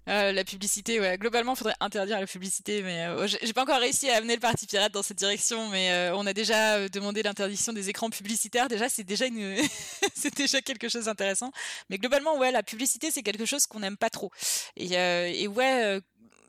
Euh, 0.09 0.33
la 0.33 0.43
publicité, 0.43 1.01
ouais. 1.01 1.19
Globalement, 1.19 1.53
il 1.53 1.59
faudrait 1.59 1.75
interdire 1.81 2.19
la 2.19 2.27
publicité, 2.27 2.83
mais 2.83 3.07
euh, 3.09 3.27
j'ai 3.27 3.53
pas 3.53 3.63
encore 3.63 3.79
réussi 3.79 4.09
à 4.09 4.17
amener 4.17 4.35
le 4.37 4.41
Parti 4.41 4.67
Pirate 4.67 4.91
dans 4.91 5.03
cette 5.03 5.19
direction, 5.19 5.69
mais 5.69 6.11
on 6.15 6.25
a 6.25 6.33
déjà 6.33 6.89
demandé 6.89 7.23
l'interdiction 7.23 7.75
des 7.75 7.91
écrans 7.91 8.09
publicitaires. 8.09 8.69
Déjà, 8.69 8.89
c'est 8.89 9.05
déjà 9.05 9.27
une, 9.27 9.55
c'est 10.15 10.35
déjà 10.35 10.63
quelque 10.63 10.89
chose 10.89 11.05
d'intéressant. 11.05 11.53
Mais 11.91 11.99
globalement, 11.99 12.39
ouais, 12.39 12.51
la 12.51 12.63
publicité, 12.63 13.11
c'est 13.11 13.23
quelque 13.23 13.45
chose 13.45 13.67
qu'on 13.67 13.81
n'aime 13.81 13.99
pas 13.99 14.09
trop. 14.09 14.33
Et 14.77 15.47
ouais, 15.47 16.01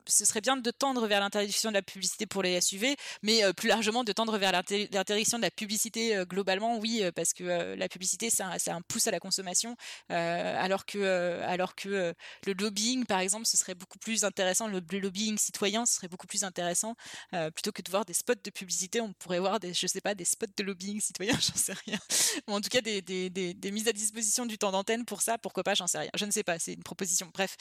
ce 0.10 0.26
serait 0.26 0.42
bien 0.42 0.58
de 0.58 0.72
tendre 0.72 1.08
vers 1.08 1.20
l'interdiction 1.20 1.70
de 1.70 1.76
la 1.76 1.82
publicité 1.82 2.26
pour 2.26 2.44
les 2.44 2.60
SUV, 2.60 2.96
mais 3.24 3.44
euh, 3.44 3.54
plus 3.54 3.70
largement 3.70 4.04
de 4.04 4.12
tendre 4.12 4.38
vers 4.38 4.52
l'interdiction 4.52 5.38
de 5.38 5.44
la 5.44 5.52
publicité 5.52 6.16
euh, 6.16 6.26
globalement, 6.26 6.78
oui, 6.78 7.04
euh, 7.04 7.12
parce 7.12 7.34
que 7.34 7.44
la 7.76 7.90
publicité, 7.90 8.30
c'est 8.30 8.72
un, 8.72 8.82
pouce 8.82 9.08
à 9.08 9.12
la 9.12 9.20
consommation, 9.20 9.76
alors 10.10 10.86
que, 10.86 11.42
alors 11.44 11.76
que 11.76 12.14
le 12.46 12.54
lobbying, 12.54 13.06
par 13.06 13.20
exemple, 13.20 13.46
ce 13.46 13.58
serait 13.58 13.76
beaucoup 13.76 14.00
plus 14.00 14.24
intéressant, 14.24 14.68
le, 14.68 14.82
lobbying 14.92 15.38
citoyen, 15.38 15.86
ce 15.86 15.96
serait 15.96 16.08
beaucoup 16.08 16.28
plus 16.28 16.44
intéressant, 16.44 16.96
plutôt 17.32 17.72
que 17.72 17.82
de 17.82 17.90
voir 17.90 18.06
des 18.06 18.14
spots 18.14 18.36
de 18.44 18.50
publicité, 18.50 19.02
on 19.02 19.14
pourrait 19.14 19.40
voir 19.40 19.60
des, 19.60 19.74
je 19.74 19.88
sais 19.88 20.02
pas, 20.02 20.16
des 20.16 20.26
spots 20.26 20.48
de 20.58 20.64
lobbying 20.64 21.00
citoyen, 21.00 21.34
j'en 21.42 21.56
sais 21.56 21.74
rien, 21.86 22.00
ou 22.48 22.54
en 22.54 22.62
tout 22.62 22.70
cas 22.70 22.82
des, 22.82 23.02
des, 23.02 23.30
des, 23.30 23.72
mises 23.72 23.88
à 23.88 23.94
disposition 23.94 24.46
du 24.46 24.58
temps 24.58 24.72
d'antenne 24.72 25.06
pour 25.06 25.22
ça, 25.22 25.38
pourquoi 25.38 25.64
pas, 25.64 25.76
j'en 25.76 25.88
sais 25.88 26.00
rien, 26.00 26.12
je 26.16 26.26
ne 26.26 26.32
sais 26.32 26.44
pas, 26.44 26.60
c'est 26.60 26.74
une 26.74 26.84
proposition, 26.84 27.30
bref. 27.34 27.58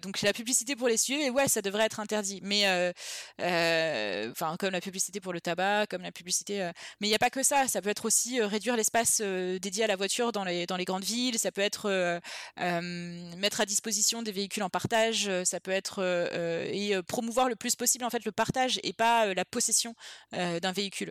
donc 0.00 0.22
la 0.22 0.32
publicité 0.32 0.76
pour 0.76 0.88
les 0.88 0.96
SUV, 0.96 1.30
ouais, 1.30 1.48
ça 1.48 1.62
devrait 1.66 1.84
être 1.84 2.00
interdit. 2.00 2.40
Mais, 2.42 2.64
enfin, 3.38 4.56
comme 4.58 4.70
la 4.70 4.80
publicité 4.80 5.20
pour 5.20 5.32
le 5.32 5.40
tabac, 5.40 5.86
comme 5.88 6.02
la 6.02 6.12
publicité. 6.12 6.70
mais 7.00 7.08
il 7.08 7.10
n'y 7.10 7.14
a 7.14 7.18
pas 7.18 7.30
que 7.30 7.42
ça. 7.42 7.68
Ça 7.68 7.82
peut 7.82 7.90
être 7.90 8.04
aussi 8.06 8.40
réduire 8.40 8.76
l'espace 8.76 9.20
dédié 9.20 9.84
à 9.84 9.86
la 9.86 9.96
voiture 9.96 10.32
dans 10.32 10.44
les 10.44 10.66
dans 10.66 10.76
les 10.76 10.84
grandes 10.84 11.04
villes. 11.04 11.38
Ça 11.38 11.52
peut 11.52 11.60
être 11.60 12.20
mettre 12.56 13.60
à 13.60 13.66
disposition 13.66 14.22
des 14.22 14.32
véhicules 14.32 14.62
en 14.62 14.70
partage. 14.70 15.30
Ça 15.44 15.60
peut 15.60 15.70
être 15.70 16.02
et 16.72 16.94
promouvoir 17.02 17.48
le 17.48 17.56
plus 17.56 17.76
possible 17.76 18.04
en 18.04 18.10
fait 18.10 18.24
le 18.24 18.32
partage 18.32 18.80
et 18.82 18.92
pas 18.92 19.34
la 19.34 19.44
possession 19.44 19.94
d'un 20.32 20.72
véhicule. 20.72 21.10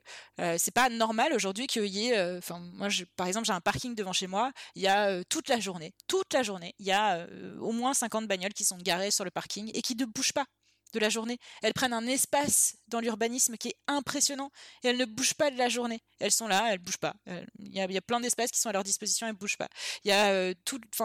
c'est 0.57 0.73
pas 0.73 0.89
normal 0.89 1.33
aujourd'hui 1.33 1.67
qu'il 1.67 1.85
y 1.87 2.09
ait. 2.09 2.37
Enfin, 2.37 2.59
moi, 2.73 2.87
par 3.15 3.27
exemple, 3.27 3.45
j'ai 3.45 3.53
un 3.53 3.61
parking 3.61 3.95
devant 3.95 4.13
chez 4.13 4.27
moi. 4.27 4.51
Il 4.75 4.81
y 4.81 4.87
a 4.87 5.23
toute 5.25 5.49
la 5.49 5.59
journée, 5.59 5.93
toute 6.07 6.33
la 6.33 6.43
journée, 6.43 6.73
il 6.79 6.85
y 6.85 6.91
a 6.91 7.27
au 7.59 7.71
moins 7.71 7.93
50 7.93 8.27
bagnoles 8.27 8.53
qui 8.53 8.65
sont 8.65 8.77
garées 8.77 9.11
sur 9.11 9.25
le 9.25 9.31
parking 9.31 9.71
et 9.73 9.81
qui 9.81 9.95
ne 9.95 10.05
bougent 10.05 10.33
pas 10.33 10.44
de 10.93 10.99
la 10.99 11.09
journée. 11.09 11.37
Elles 11.61 11.73
prennent 11.73 11.93
un 11.93 12.07
espace 12.07 12.77
dans 12.87 12.99
l'urbanisme 12.99 13.57
qui 13.57 13.69
est 13.69 13.77
impressionnant 13.87 14.51
et 14.83 14.87
elles 14.87 14.97
ne 14.97 15.05
bougent 15.05 15.33
pas 15.33 15.51
de 15.51 15.57
la 15.57 15.69
journée. 15.69 16.01
Elles 16.19 16.31
sont 16.31 16.47
là, 16.47 16.71
elles 16.71 16.79
bougent 16.79 16.97
pas. 16.97 17.15
Il 17.59 17.73
y, 17.73 17.81
a, 17.81 18.01
plein 18.01 18.19
d'espaces 18.19 18.51
qui 18.51 18.59
sont 18.59 18.69
à 18.69 18.73
leur 18.73 18.83
disposition, 18.83 19.27
elles 19.27 19.33
ne 19.33 19.37
bougent 19.37 19.57
pas. 19.57 19.67
Il 20.03 20.09
y 20.09 20.11
a 20.11 20.31
euh, 20.31 20.53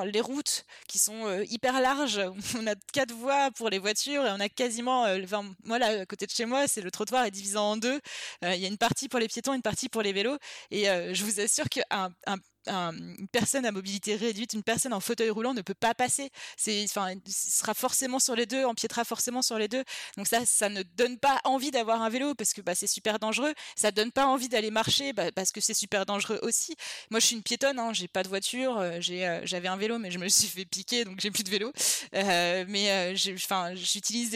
les 0.04 0.20
routes 0.20 0.64
qui 0.86 0.98
sont 0.98 1.26
euh, 1.26 1.44
hyper 1.48 1.80
larges. 1.80 2.20
On 2.58 2.66
a 2.66 2.74
quatre 2.92 3.12
voies 3.12 3.50
pour 3.52 3.70
les 3.70 3.78
voitures 3.78 4.26
et 4.26 4.30
on 4.30 4.40
a 4.40 4.48
quasiment, 4.48 5.04
euh, 5.06 5.24
moi 5.64 5.78
là, 5.78 6.00
à 6.00 6.06
côté 6.06 6.26
de 6.26 6.30
chez 6.30 6.44
moi, 6.44 6.68
c'est 6.68 6.80
le 6.80 6.90
trottoir 6.90 7.24
est 7.24 7.30
divisé 7.30 7.56
en 7.56 7.76
deux. 7.76 8.00
Il 8.42 8.56
y 8.56 8.64
a 8.64 8.68
une 8.68 8.78
partie 8.78 9.08
pour 9.08 9.18
les 9.18 9.28
piétons, 9.28 9.54
une 9.54 9.62
partie 9.62 9.88
pour 9.88 10.02
les 10.02 10.12
vélos. 10.12 10.38
Et 10.70 10.84
je 10.84 11.24
vous 11.24 11.40
assure 11.40 11.68
qu'un 11.68 12.10
un 12.26 12.38
une 12.66 13.28
personne 13.32 13.64
à 13.66 13.72
mobilité 13.72 14.16
réduite, 14.16 14.52
une 14.52 14.62
personne 14.62 14.92
en 14.92 15.00
fauteuil 15.00 15.30
roulant 15.30 15.54
ne 15.54 15.62
peut 15.62 15.74
pas 15.74 15.94
passer. 15.94 16.30
C'est, 16.56 16.84
enfin, 16.84 17.14
sera 17.28 17.74
forcément 17.74 18.18
sur 18.18 18.34
les 18.34 18.46
deux, 18.46 18.64
empiétera 18.64 19.04
forcément 19.04 19.42
sur 19.42 19.58
les 19.58 19.68
deux. 19.68 19.84
Donc 20.16 20.26
ça, 20.26 20.44
ça 20.44 20.68
ne 20.68 20.82
donne 20.82 21.18
pas 21.18 21.40
envie 21.44 21.70
d'avoir 21.70 22.02
un 22.02 22.08
vélo 22.08 22.34
parce 22.34 22.52
que 22.52 22.60
bah, 22.60 22.74
c'est 22.74 22.86
super 22.86 23.18
dangereux. 23.18 23.54
Ça 23.76 23.90
donne 23.90 24.12
pas 24.12 24.26
envie 24.26 24.48
d'aller 24.48 24.70
marcher 24.70 25.12
bah, 25.12 25.32
parce 25.32 25.52
que 25.52 25.60
c'est 25.60 25.74
super 25.74 26.06
dangereux 26.06 26.38
aussi. 26.42 26.74
Moi, 27.10 27.20
je 27.20 27.26
suis 27.26 27.36
une 27.36 27.42
piétonne, 27.42 27.78
hein, 27.78 27.92
j'ai 27.92 28.08
pas 28.08 28.22
de 28.22 28.28
voiture, 28.28 28.78
euh, 28.78 28.98
j'ai, 29.00 29.26
euh, 29.26 29.40
j'avais 29.44 29.68
un 29.68 29.76
vélo, 29.76 29.98
mais 29.98 30.10
je 30.10 30.18
me 30.18 30.28
suis 30.28 30.48
fait 30.48 30.64
piquer, 30.64 31.04
donc 31.04 31.20
j'ai 31.20 31.30
plus 31.30 31.44
de 31.44 31.50
vélo. 31.50 31.72
Euh, 32.14 32.64
mais 32.68 33.14
enfin, 33.34 33.74
j'utilise 33.74 34.30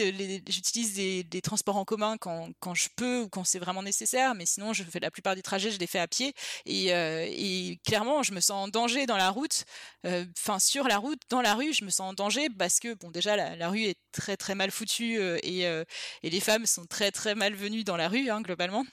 j'utilise 0.47 0.93
des, 0.93 1.23
des, 1.23 1.41
transports 1.41 1.77
en 1.77 1.85
commun 1.85 2.17
quand, 2.17 2.49
quand 2.59 2.73
je 2.73 2.89
peux 2.95 3.21
ou 3.21 3.29
quand 3.29 3.43
c'est 3.43 3.59
vraiment 3.59 3.83
nécessaire. 3.83 4.35
Mais 4.35 4.45
sinon, 4.45 4.73
je 4.73 4.83
fais 4.83 4.99
la 4.99 5.11
plupart 5.11 5.35
des 5.35 5.41
trajets, 5.41 5.71
je 5.71 5.79
les 5.79 5.87
fais 5.87 5.99
à 5.99 6.07
pied. 6.07 6.33
Et, 6.65 6.87
et 6.87 7.79
clairement 7.85 8.14
je 8.23 8.33
me 8.33 8.39
sens 8.39 8.65
en 8.65 8.67
danger 8.67 9.05
dans 9.05 9.17
la 9.17 9.29
route, 9.29 9.65
euh, 10.05 10.25
enfin 10.37 10.59
sur 10.59 10.87
la 10.87 10.97
route, 10.97 11.21
dans 11.29 11.41
la 11.41 11.55
rue, 11.55 11.73
je 11.73 11.83
me 11.85 11.89
sens 11.89 12.11
en 12.11 12.13
danger 12.13 12.47
parce 12.49 12.79
que 12.79 12.93
bon 12.93 13.11
déjà 13.11 13.35
la, 13.55 13.69
rue 13.69 13.83
est 13.83 13.97
très 14.11 14.37
très 14.37 14.55
mal 14.55 14.71
foutue 14.71 15.17
euh, 15.19 15.37
et, 15.43 15.67
euh, 15.67 15.83
et, 16.23 16.29
les 16.29 16.39
femmes 16.39 16.65
sont 16.65 16.85
très 16.85 17.11
très 17.11 17.35
malvenues 17.35 17.83
dans 17.83 17.97
la 17.97 18.07
rue 18.09 18.29
hein, 18.29 18.41
globalement 18.41 18.85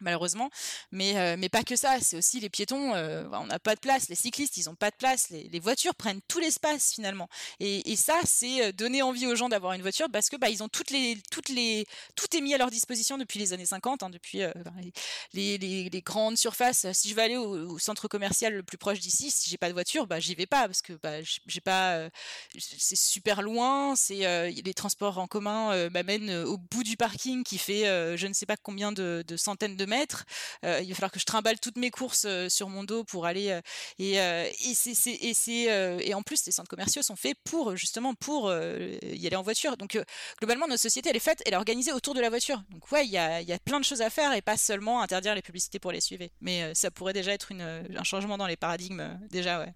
malheureusement. 0.00 0.50
Mais, 0.92 1.16
euh, 1.18 1.36
mais 1.38 1.48
pas 1.48 1.62
que 1.62 1.76
ça, 1.76 1.98
c'est 2.00 2.16
aussi 2.16 2.40
les 2.40 2.48
piétons, 2.48 2.94
euh, 2.94 3.24
on 3.32 3.46
n'a 3.46 3.58
pas 3.58 3.74
de 3.74 3.80
place, 3.80 4.08
les 4.08 4.14
cyclistes, 4.14 4.56
ils 4.56 4.66
n'ont 4.66 4.74
pas 4.74 4.90
de 4.90 4.96
place, 4.96 5.30
les, 5.30 5.60
voitures 5.60 5.94
prennent 5.94 6.20
tout 6.28 6.38
l'espace 6.38 6.92
finalement. 6.94 7.28
Et, 7.60 7.96
ça, 7.96 8.14
c'est 8.24 8.66
euh, 8.66 8.72
donner 8.72 9.02
envie 9.02 9.26
aux 9.26 9.34
gens 9.34 9.48
d'avoir 9.48 9.72
une 9.72 9.82
voiture 9.82 10.06
parce 10.12 10.28
que 10.28 10.36
bah, 10.36 10.48
ils 10.48 10.62
ont 10.62 10.68
toutes 10.68 10.90
les, 10.90 11.18
toutes 11.30 11.48
les, 11.48 11.84
tout 12.14 12.26
est 12.36 12.40
mis 12.40 12.54
à 12.54 12.58
leur 12.58 12.70
disposition 12.70 13.18
depuis 13.18 13.38
les 13.38 13.52
années 13.52 13.66
50, 13.66 14.02
hein, 14.02 14.10
depuis 14.10 14.42
les, 15.32 15.58
les, 15.58 15.88
les, 15.90 16.02
grandes 16.02 16.36
surfaces. 16.36 16.86
Si 16.92 17.08
je 17.08 17.14
veux 17.14 17.22
aller 17.22 17.36
au, 17.36 17.78
centre 17.78 18.08
commercial 18.08 18.54
le 18.54 18.62
plus 18.62 18.78
proche 18.78 19.00
d'ici, 19.00 19.30
si 19.30 19.50
j'ai 19.50 19.58
pas 19.58 19.68
de 19.68 19.72
voiture, 19.72 20.06
bah, 20.06 20.20
j'y 20.20 20.34
vais 20.34 20.46
pas 20.46 20.66
parce 20.66 20.80
que 20.80 20.92
bah, 20.94 21.20
j'ai 21.22 21.60
pas, 21.60 22.08
c'est 22.56 22.96
super 22.96 23.42
loin, 23.42 23.96
c'est 23.96 24.50
les 24.50 24.74
transports 24.74 25.18
en 25.18 25.26
commun 25.26 25.88
m'amènent 25.90 26.30
au 26.44 26.56
bout 26.56 26.84
du 26.84 26.96
parking 26.96 27.42
qui 27.42 27.58
fait 27.58 27.84
je 28.16 28.26
ne 28.26 28.32
sais 28.32 28.46
pas 28.46 28.56
combien 28.56 28.92
de, 28.92 29.24
de 29.26 29.36
centaines 29.36 29.76
de 29.76 29.84
mètres. 29.88 30.24
Euh, 30.64 30.80
il 30.82 30.88
va 30.88 30.94
falloir 30.94 31.10
que 31.10 31.18
je 31.18 31.24
trimballe 31.24 31.58
toutes 31.58 31.76
mes 31.76 31.90
courses 31.90 32.26
euh, 32.26 32.48
sur 32.48 32.68
mon 32.68 32.84
dos 32.84 33.04
pour 33.04 33.26
aller 33.26 33.50
euh, 33.50 33.60
et 33.98 34.14
et 34.16 34.74
c'est 34.74 35.10
et 35.10 36.08
et 36.08 36.14
en 36.14 36.22
plus 36.22 36.46
les 36.46 36.52
centres 36.52 36.68
commerciaux 36.68 37.02
sont 37.02 37.16
faits 37.16 37.36
pour 37.44 37.76
justement 37.76 38.14
pour 38.14 38.52
y 38.52 39.26
aller 39.26 39.36
en 39.36 39.42
voiture. 39.42 39.76
Donc 39.76 39.98
globalement 40.38 40.68
notre 40.68 40.82
société 40.82 41.10
elle 41.10 41.16
est 41.16 41.20
faite, 41.20 41.42
elle 41.46 41.54
est 41.54 41.56
organisée 41.56 41.92
autour 41.92 42.14
de 42.14 42.20
la 42.20 42.28
voiture. 42.28 42.62
Donc 42.70 42.90
ouais, 42.92 43.04
il 43.06 43.10
y 43.10 43.18
a 43.18 43.40
y 43.40 43.52
a 43.52 43.58
plein 43.58 43.80
de 43.80 43.84
choses 43.84 44.02
à 44.02 44.10
faire 44.10 44.32
et 44.34 44.42
pas 44.42 44.56
seulement 44.56 45.02
interdire 45.02 45.34
les 45.34 45.42
publicités 45.42 45.78
pour 45.78 45.92
les 45.92 46.00
suivre. 46.00 46.24
Mais 46.40 46.74
ça 46.74 46.90
pourrait 46.90 47.12
déjà 47.12 47.32
être 47.32 47.52
un 47.52 48.04
changement 48.04 48.38
dans 48.38 48.46
les 48.46 48.56
paradigmes 48.56 49.18
déjà 49.30 49.60
ouais. 49.60 49.72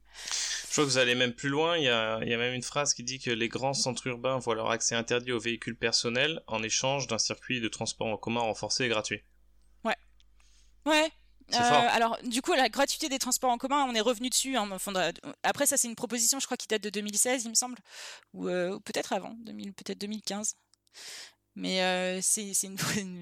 Je 0.73 0.77
crois 0.77 0.85
que 0.85 0.91
vous 0.91 0.99
allez 0.99 1.15
même 1.15 1.35
plus 1.35 1.51
loin. 1.51 1.77
Il 1.77 1.85
y, 1.85 1.89
a, 1.89 2.19
il 2.23 2.29
y 2.31 2.35
a 2.35 2.39
même 2.39 2.55
une 2.55 2.63
phrase 2.63 2.95
qui 2.95 3.03
dit 3.03 3.19
que 3.19 3.31
les 3.31 3.49
grands 3.49 3.75
centres 3.75 4.07
urbains 4.07 4.39
voient 4.39 4.55
leur 4.55 4.71
accès 4.71 4.95
interdit 4.95 5.33
aux 5.33 5.39
véhicules 5.39 5.77
personnels 5.77 6.41
en 6.47 6.63
échange 6.63 7.07
d'un 7.09 7.19
circuit 7.19 7.61
de 7.61 7.69
transport 7.69 8.07
en 8.07 8.17
commun 8.17 8.41
renforcé 8.41 8.85
et 8.85 8.89
gratuit. 8.89 9.23
Ouais. 10.87 11.11
Euh, 11.55 11.89
alors, 11.91 12.19
du 12.23 12.41
coup, 12.41 12.53
la 12.55 12.69
gratuité 12.69 13.09
des 13.09 13.19
transports 13.19 13.51
en 13.51 13.59
commun, 13.59 13.85
on 13.89 13.95
est 13.95 14.01
revenu 14.01 14.31
dessus. 14.31 14.57
Hein, 14.57 14.69
après, 15.43 15.67
ça, 15.67 15.77
c'est 15.77 15.89
une 15.89 15.97
proposition, 15.97 16.41
je 16.41 16.47
crois, 16.47 16.57
qui 16.57 16.67
date 16.67 16.83
de 16.83 16.91
2016, 16.91 17.45
il 17.45 17.51
me 17.51 17.55
semble, 17.55 17.79
ou, 18.33 18.49
euh, 18.49 18.79
peut-être 18.85 19.13
avant, 19.13 19.37
peut-être 19.45 19.99
2015. 19.99 20.57
Mais 21.55 22.21
c'est 22.23 22.53
une, 22.63 22.77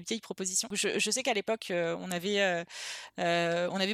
vieille 0.07 0.21
proposition. 0.21 0.69
Je, 0.71 1.11
sais 1.11 1.23
qu'à 1.23 1.33
l'époque, 1.33 1.71
on 1.71 2.11
avait 2.11 2.65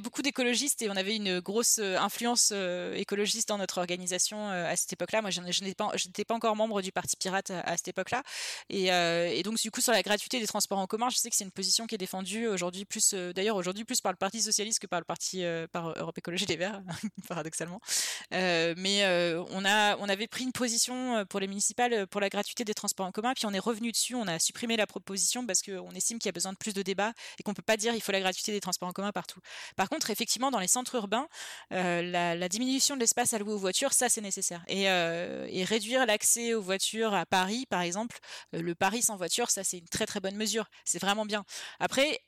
beaucoup 0.01 0.21
d'écologistes 0.21 0.81
et 0.81 0.89
on 0.89 0.95
avait 0.95 1.15
une 1.15 1.39
grosse 1.39 1.79
influence 1.79 2.51
écologiste 2.95 3.49
dans 3.49 3.57
notre 3.57 3.79
organisation 3.79 4.49
à 4.49 4.75
cette 4.75 4.93
époque-là. 4.93 5.21
Moi, 5.21 5.31
je, 5.31 5.41
n'étais 5.41 6.25
pas 6.25 6.35
encore 6.35 6.55
membre 6.55 6.81
du 6.81 6.91
Parti 6.91 7.15
Pirate 7.17 7.51
à, 7.51 7.77
cette 7.77 7.87
époque-là. 7.87 8.23
Et, 8.69 9.41
donc, 9.43 9.57
du 9.57 9.71
coup, 9.71 9.81
sur 9.81 9.93
la 9.93 10.03
gratuité 10.03 10.39
des 10.39 10.47
transports 10.47 10.79
en 10.79 10.87
commun, 10.87 11.09
je 11.09 11.17
sais 11.17 11.29
que 11.29 11.35
c'est 11.35 11.43
une 11.43 11.51
position 11.51 11.87
qui 11.87 11.95
est 11.95 11.99
défendue 11.99 12.47
aujourd'hui 12.47 12.85
plus, 12.85 13.13
d'ailleurs 13.13 13.55
aujourd'hui 13.55 13.85
plus 13.85 14.01
par 14.01 14.11
le 14.11 14.17
Parti 14.17 14.41
socialiste 14.41 14.79
que 14.79 14.87
par 14.87 14.99
le 14.99 15.05
Parti 15.05 15.43
par 15.71 15.97
Europe 15.97 16.17
Écologie 16.17 16.45
des 16.45 16.57
Verts, 16.57 16.81
paradoxalement. 17.27 17.81
mais 18.31 19.03
on 19.49 20.09
avait 20.09 20.27
pris 20.27 20.43
une 20.43 20.51
position 20.51 21.25
pour 21.25 21.39
les 21.39 21.47
municipales 21.47 22.05
pour 22.07 22.21
la 22.21 22.29
gratuité 22.29 22.63
des 22.63 22.73
transports 22.73 23.07
en 23.07 23.11
commun, 23.11 23.33
puis 23.33 23.45
on 23.45 23.53
est 23.53 23.59
revenu 23.59 23.91
dessus. 23.91 24.15
A 24.27 24.39
supprimé 24.39 24.77
la 24.77 24.87
proposition 24.87 25.45
parce 25.45 25.61
qu'on 25.61 25.91
estime 25.91 26.19
qu'il 26.19 26.27
y 26.27 26.29
a 26.29 26.33
besoin 26.33 26.53
de 26.53 26.57
plus 26.57 26.73
de 26.73 26.81
débats 26.81 27.13
et 27.39 27.43
qu'on 27.43 27.53
peut 27.53 27.61
pas 27.61 27.77
dire 27.77 27.93
il 27.95 28.01
faut 28.01 28.11
la 28.11 28.19
gratuité 28.19 28.51
des 28.51 28.59
transports 28.59 28.89
en 28.89 28.93
commun 28.93 29.11
partout. 29.11 29.39
Par 29.75 29.89
contre, 29.89 30.09
effectivement, 30.09 30.51
dans 30.51 30.59
les 30.59 30.67
centres 30.67 30.95
urbains, 30.95 31.27
euh, 31.73 32.01
la, 32.01 32.49
diminution 32.49 32.95
de 32.95 33.01
l'espace 33.01 33.33
alloué 33.33 33.53
aux 33.53 33.57
voitures, 33.57 33.93
ça 33.93 34.09
c'est 34.09 34.21
nécessaire. 34.21 34.63
Et, 34.67 34.89
euh, 34.89 35.47
réduire 35.67 36.05
l'accès 36.05 36.53
aux 36.53 36.61
voitures 36.61 37.13
à 37.13 37.25
Paris, 37.25 37.65
par 37.69 37.81
exemple, 37.81 38.19
euh, 38.55 38.61
le 38.61 38.73
Paris 38.73 39.01
sans 39.01 39.17
voiture, 39.17 39.49
ça 39.49 39.65
c'est 39.65 39.79
une 39.79 39.89
très 39.89 40.05
très 40.05 40.21
bonne 40.21 40.35
mesure. 40.35 40.65
C'est 40.85 40.99
vraiment 40.99 41.25
bien. 41.25 41.43
Après, 41.79 42.21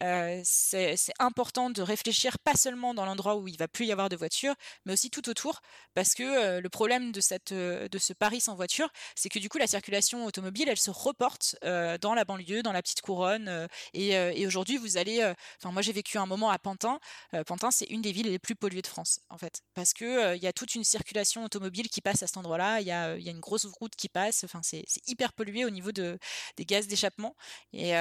c'est 0.43 0.97
important 1.19 1.69
de 1.69 1.81
réfléchir 1.81 2.37
pas 2.39 2.55
seulement 2.55 2.93
dans 2.93 3.05
l'endroit 3.05 3.37
où 3.37 3.47
il 3.47 3.57
va 3.57 3.67
plus 3.67 3.85
y 3.85 3.91
avoir 3.91 4.09
de 4.09 4.15
voitures, 4.15 4.55
mais 4.85 4.93
aussi 4.93 5.09
tout 5.09 5.29
autour, 5.29 5.61
parce 5.93 6.13
que 6.13 6.59
le 6.59 6.69
problème 6.69 7.11
de 7.11 7.21
cette 7.21 7.53
de 7.53 7.97
ce 7.97 8.13
Paris 8.13 8.41
sans 8.41 8.55
voiture, 8.55 8.89
c'est 9.15 9.29
que 9.29 9.39
du 9.39 9.47
coup 9.47 9.57
la 9.57 9.67
circulation 9.67 10.25
automobile, 10.25 10.67
elle 10.69 10.77
se 10.77 10.91
reporte 10.91 11.55
dans 11.97 12.13
la 12.13 12.25
banlieue, 12.25 12.61
dans 12.63 12.71
la 12.71 12.81
petite 12.81 13.01
couronne. 13.01 13.47
Euh, 13.47 13.67
euh, 13.95 14.31
et, 14.35 14.45
aujourd'hui, 14.47 14.77
vous 14.77 14.97
allez. 14.97 15.21
Euh, 15.21 15.33
enfin, 15.57 15.71
moi, 15.71 15.81
j'ai 15.81 15.91
vécu 15.91 16.17
un 16.17 16.25
moment 16.25 16.49
à 16.49 16.59
Pantin. 16.59 16.99
Pantin, 17.45 17.71
c'est 17.71 17.85
une 17.85 18.01
des 18.01 18.11
villes 18.11 18.29
les 18.29 18.39
plus 18.39 18.55
polluées 18.55 18.81
de 18.81 18.87
France, 18.87 19.19
en 19.29 19.37
fait, 19.37 19.61
parce 19.73 19.93
que 19.93 20.35
il 20.35 20.41
y 20.41 20.47
a 20.47 20.53
toute 20.53 20.75
une 20.75 20.83
circulation 20.83 21.43
automobile 21.43 21.89
qui 21.89 22.01
passe 22.01 22.23
à 22.23 22.27
cet 22.27 22.37
endroit-là. 22.37 22.81
Il 22.81 22.87
y 22.87 22.91
a, 22.91 23.15
une 23.15 23.39
grosse 23.39 23.65
route 23.65 23.95
qui 23.95 24.09
passe. 24.09 24.43
Enfin, 24.43 24.61
c'est 24.63 24.85
hyper 25.07 25.33
pollué 25.33 25.65
au 25.65 25.69
niveau 25.69 25.91
de, 25.91 26.17
des 26.57 26.65
gaz 26.65 26.87
d'échappement. 26.87 27.35
Et, 27.73 27.93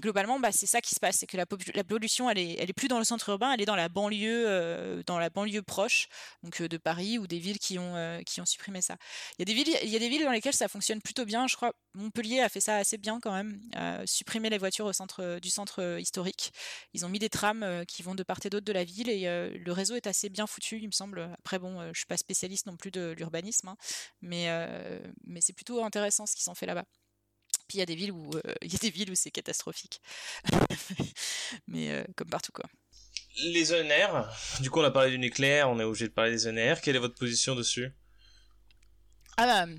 globalement, 0.00 0.38
bah, 0.38 0.52
c'est 0.52 0.66
ça 0.66 0.80
qui 0.80 0.94
se 0.94 1.00
passe, 1.00 1.16
c'est 1.16 1.26
que 1.26 1.36
la, 1.36 1.46
pollution, 1.46 2.30
elle 2.30 2.38
est, 2.38 2.72
plus 2.74 2.88
dans 2.88 2.98
le 2.98 3.04
centre 3.04 3.28
urbain, 3.28 3.52
elle 3.52 3.60
est 3.60 3.66
dans 3.66 3.76
la 3.76 3.88
banlieue, 3.88 5.02
dans 5.06 5.18
la 5.18 5.30
banlieue 5.30 5.62
proche, 5.62 6.08
donc 6.42 6.62
de 6.62 6.76
Paris 6.76 7.18
ou 7.18 7.26
des 7.26 7.38
villes 7.38 7.58
qui 7.58 7.78
ont, 7.78 8.44
supprimé 8.44 8.82
ça. 8.82 8.96
Il 9.38 9.40
y 9.40 9.42
a 9.42 9.46
des 9.46 9.54
villes, 9.54 9.78
il 9.82 9.88
y 9.88 9.96
a 9.96 9.98
des 9.98 10.08
villes 10.08 10.24
dans 10.24 10.32
lesquelles 10.32 10.54
ça 10.54 10.68
fonctionne 10.68 11.00
plutôt 11.00 11.24
bien. 11.24 11.46
Je 11.46 11.56
crois 11.56 11.72
Montpellier 11.94 12.23
a 12.40 12.48
fait 12.48 12.60
ça 12.60 12.76
assez 12.76 12.98
bien 12.98 13.20
quand 13.20 13.32
même, 13.32 13.60
supprimer 14.06 14.50
les 14.50 14.58
voitures 14.58 14.86
au 14.86 14.92
centre 14.92 15.38
du 15.40 15.50
centre 15.50 15.82
euh, 15.82 16.00
historique. 16.00 16.52
Ils 16.92 17.04
ont 17.04 17.08
mis 17.08 17.18
des 17.18 17.28
trams 17.28 17.62
euh, 17.62 17.84
qui 17.84 18.02
vont 18.02 18.14
de 18.14 18.22
part 18.22 18.38
et 18.44 18.50
d'autre 18.50 18.66
de 18.66 18.72
la 18.72 18.84
ville 18.84 19.08
et 19.08 19.26
euh, 19.26 19.50
le 19.56 19.72
réseau 19.72 19.94
est 19.94 20.06
assez 20.06 20.28
bien 20.28 20.46
foutu, 20.46 20.78
il 20.78 20.86
me 20.86 20.92
semble. 20.92 21.30
Après 21.38 21.58
bon, 21.58 21.92
je 21.92 21.98
suis 21.98 22.06
pas 22.06 22.16
spécialiste 22.16 22.66
non 22.66 22.76
plus 22.76 22.90
de 22.90 23.14
l'urbanisme, 23.16 23.68
hein, 23.68 23.76
mais 24.20 24.48
mais 25.24 25.40
c'est 25.40 25.52
plutôt 25.52 25.82
intéressant 25.82 26.26
ce 26.26 26.34
qu'ils 26.34 26.50
ont 26.50 26.54
fait 26.54 26.66
là-bas. 26.66 26.84
Puis 27.68 27.78
il 27.78 27.80
y 27.80 27.82
a 27.82 27.86
des 27.86 27.94
villes 27.94 28.12
où 28.12 28.30
il 28.62 28.72
y 28.72 28.76
a 28.76 28.78
des 28.78 28.90
villes 28.90 29.10
où 29.10 29.14
c'est 29.14 29.30
catastrophique, 29.30 30.00
mais 31.66 32.04
comme 32.16 32.28
partout 32.28 32.52
quoi. 32.52 32.64
Les 33.36 33.72
ENR, 33.72 34.28
du 34.60 34.70
coup 34.70 34.80
on 34.80 34.84
a 34.84 34.90
parlé 34.90 35.10
du 35.10 35.18
nucléaire, 35.18 35.70
on 35.70 35.80
est 35.80 35.84
obligé 35.84 36.08
de 36.08 36.12
parler 36.12 36.32
des 36.32 36.46
ENR. 36.46 36.80
Quelle 36.80 36.96
est 36.96 37.00
votre 37.00 37.16
position 37.16 37.54
dessus? 37.54 37.92
Ah 39.36 39.46
bah 39.46 39.72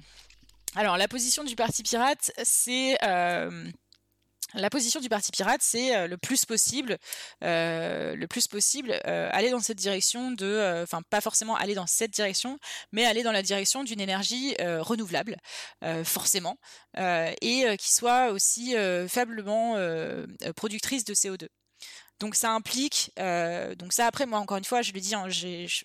alors, 0.76 0.97
la 0.97 1.07
position 1.07 1.43
du 1.43 1.55
Parti 1.55 1.84
Pirate, 1.84 2.32
c'est... 2.43 2.97
Euh, 3.03 3.71
la 4.53 4.69
position 4.69 5.01
du 5.01 5.09
Parti 5.09 5.32
pirate, 5.32 5.61
c'est 5.61 6.07
le 6.07 6.17
plus 6.17 6.45
possible, 6.45 6.97
le 7.41 8.26
plus 8.28 8.47
possible, 8.47 8.97
aller 9.03 9.49
dans 9.49 9.59
cette 9.59 9.78
direction 9.78 10.32
de, 10.32 10.82
enfin 10.84 11.01
pas 11.09 11.19
forcément 11.19 11.57
aller 11.57 11.73
dans 11.73 11.88
cette 11.88 12.11
direction, 12.11 12.57
mais 12.93 13.05
aller 13.05 13.23
dans 13.23 13.34
la 13.34 13.41
direction 13.41 13.84
d'une 13.84 13.99
énergie 13.99 14.55
renouvelable, 14.59 15.36
forcément, 16.05 16.57
et 16.97 17.76
qui 17.78 17.93
soit 17.93 18.32
aussi 18.32 18.76
faiblement 19.09 19.76
productrice 20.55 21.03
de 21.03 21.13
CO2. 21.13 21.47
Donc 22.20 22.36
ça 22.36 22.51
implique, 22.51 23.11
euh, 23.20 23.76
donc 23.76 23.91
ça 23.91 24.07
après 24.07 24.26
moi 24.26 24.39
encore 24.39 24.55
une 24.55 24.63
fois 24.63 24.82
je 24.82 24.93
le 24.93 25.01
dis, 25.01 25.13
hein, 25.13 25.28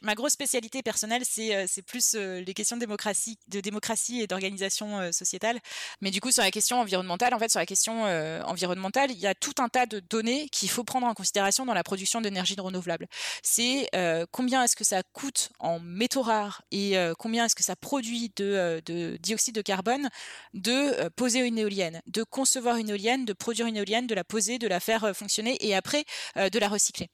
ma 0.03 0.14
grosse 0.14 0.33
spécialité 0.33 0.81
personnelle 0.81 1.22
c'est 1.28 1.57
euh, 1.57 1.66
plus 1.85 2.14
euh, 2.14 2.41
les 2.41 2.55
questions 2.55 2.76
de 2.76 2.81
démocratie, 2.81 3.37
de 3.49 3.61
démocratie 3.61 4.20
et 4.20 4.28
d'organisation 4.28 5.11
sociétale. 5.11 5.59
Mais 6.01 6.12
du 6.12 6.20
coup 6.20 6.31
sur 6.31 6.45
la 6.45 6.53
question 6.53 6.78
environnementale, 6.78 7.35
en 7.35 7.39
fait 7.41 7.51
sur 7.51 7.59
la 7.59 7.66
question 7.66 8.05
environnementale, 8.47 9.11
il 9.11 9.18
y 9.18 9.26
a 9.26 9.35
tout 9.35 9.55
un 9.59 9.68
tas 9.68 9.87
de 9.87 9.99
données 9.99 10.49
qu'il 10.51 10.70
faut 10.70 10.85
prendre 10.85 11.07
en 11.07 11.14
considération 11.14 11.66
dans 11.66 11.74
la 11.74 11.83
production 11.83 12.20
d'énergie 12.20 12.55
renouvelable. 12.59 13.07
C'est 13.43 13.89
combien 14.31 14.62
est-ce 14.62 14.76
que 14.76 14.85
ça 14.85 15.03
coûte 15.12 15.51
en 15.59 15.81
métaux 15.81 16.22
rares 16.22 16.62
et 16.70 16.97
combien 17.18 17.47
est-ce 17.47 17.55
que 17.55 17.64
ça 17.64 17.76
produit 17.76 18.33
de, 18.37 18.81
de 18.87 19.16
dioxyde 19.16 19.55
de 19.55 19.62
carbone 19.62 20.09
de 20.55 21.09
poser 21.11 21.41
une 21.41 21.59
éolienne, 21.59 22.03
de 22.07 22.22
concevoir 22.22 22.76
une 22.76 22.91
éolienne, 22.91 23.24
de 23.24 23.33
produire 23.33 23.66
une 23.66 23.76
éolienne, 23.76 24.07
de 24.07 24.14
la 24.14 24.24
poser, 24.24 24.59
de 24.59 24.68
la 24.68 24.81
faire 24.81 25.14
fonctionner 25.14 25.57
et 25.61 25.74
après 25.74 26.05
de 26.37 26.59
la 26.59 26.68
recycler 26.68 27.09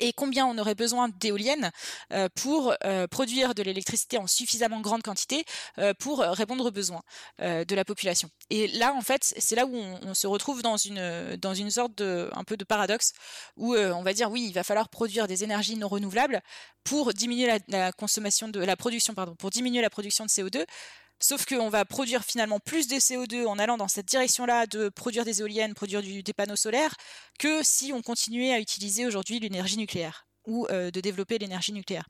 et 0.00 0.12
combien 0.12 0.46
on 0.46 0.58
aurait 0.58 0.74
besoin 0.74 1.08
d'éoliennes 1.08 1.70
euh, 2.12 2.28
pour 2.34 2.74
euh, 2.84 3.06
produire 3.06 3.54
de 3.54 3.62
l'électricité 3.62 4.18
en 4.18 4.26
suffisamment 4.26 4.80
grande 4.80 5.02
quantité 5.02 5.44
pour 5.98 6.20
répondre 6.20 6.66
aux 6.66 6.70
besoins 6.70 7.02
de 7.40 7.74
la 7.74 7.84
population. 7.84 8.28
Et 8.50 8.68
là, 8.68 8.94
en 8.94 9.00
fait, 9.00 9.34
c'est 9.36 9.54
là 9.54 9.66
où 9.66 9.74
on, 9.74 10.14
se 10.14 10.26
retrouve 10.26 10.62
dans 10.62 10.76
une, 10.76 11.70
sorte 11.70 11.96
de, 11.96 12.30
un 12.32 12.44
peu 12.44 12.56
de 12.56 12.64
paradoxe, 12.64 13.12
où 13.56 13.74
on 13.74 14.02
va 14.02 14.12
dire, 14.12 14.30
oui, 14.30 14.46
il 14.48 14.52
va 14.52 14.62
falloir 14.62 14.88
produire 14.88 15.26
des 15.26 15.44
énergies 15.44 15.76
non 15.76 15.88
renouvelables 15.88 16.40
pour 16.84 17.12
diminuer 17.12 17.58
consommation 17.96 18.48
de 18.48 18.60
la 18.60 18.76
production, 18.76 19.14
pardon, 19.14 19.34
pour 19.34 19.50
diminuer 19.50 19.82
la 19.82 19.90
production 19.90 20.24
de 20.24 20.30
CO2, 20.30 20.64
Sauf 21.20 21.46
qu'on 21.46 21.68
va 21.68 21.84
produire 21.84 22.24
finalement 22.24 22.60
plus 22.60 22.86
de 22.86 22.96
CO2 22.96 23.46
en 23.46 23.58
allant 23.58 23.76
dans 23.76 23.88
cette 23.88 24.06
direction-là 24.06 24.66
de 24.66 24.88
produire 24.88 25.24
des 25.24 25.40
éoliennes, 25.40 25.74
produire 25.74 26.02
des 26.02 26.32
panneaux 26.32 26.56
solaires, 26.56 26.94
que 27.38 27.62
si 27.62 27.92
on 27.92 28.02
continuait 28.02 28.52
à 28.52 28.60
utiliser 28.60 29.06
aujourd'hui 29.06 29.40
l'énergie 29.40 29.78
nucléaire 29.78 30.26
ou 30.46 30.66
euh, 30.70 30.90
de 30.90 31.00
développer 31.00 31.38
l'énergie 31.38 31.72
nucléaire. 31.72 32.08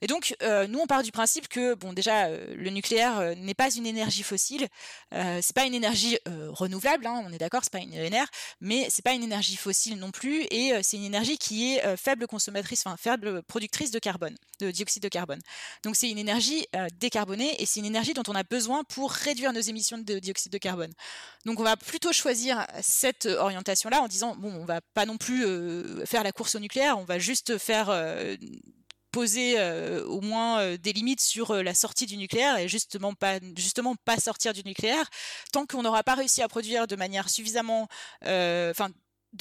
Et 0.00 0.06
donc, 0.06 0.34
euh, 0.42 0.66
nous, 0.66 0.80
on 0.80 0.86
part 0.86 1.02
du 1.02 1.12
principe 1.12 1.48
que, 1.48 1.74
bon, 1.74 1.92
déjà, 1.92 2.26
euh, 2.26 2.54
le 2.54 2.70
nucléaire 2.70 3.36
n'est 3.36 3.54
pas 3.54 3.70
une 3.70 3.86
énergie 3.86 4.22
fossile, 4.22 4.68
c'est 5.12 5.54
pas 5.54 5.64
une 5.64 5.74
énergie 5.74 6.18
renouvelable, 6.26 7.06
hein, 7.06 7.22
on 7.26 7.32
est 7.32 7.38
d'accord, 7.38 7.62
c'est 7.62 7.72
pas 7.72 7.78
une 7.78 7.94
ENR, 7.94 8.26
mais 8.60 8.86
c'est 8.90 9.04
pas 9.04 9.12
une 9.12 9.22
énergie 9.22 9.56
fossile 9.56 9.98
non 9.98 10.10
plus, 10.10 10.42
et 10.50 10.72
c'est 10.82 10.96
une 10.96 11.04
énergie 11.04 11.38
qui 11.38 11.74
est 11.74 11.96
faible 11.96 12.26
consommatrice, 12.26 12.82
enfin 12.86 12.96
faible 12.96 13.42
productrice 13.42 13.90
de 13.90 13.98
carbone, 13.98 14.36
de 14.60 14.70
dioxyde 14.70 15.02
de 15.02 15.08
carbone. 15.08 15.40
Donc, 15.84 15.96
c'est 15.96 16.10
une 16.10 16.18
énergie 16.18 16.66
décarbonée 16.98 17.60
et 17.60 17.66
c'est 17.66 17.80
une 17.80 17.86
énergie 17.86 18.14
dont 18.14 18.22
on 18.28 18.34
a 18.34 18.42
besoin 18.42 18.84
pour 18.84 19.10
réduire 19.10 19.52
nos 19.52 19.60
émissions 19.60 19.98
de 19.98 20.18
dioxyde 20.18 20.52
de 20.52 20.58
carbone. 20.58 20.92
Donc, 21.44 21.60
on 21.60 21.64
va 21.64 21.76
plutôt 21.76 22.12
choisir 22.12 22.66
cette 22.82 23.26
orientation-là 23.26 24.02
en 24.02 24.08
disant, 24.08 24.36
bon, 24.36 24.52
on 24.52 24.64
va 24.64 24.80
pas 24.94 25.06
non 25.06 25.16
plus 25.16 25.44
faire 26.06 26.22
la 26.22 26.32
course 26.32 26.54
au 26.54 26.60
nucléaire, 26.60 26.98
on 26.98 27.04
va 27.04 27.18
juste 27.18 27.58
faire 27.58 27.67
euh, 27.70 28.36
poser 29.10 29.58
euh, 29.58 30.04
au 30.04 30.20
moins 30.20 30.60
euh, 30.60 30.76
des 30.76 30.92
limites 30.92 31.20
sur 31.20 31.54
la 31.54 31.74
sortie 31.74 32.06
du 32.06 32.16
nucléaire 32.16 32.58
et 32.58 32.68
justement 32.68 33.14
pas 33.14 33.38
justement 33.56 33.94
pas 34.04 34.18
sortir 34.18 34.52
du 34.52 34.62
nucléaire. 34.64 35.08
Tant 35.52 35.66
qu'on 35.66 35.82
n'aura 35.82 36.02
pas 36.02 36.14
réussi 36.14 36.42
à 36.42 36.48
produire 36.48 36.86
de 36.86 36.96
manière 36.96 37.28
suffisamment 37.30 37.88
enfin 38.22 38.90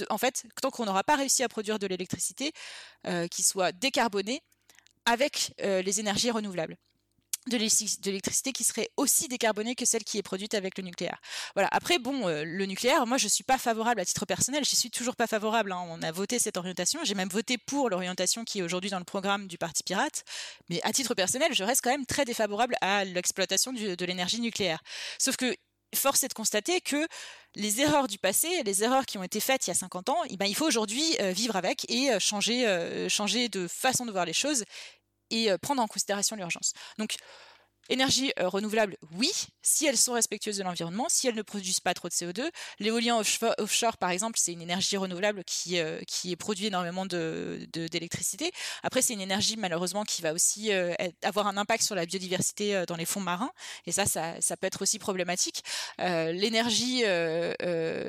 en 0.09 0.17
fait 0.17 0.45
tant 0.61 0.71
qu'on 0.71 0.85
n'aura 0.85 1.03
pas 1.03 1.15
réussi 1.15 1.43
à 1.43 1.49
produire 1.49 1.79
de 1.79 1.87
l'électricité 1.87 2.53
qui 3.31 3.43
soit 3.43 3.71
décarbonée 3.71 4.41
avec 5.05 5.53
les 5.59 5.99
énergies 5.99 6.31
renouvelables 6.31 6.77
de 7.47 7.57
l'électricité 7.57 8.51
qui 8.51 8.63
serait 8.63 8.89
aussi 8.97 9.27
décarbonée 9.27 9.75
que 9.75 9.85
celle 9.85 10.03
qui 10.03 10.17
est 10.17 10.23
produite 10.23 10.53
avec 10.53 10.77
le 10.77 10.83
nucléaire. 10.83 11.19
Voilà. 11.55 11.69
Après, 11.71 11.99
bon, 11.99 12.27
euh, 12.27 12.43
le 12.43 12.65
nucléaire, 12.65 13.05
moi, 13.07 13.17
je 13.17 13.27
suis 13.27 13.43
pas 13.43 13.57
favorable 13.57 14.01
à 14.01 14.05
titre 14.05 14.25
personnel. 14.25 14.63
Je 14.65 14.75
suis 14.75 14.89
toujours 14.89 15.15
pas 15.15 15.27
favorable. 15.27 15.71
Hein. 15.71 15.85
On 15.89 16.01
a 16.01 16.11
voté 16.11 16.39
cette 16.39 16.57
orientation. 16.57 16.99
J'ai 17.03 17.15
même 17.15 17.29
voté 17.29 17.57
pour 17.57 17.89
l'orientation 17.89 18.43
qui 18.43 18.59
est 18.59 18.61
aujourd'hui 18.61 18.89
dans 18.89 18.99
le 18.99 19.05
programme 19.05 19.47
du 19.47 19.57
Parti 19.57 19.83
pirate. 19.83 20.23
Mais 20.69 20.81
à 20.83 20.91
titre 20.91 21.13
personnel, 21.13 21.53
je 21.53 21.63
reste 21.63 21.81
quand 21.81 21.91
même 21.91 22.05
très 22.05 22.25
défavorable 22.25 22.75
à 22.81 23.05
l'exploitation 23.05 23.73
de 23.73 24.05
l'énergie 24.05 24.39
nucléaire. 24.39 24.81
Sauf 25.19 25.37
que 25.37 25.55
force 25.95 26.23
est 26.23 26.27
de 26.27 26.33
constater 26.33 26.81
que 26.81 27.07
les 27.55 27.81
erreurs 27.81 28.07
du 28.07 28.17
passé, 28.17 28.61
les 28.63 28.83
erreurs 28.83 29.05
qui 29.05 29.17
ont 29.17 29.23
été 29.23 29.39
faites 29.39 29.65
il 29.67 29.69
y 29.69 29.71
a 29.71 29.75
50 29.75 30.09
ans, 30.09 30.17
eh 30.29 30.37
ben, 30.37 30.45
il 30.45 30.55
faut 30.55 30.67
aujourd'hui 30.67 31.15
euh, 31.21 31.31
vivre 31.31 31.55
avec 31.55 31.89
et 31.89 32.11
euh, 32.11 32.19
changer, 32.19 33.07
changer 33.09 33.49
de 33.49 33.67
façon 33.67 34.05
de 34.05 34.11
voir 34.11 34.25
les 34.25 34.33
choses 34.33 34.63
et 35.29 35.49
prendre 35.61 35.81
en 35.81 35.87
considération 35.87 36.35
l'urgence. 36.35 36.73
Donc, 36.97 37.15
Énergie 37.89 38.31
renouvelable, 38.37 38.97
oui, 39.13 39.31
si 39.61 39.85
elles 39.85 39.97
sont 39.97 40.13
respectueuses 40.13 40.57
de 40.57 40.63
l'environnement, 40.63 41.07
si 41.09 41.27
elles 41.27 41.35
ne 41.35 41.41
produisent 41.41 41.79
pas 41.79 41.93
trop 41.93 42.09
de 42.09 42.13
CO2. 42.13 42.49
L'éolien 42.79 43.17
offshore, 43.57 43.97
par 43.97 44.09
exemple, 44.09 44.37
c'est 44.41 44.53
une 44.53 44.61
énergie 44.61 44.97
renouvelable 44.97 45.43
qui, 45.45 45.79
qui 46.07 46.31
est 46.31 46.35
produit 46.35 46.67
énormément 46.67 47.05
d'électricité. 47.05 48.45
De, 48.45 48.51
Après, 48.83 49.01
c'est 49.01 49.13
une 49.13 49.21
énergie, 49.21 49.55
malheureusement, 49.57 50.03
qui 50.03 50.21
va 50.21 50.33
aussi 50.33 50.71
avoir 51.23 51.47
un 51.47 51.57
impact 51.57 51.83
sur 51.83 51.95
la 51.95 52.05
biodiversité 52.05 52.83
dans 52.87 52.95
les 52.95 53.05
fonds 53.05 53.21
marins. 53.21 53.51
Et 53.85 53.91
ça, 53.91 54.05
ça, 54.05 54.57
peut 54.57 54.67
être 54.67 54.81
aussi 54.81 54.99
problématique. 54.99 55.63
l'énergie 55.99 57.03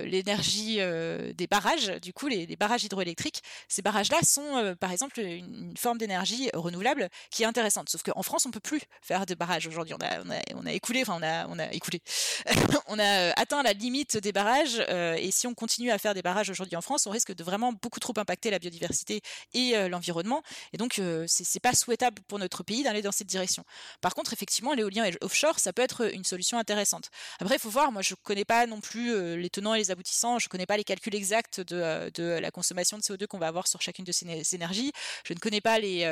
l'énergie 0.04 0.76
des 0.76 1.46
barrages, 1.48 1.92
du 2.02 2.12
coup, 2.12 2.26
les, 2.26 2.46
les 2.46 2.56
barrages 2.56 2.84
hydroélectriques, 2.84 3.42
ces 3.68 3.82
barrages-là 3.82 4.18
sont, 4.22 4.76
par 4.80 4.92
exemple, 4.92 5.20
une, 5.20 5.68
une 5.70 5.76
forme 5.76 5.98
d'énergie 5.98 6.50
renouvelable 6.54 7.08
qui 7.30 7.42
est 7.42 7.46
intéressante. 7.46 7.88
Sauf 7.88 8.02
qu'en 8.02 8.22
France, 8.22 8.46
on 8.46 8.50
peut 8.50 8.60
plus 8.60 8.80
faire 9.02 9.26
de 9.26 9.34
barrages 9.34 9.67
aujourd'hui. 9.68 9.94
On 9.94 10.66
a, 10.66 10.72
écoulé, 10.72 11.02
enfin 11.02 11.18
on 11.48 11.58
a, 11.58 11.72
écoulé, 11.72 12.00
on 12.86 12.98
a 12.98 13.28
euh, 13.28 13.32
atteint 13.36 13.62
la 13.62 13.72
limite 13.72 14.16
des 14.16 14.32
barrages. 14.32 14.82
Euh, 14.88 15.14
et 15.14 15.30
si 15.30 15.46
on 15.46 15.54
continue 15.54 15.90
à 15.90 15.98
faire 15.98 16.14
des 16.14 16.22
barrages 16.22 16.50
aujourd'hui 16.50 16.76
en 16.76 16.80
France, 16.80 17.06
on 17.06 17.10
risque 17.10 17.34
de 17.34 17.44
vraiment 17.44 17.72
beaucoup 17.72 18.00
trop 18.00 18.14
impacter 18.16 18.50
la 18.50 18.58
biodiversité 18.58 19.20
et 19.54 19.76
euh, 19.76 19.88
l'environnement. 19.88 20.42
Et 20.72 20.76
donc 20.76 21.00
c'est 21.26 21.60
pas 21.60 21.74
souhaitable 21.74 22.22
pour 22.28 22.38
notre 22.38 22.62
pays 22.62 22.82
d'aller 22.82 23.02
dans 23.02 23.12
cette 23.12 23.26
direction. 23.28 23.64
Par 24.00 24.14
contre, 24.14 24.32
effectivement, 24.32 24.74
l'éolien 24.74 25.08
offshore, 25.20 25.58
ça 25.58 25.72
peut 25.72 25.82
être 25.82 26.12
une 26.12 26.24
solution 26.24 26.58
intéressante. 26.58 27.10
Après, 27.40 27.56
il 27.56 27.60
faut 27.60 27.70
voir. 27.70 27.92
Moi, 27.92 28.02
je 28.02 28.14
connais 28.14 28.44
pas 28.44 28.66
non 28.66 28.80
plus 28.80 29.36
les 29.36 29.50
tenants 29.50 29.74
et 29.74 29.78
les 29.78 29.90
aboutissants. 29.90 30.38
Je 30.38 30.48
connais 30.48 30.66
pas 30.66 30.76
les 30.76 30.84
calculs 30.84 31.14
exacts 31.14 31.60
de 31.60 32.38
la 32.40 32.50
consommation 32.50 32.98
de 32.98 33.02
CO2 33.02 33.26
qu'on 33.26 33.38
va 33.38 33.48
avoir 33.48 33.66
sur 33.66 33.80
chacune 33.80 34.04
de 34.04 34.12
ces 34.12 34.54
énergies. 34.54 34.92
Je 35.24 35.34
ne 35.34 35.38
connais 35.38 35.60
pas 35.60 35.78
les 35.78 36.04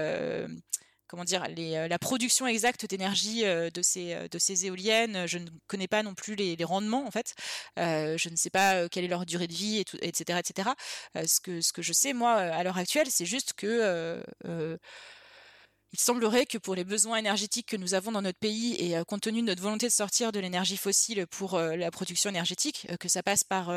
comment 1.08 1.24
dire, 1.24 1.44
euh, 1.58 1.88
la 1.88 1.98
production 1.98 2.46
exacte 2.46 2.86
d'énergie 2.86 3.44
euh, 3.44 3.70
de, 3.70 3.82
ces, 3.82 4.14
euh, 4.14 4.28
de 4.28 4.38
ces 4.38 4.66
éoliennes. 4.66 5.26
Je 5.26 5.38
ne 5.38 5.48
connais 5.66 5.88
pas 5.88 6.02
non 6.02 6.14
plus 6.14 6.34
les, 6.34 6.56
rendements, 6.64 7.06
en 7.06 7.10
fait. 7.10 7.34
je 7.76 8.28
ne 8.28 8.36
sais 8.36 8.50
pas 8.50 8.88
quelle 8.88 9.04
est 9.04 9.08
leur 9.08 9.24
durée 9.24 9.46
de 9.46 9.52
vie, 9.52 9.78
et 9.78 10.08
etc. 10.08 10.38
etc. 10.38 10.70
ce, 11.14 11.40
que, 11.40 11.82
je 11.82 11.92
sais, 11.92 12.12
moi, 12.12 12.32
à 12.32 12.62
l'heure 12.64 12.78
actuelle, 12.78 13.06
c'est 13.10 13.26
juste 13.26 13.52
que... 13.52 14.22
il 14.44 16.00
semblerait 16.00 16.46
que 16.46 16.58
pour 16.58 16.74
les 16.74 16.84
besoins 16.84 17.18
énergétiques 17.18 17.68
que 17.68 17.76
nous 17.76 17.94
avons 17.94 18.10
dans 18.10 18.22
notre 18.22 18.38
pays 18.38 18.74
et 18.74 19.00
compte 19.06 19.22
tenu 19.22 19.40
de 19.42 19.46
notre 19.46 19.62
volonté 19.62 19.86
de 19.86 19.92
sortir 19.92 20.32
de 20.32 20.40
l'énergie 20.40 20.76
fossile 20.76 21.26
pour 21.28 21.58
la 21.58 21.90
production 21.92 22.30
énergétique, 22.30 22.88
que 22.98 23.08
ça 23.08 23.22
passe 23.22 23.44
par 23.44 23.70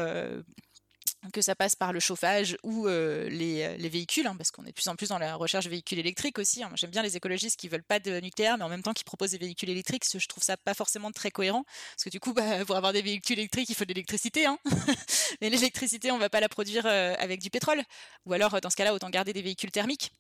que 1.34 1.42
ça 1.42 1.56
passe 1.56 1.76
par 1.76 1.94
le 1.94 2.00
chauffage 2.00 2.58
ou 2.64 2.88
les, 2.88 3.78
les, 3.78 3.90
véhicules, 3.90 4.26
hein, 4.26 4.36
parce 4.38 4.52
qu'on 4.52 4.64
est 4.64 4.70
de 4.70 4.74
plus 4.74 4.88
en 4.88 4.96
plus 4.96 5.10
dans 5.10 5.20
la 5.20 5.36
recherche 5.36 5.66
de 5.66 5.70
véhicules 5.70 6.00
électriques 6.00 6.40
aussi. 6.40 6.64
Hein. 6.64 6.72
J'aime 6.76 6.92
bien 6.92 7.02
les 7.02 7.18
écologistes 7.18 7.60
qui 7.60 7.68
veulent 7.68 7.84
pas 7.84 8.00
de 8.00 8.20
nucléaire, 8.20 8.58
mais 8.58 8.64
en 8.64 8.70
même 8.70 8.84
temps 8.84 8.94
qui 8.94 9.04
proposent 9.04 9.32
des 9.32 9.38
véhicules 9.38 9.70
électriques. 9.70 10.04
Je 10.12 10.28
trouve 10.28 10.44
ça 10.44 10.58
pas 10.58 10.74
forcément 10.74 11.12
très 11.12 11.32
cohérent, 11.32 11.64
parce 11.96 12.06
que 12.06 12.10
du 12.10 12.20
coup, 12.20 12.34
bah, 12.34 12.66
pour 12.66 12.76
avoir 12.76 12.94
des 12.94 13.02
véhicules 13.02 13.38
électriques, 13.40 13.70
il 13.70 13.76
faut 13.76 13.84
de 13.86 13.90
l'électricité. 13.90 14.46
Hein. 14.46 14.58
mais 15.42 15.50
l'électricité, 15.50 16.12
on 16.12 16.18
va 16.18 16.30
pas 16.30 16.40
la 16.40 16.50
produire 16.50 16.86
avec 16.86 17.42
du 17.42 17.50
pétrole. 17.50 17.84
Ou 18.26 18.34
alors, 18.34 18.60
dans 18.62 18.70
ce 18.70 18.76
cas-là, 18.76 18.94
autant 18.94 19.10
garder 19.10 19.34
des 19.34 19.42
véhicules 19.42 19.72
thermiques 19.72 20.12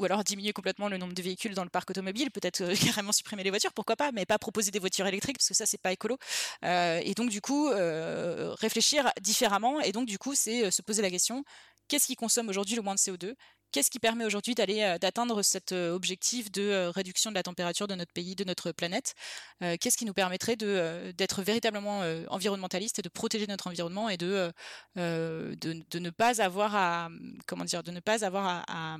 ou 0.00 0.04
alors 0.04 0.24
diminuer 0.24 0.52
complètement 0.52 0.88
le 0.88 0.96
nombre 0.96 1.12
de 1.12 1.22
véhicules 1.22 1.54
dans 1.54 1.64
le 1.64 1.70
parc 1.70 1.90
automobile, 1.90 2.30
peut-être 2.30 2.62
euh, 2.62 2.74
carrément 2.84 3.12
supprimer 3.12 3.44
les 3.44 3.50
voitures, 3.50 3.72
pourquoi 3.72 3.96
pas, 3.96 4.12
mais 4.12 4.24
pas 4.26 4.38
proposer 4.38 4.70
des 4.70 4.78
voitures 4.78 5.06
électriques 5.06 5.36
parce 5.38 5.48
que 5.48 5.54
ça 5.54 5.66
c'est 5.66 5.80
pas 5.80 5.92
écolo. 5.92 6.16
Euh, 6.64 7.00
et 7.04 7.14
donc 7.14 7.30
du 7.30 7.40
coup 7.40 7.68
euh, 7.68 8.54
réfléchir 8.58 9.10
différemment 9.20 9.80
et 9.80 9.92
donc 9.92 10.06
du 10.06 10.18
coup 10.18 10.34
c'est 10.34 10.70
se 10.70 10.82
poser 10.82 11.02
la 11.02 11.10
question 11.10 11.44
qu'est-ce 11.88 12.06
qui 12.06 12.16
consomme 12.16 12.48
aujourd'hui 12.48 12.76
le 12.76 12.82
moins 12.82 12.94
de 12.94 13.00
CO2 13.00 13.34
Qu'est-ce 13.72 13.90
qui 13.90 14.00
permet 14.00 14.24
aujourd'hui 14.24 14.54
euh, 14.58 14.98
d'atteindre 14.98 15.42
cet 15.42 15.70
euh, 15.70 15.94
objectif 15.94 16.50
de 16.50 16.62
euh, 16.62 16.90
réduction 16.90 17.30
de 17.30 17.36
la 17.36 17.44
température 17.44 17.86
de 17.86 17.94
notre 17.94 18.12
pays, 18.12 18.34
de 18.34 18.44
notre 18.44 18.72
planète 18.72 19.14
Qu'est-ce 19.60 19.96
qui 19.96 20.06
nous 20.06 20.14
permettrait 20.14 20.56
d'être 20.56 21.42
véritablement 21.42 22.00
environnementaliste 22.28 22.98
et 22.98 23.02
de 23.02 23.08
protéger 23.10 23.46
notre 23.46 23.66
environnement 23.66 24.08
et 24.08 24.16
de, 24.16 24.52
ne 24.96 26.10
pas 26.10 26.40
avoir 26.40 26.74
à 26.74 27.10
comment 27.46 27.64
dire 27.64 27.82
de 27.82 27.90
ne 27.90 28.00
pas 28.00 28.24
avoir 28.24 28.64
à, 28.66 28.96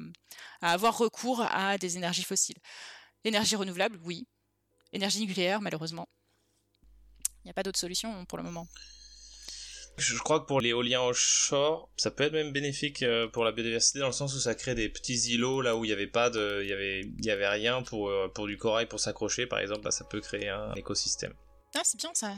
avoir 0.60 0.98
recours 0.98 1.40
à 1.40 1.78
des 1.78 1.96
énergies 1.96 2.24
fossiles. 2.24 2.58
Énergie 3.24 3.56
renouvelable, 3.56 3.98
oui. 4.04 4.26
Énergie 4.92 5.26
nucléaire, 5.26 5.62
malheureusement. 5.62 6.08
Il 7.42 7.46
n'y 7.46 7.50
a 7.50 7.54
pas 7.54 7.62
d'autre 7.62 7.78
solution 7.78 8.26
pour 8.26 8.36
le 8.36 8.44
moment. 8.44 8.66
Je 10.00 10.18
crois 10.18 10.40
que 10.40 10.46
pour 10.46 10.62
l'éolien 10.62 11.02
offshore, 11.02 11.90
ça 11.98 12.10
peut 12.10 12.24
être 12.24 12.32
même 12.32 12.52
bénéfique 12.52 13.02
euh, 13.02 13.28
pour 13.28 13.44
la 13.44 13.52
biodiversité 13.52 13.98
dans 13.98 14.06
le 14.06 14.12
sens 14.12 14.34
où 14.34 14.38
ça 14.38 14.54
crée 14.54 14.74
des 14.74 14.88
petits 14.88 15.34
îlots 15.34 15.60
là 15.60 15.76
où 15.76 15.84
il 15.84 15.88
n'y 15.88 15.92
avait 15.92 16.06
pas 16.06 16.30
de, 16.30 16.60
il 16.62 16.68
y 16.68 16.72
avait, 16.72 17.00
il 17.02 17.24
y 17.24 17.30
avait 17.30 17.48
rien 17.48 17.82
pour 17.82 18.08
euh, 18.08 18.28
pour 18.34 18.46
du 18.46 18.56
corail 18.56 18.86
pour 18.86 18.98
s'accrocher 18.98 19.46
par 19.46 19.58
exemple. 19.58 19.82
Bah, 19.82 19.90
ça 19.90 20.04
peut 20.04 20.20
créer 20.20 20.48
un 20.48 20.72
écosystème. 20.74 21.34
Ah, 21.74 21.82
c'est 21.84 21.98
bien 21.98 22.10
ça. 22.14 22.32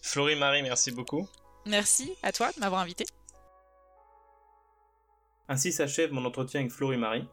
Florie 0.00 0.36
Marie, 0.36 0.62
merci 0.62 0.92
beaucoup. 0.92 1.28
Merci 1.66 2.14
à 2.22 2.30
toi 2.30 2.52
de 2.52 2.60
m'avoir 2.60 2.82
invité. 2.82 3.04
Ainsi 5.48 5.72
s'achève 5.72 6.12
mon 6.12 6.24
entretien 6.24 6.60
avec 6.60 6.72
Florie 6.72 6.98
Marie. 6.98 7.26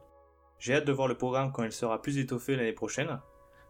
J'ai 0.58 0.74
hâte 0.74 0.86
de 0.86 0.92
voir 0.92 1.08
le 1.08 1.16
programme 1.16 1.52
quand 1.52 1.64
il 1.64 1.72
sera 1.72 2.02
plus 2.02 2.18
étoffé 2.18 2.56
l'année 2.56 2.74
prochaine. 2.74 3.20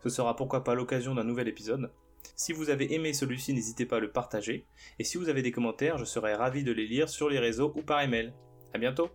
Ce 0.02 0.10
sera 0.10 0.36
pourquoi 0.36 0.64
pas 0.64 0.76
l'occasion 0.76 1.14
d'un 1.16 1.24
nouvel 1.26 1.50
épisode. 1.50 1.92
Si 2.36 2.54
vous 2.54 2.70
avez 2.70 2.94
aimé 2.94 3.14
celui-ci, 3.14 3.54
n'hésitez 3.54 3.86
pas 3.86 3.98
à 3.98 4.00
le 4.00 4.12
partager. 4.12 4.66
Et 5.00 5.04
si 5.04 5.18
vous 5.18 5.30
avez 5.30 5.42
des 5.42 5.52
commentaires, 5.52 5.98
je 5.98 6.06
serai 6.06 6.36
ravi 6.36 6.64
de 6.64 6.72
les 6.72 6.88
lire 6.88 7.10
sur 7.10 7.30
les 7.30 7.40
réseaux 7.40 7.74
ou 7.76 7.82
par 7.82 8.02
email. 8.02 8.34
À 8.74 8.78
bientôt 8.78 9.10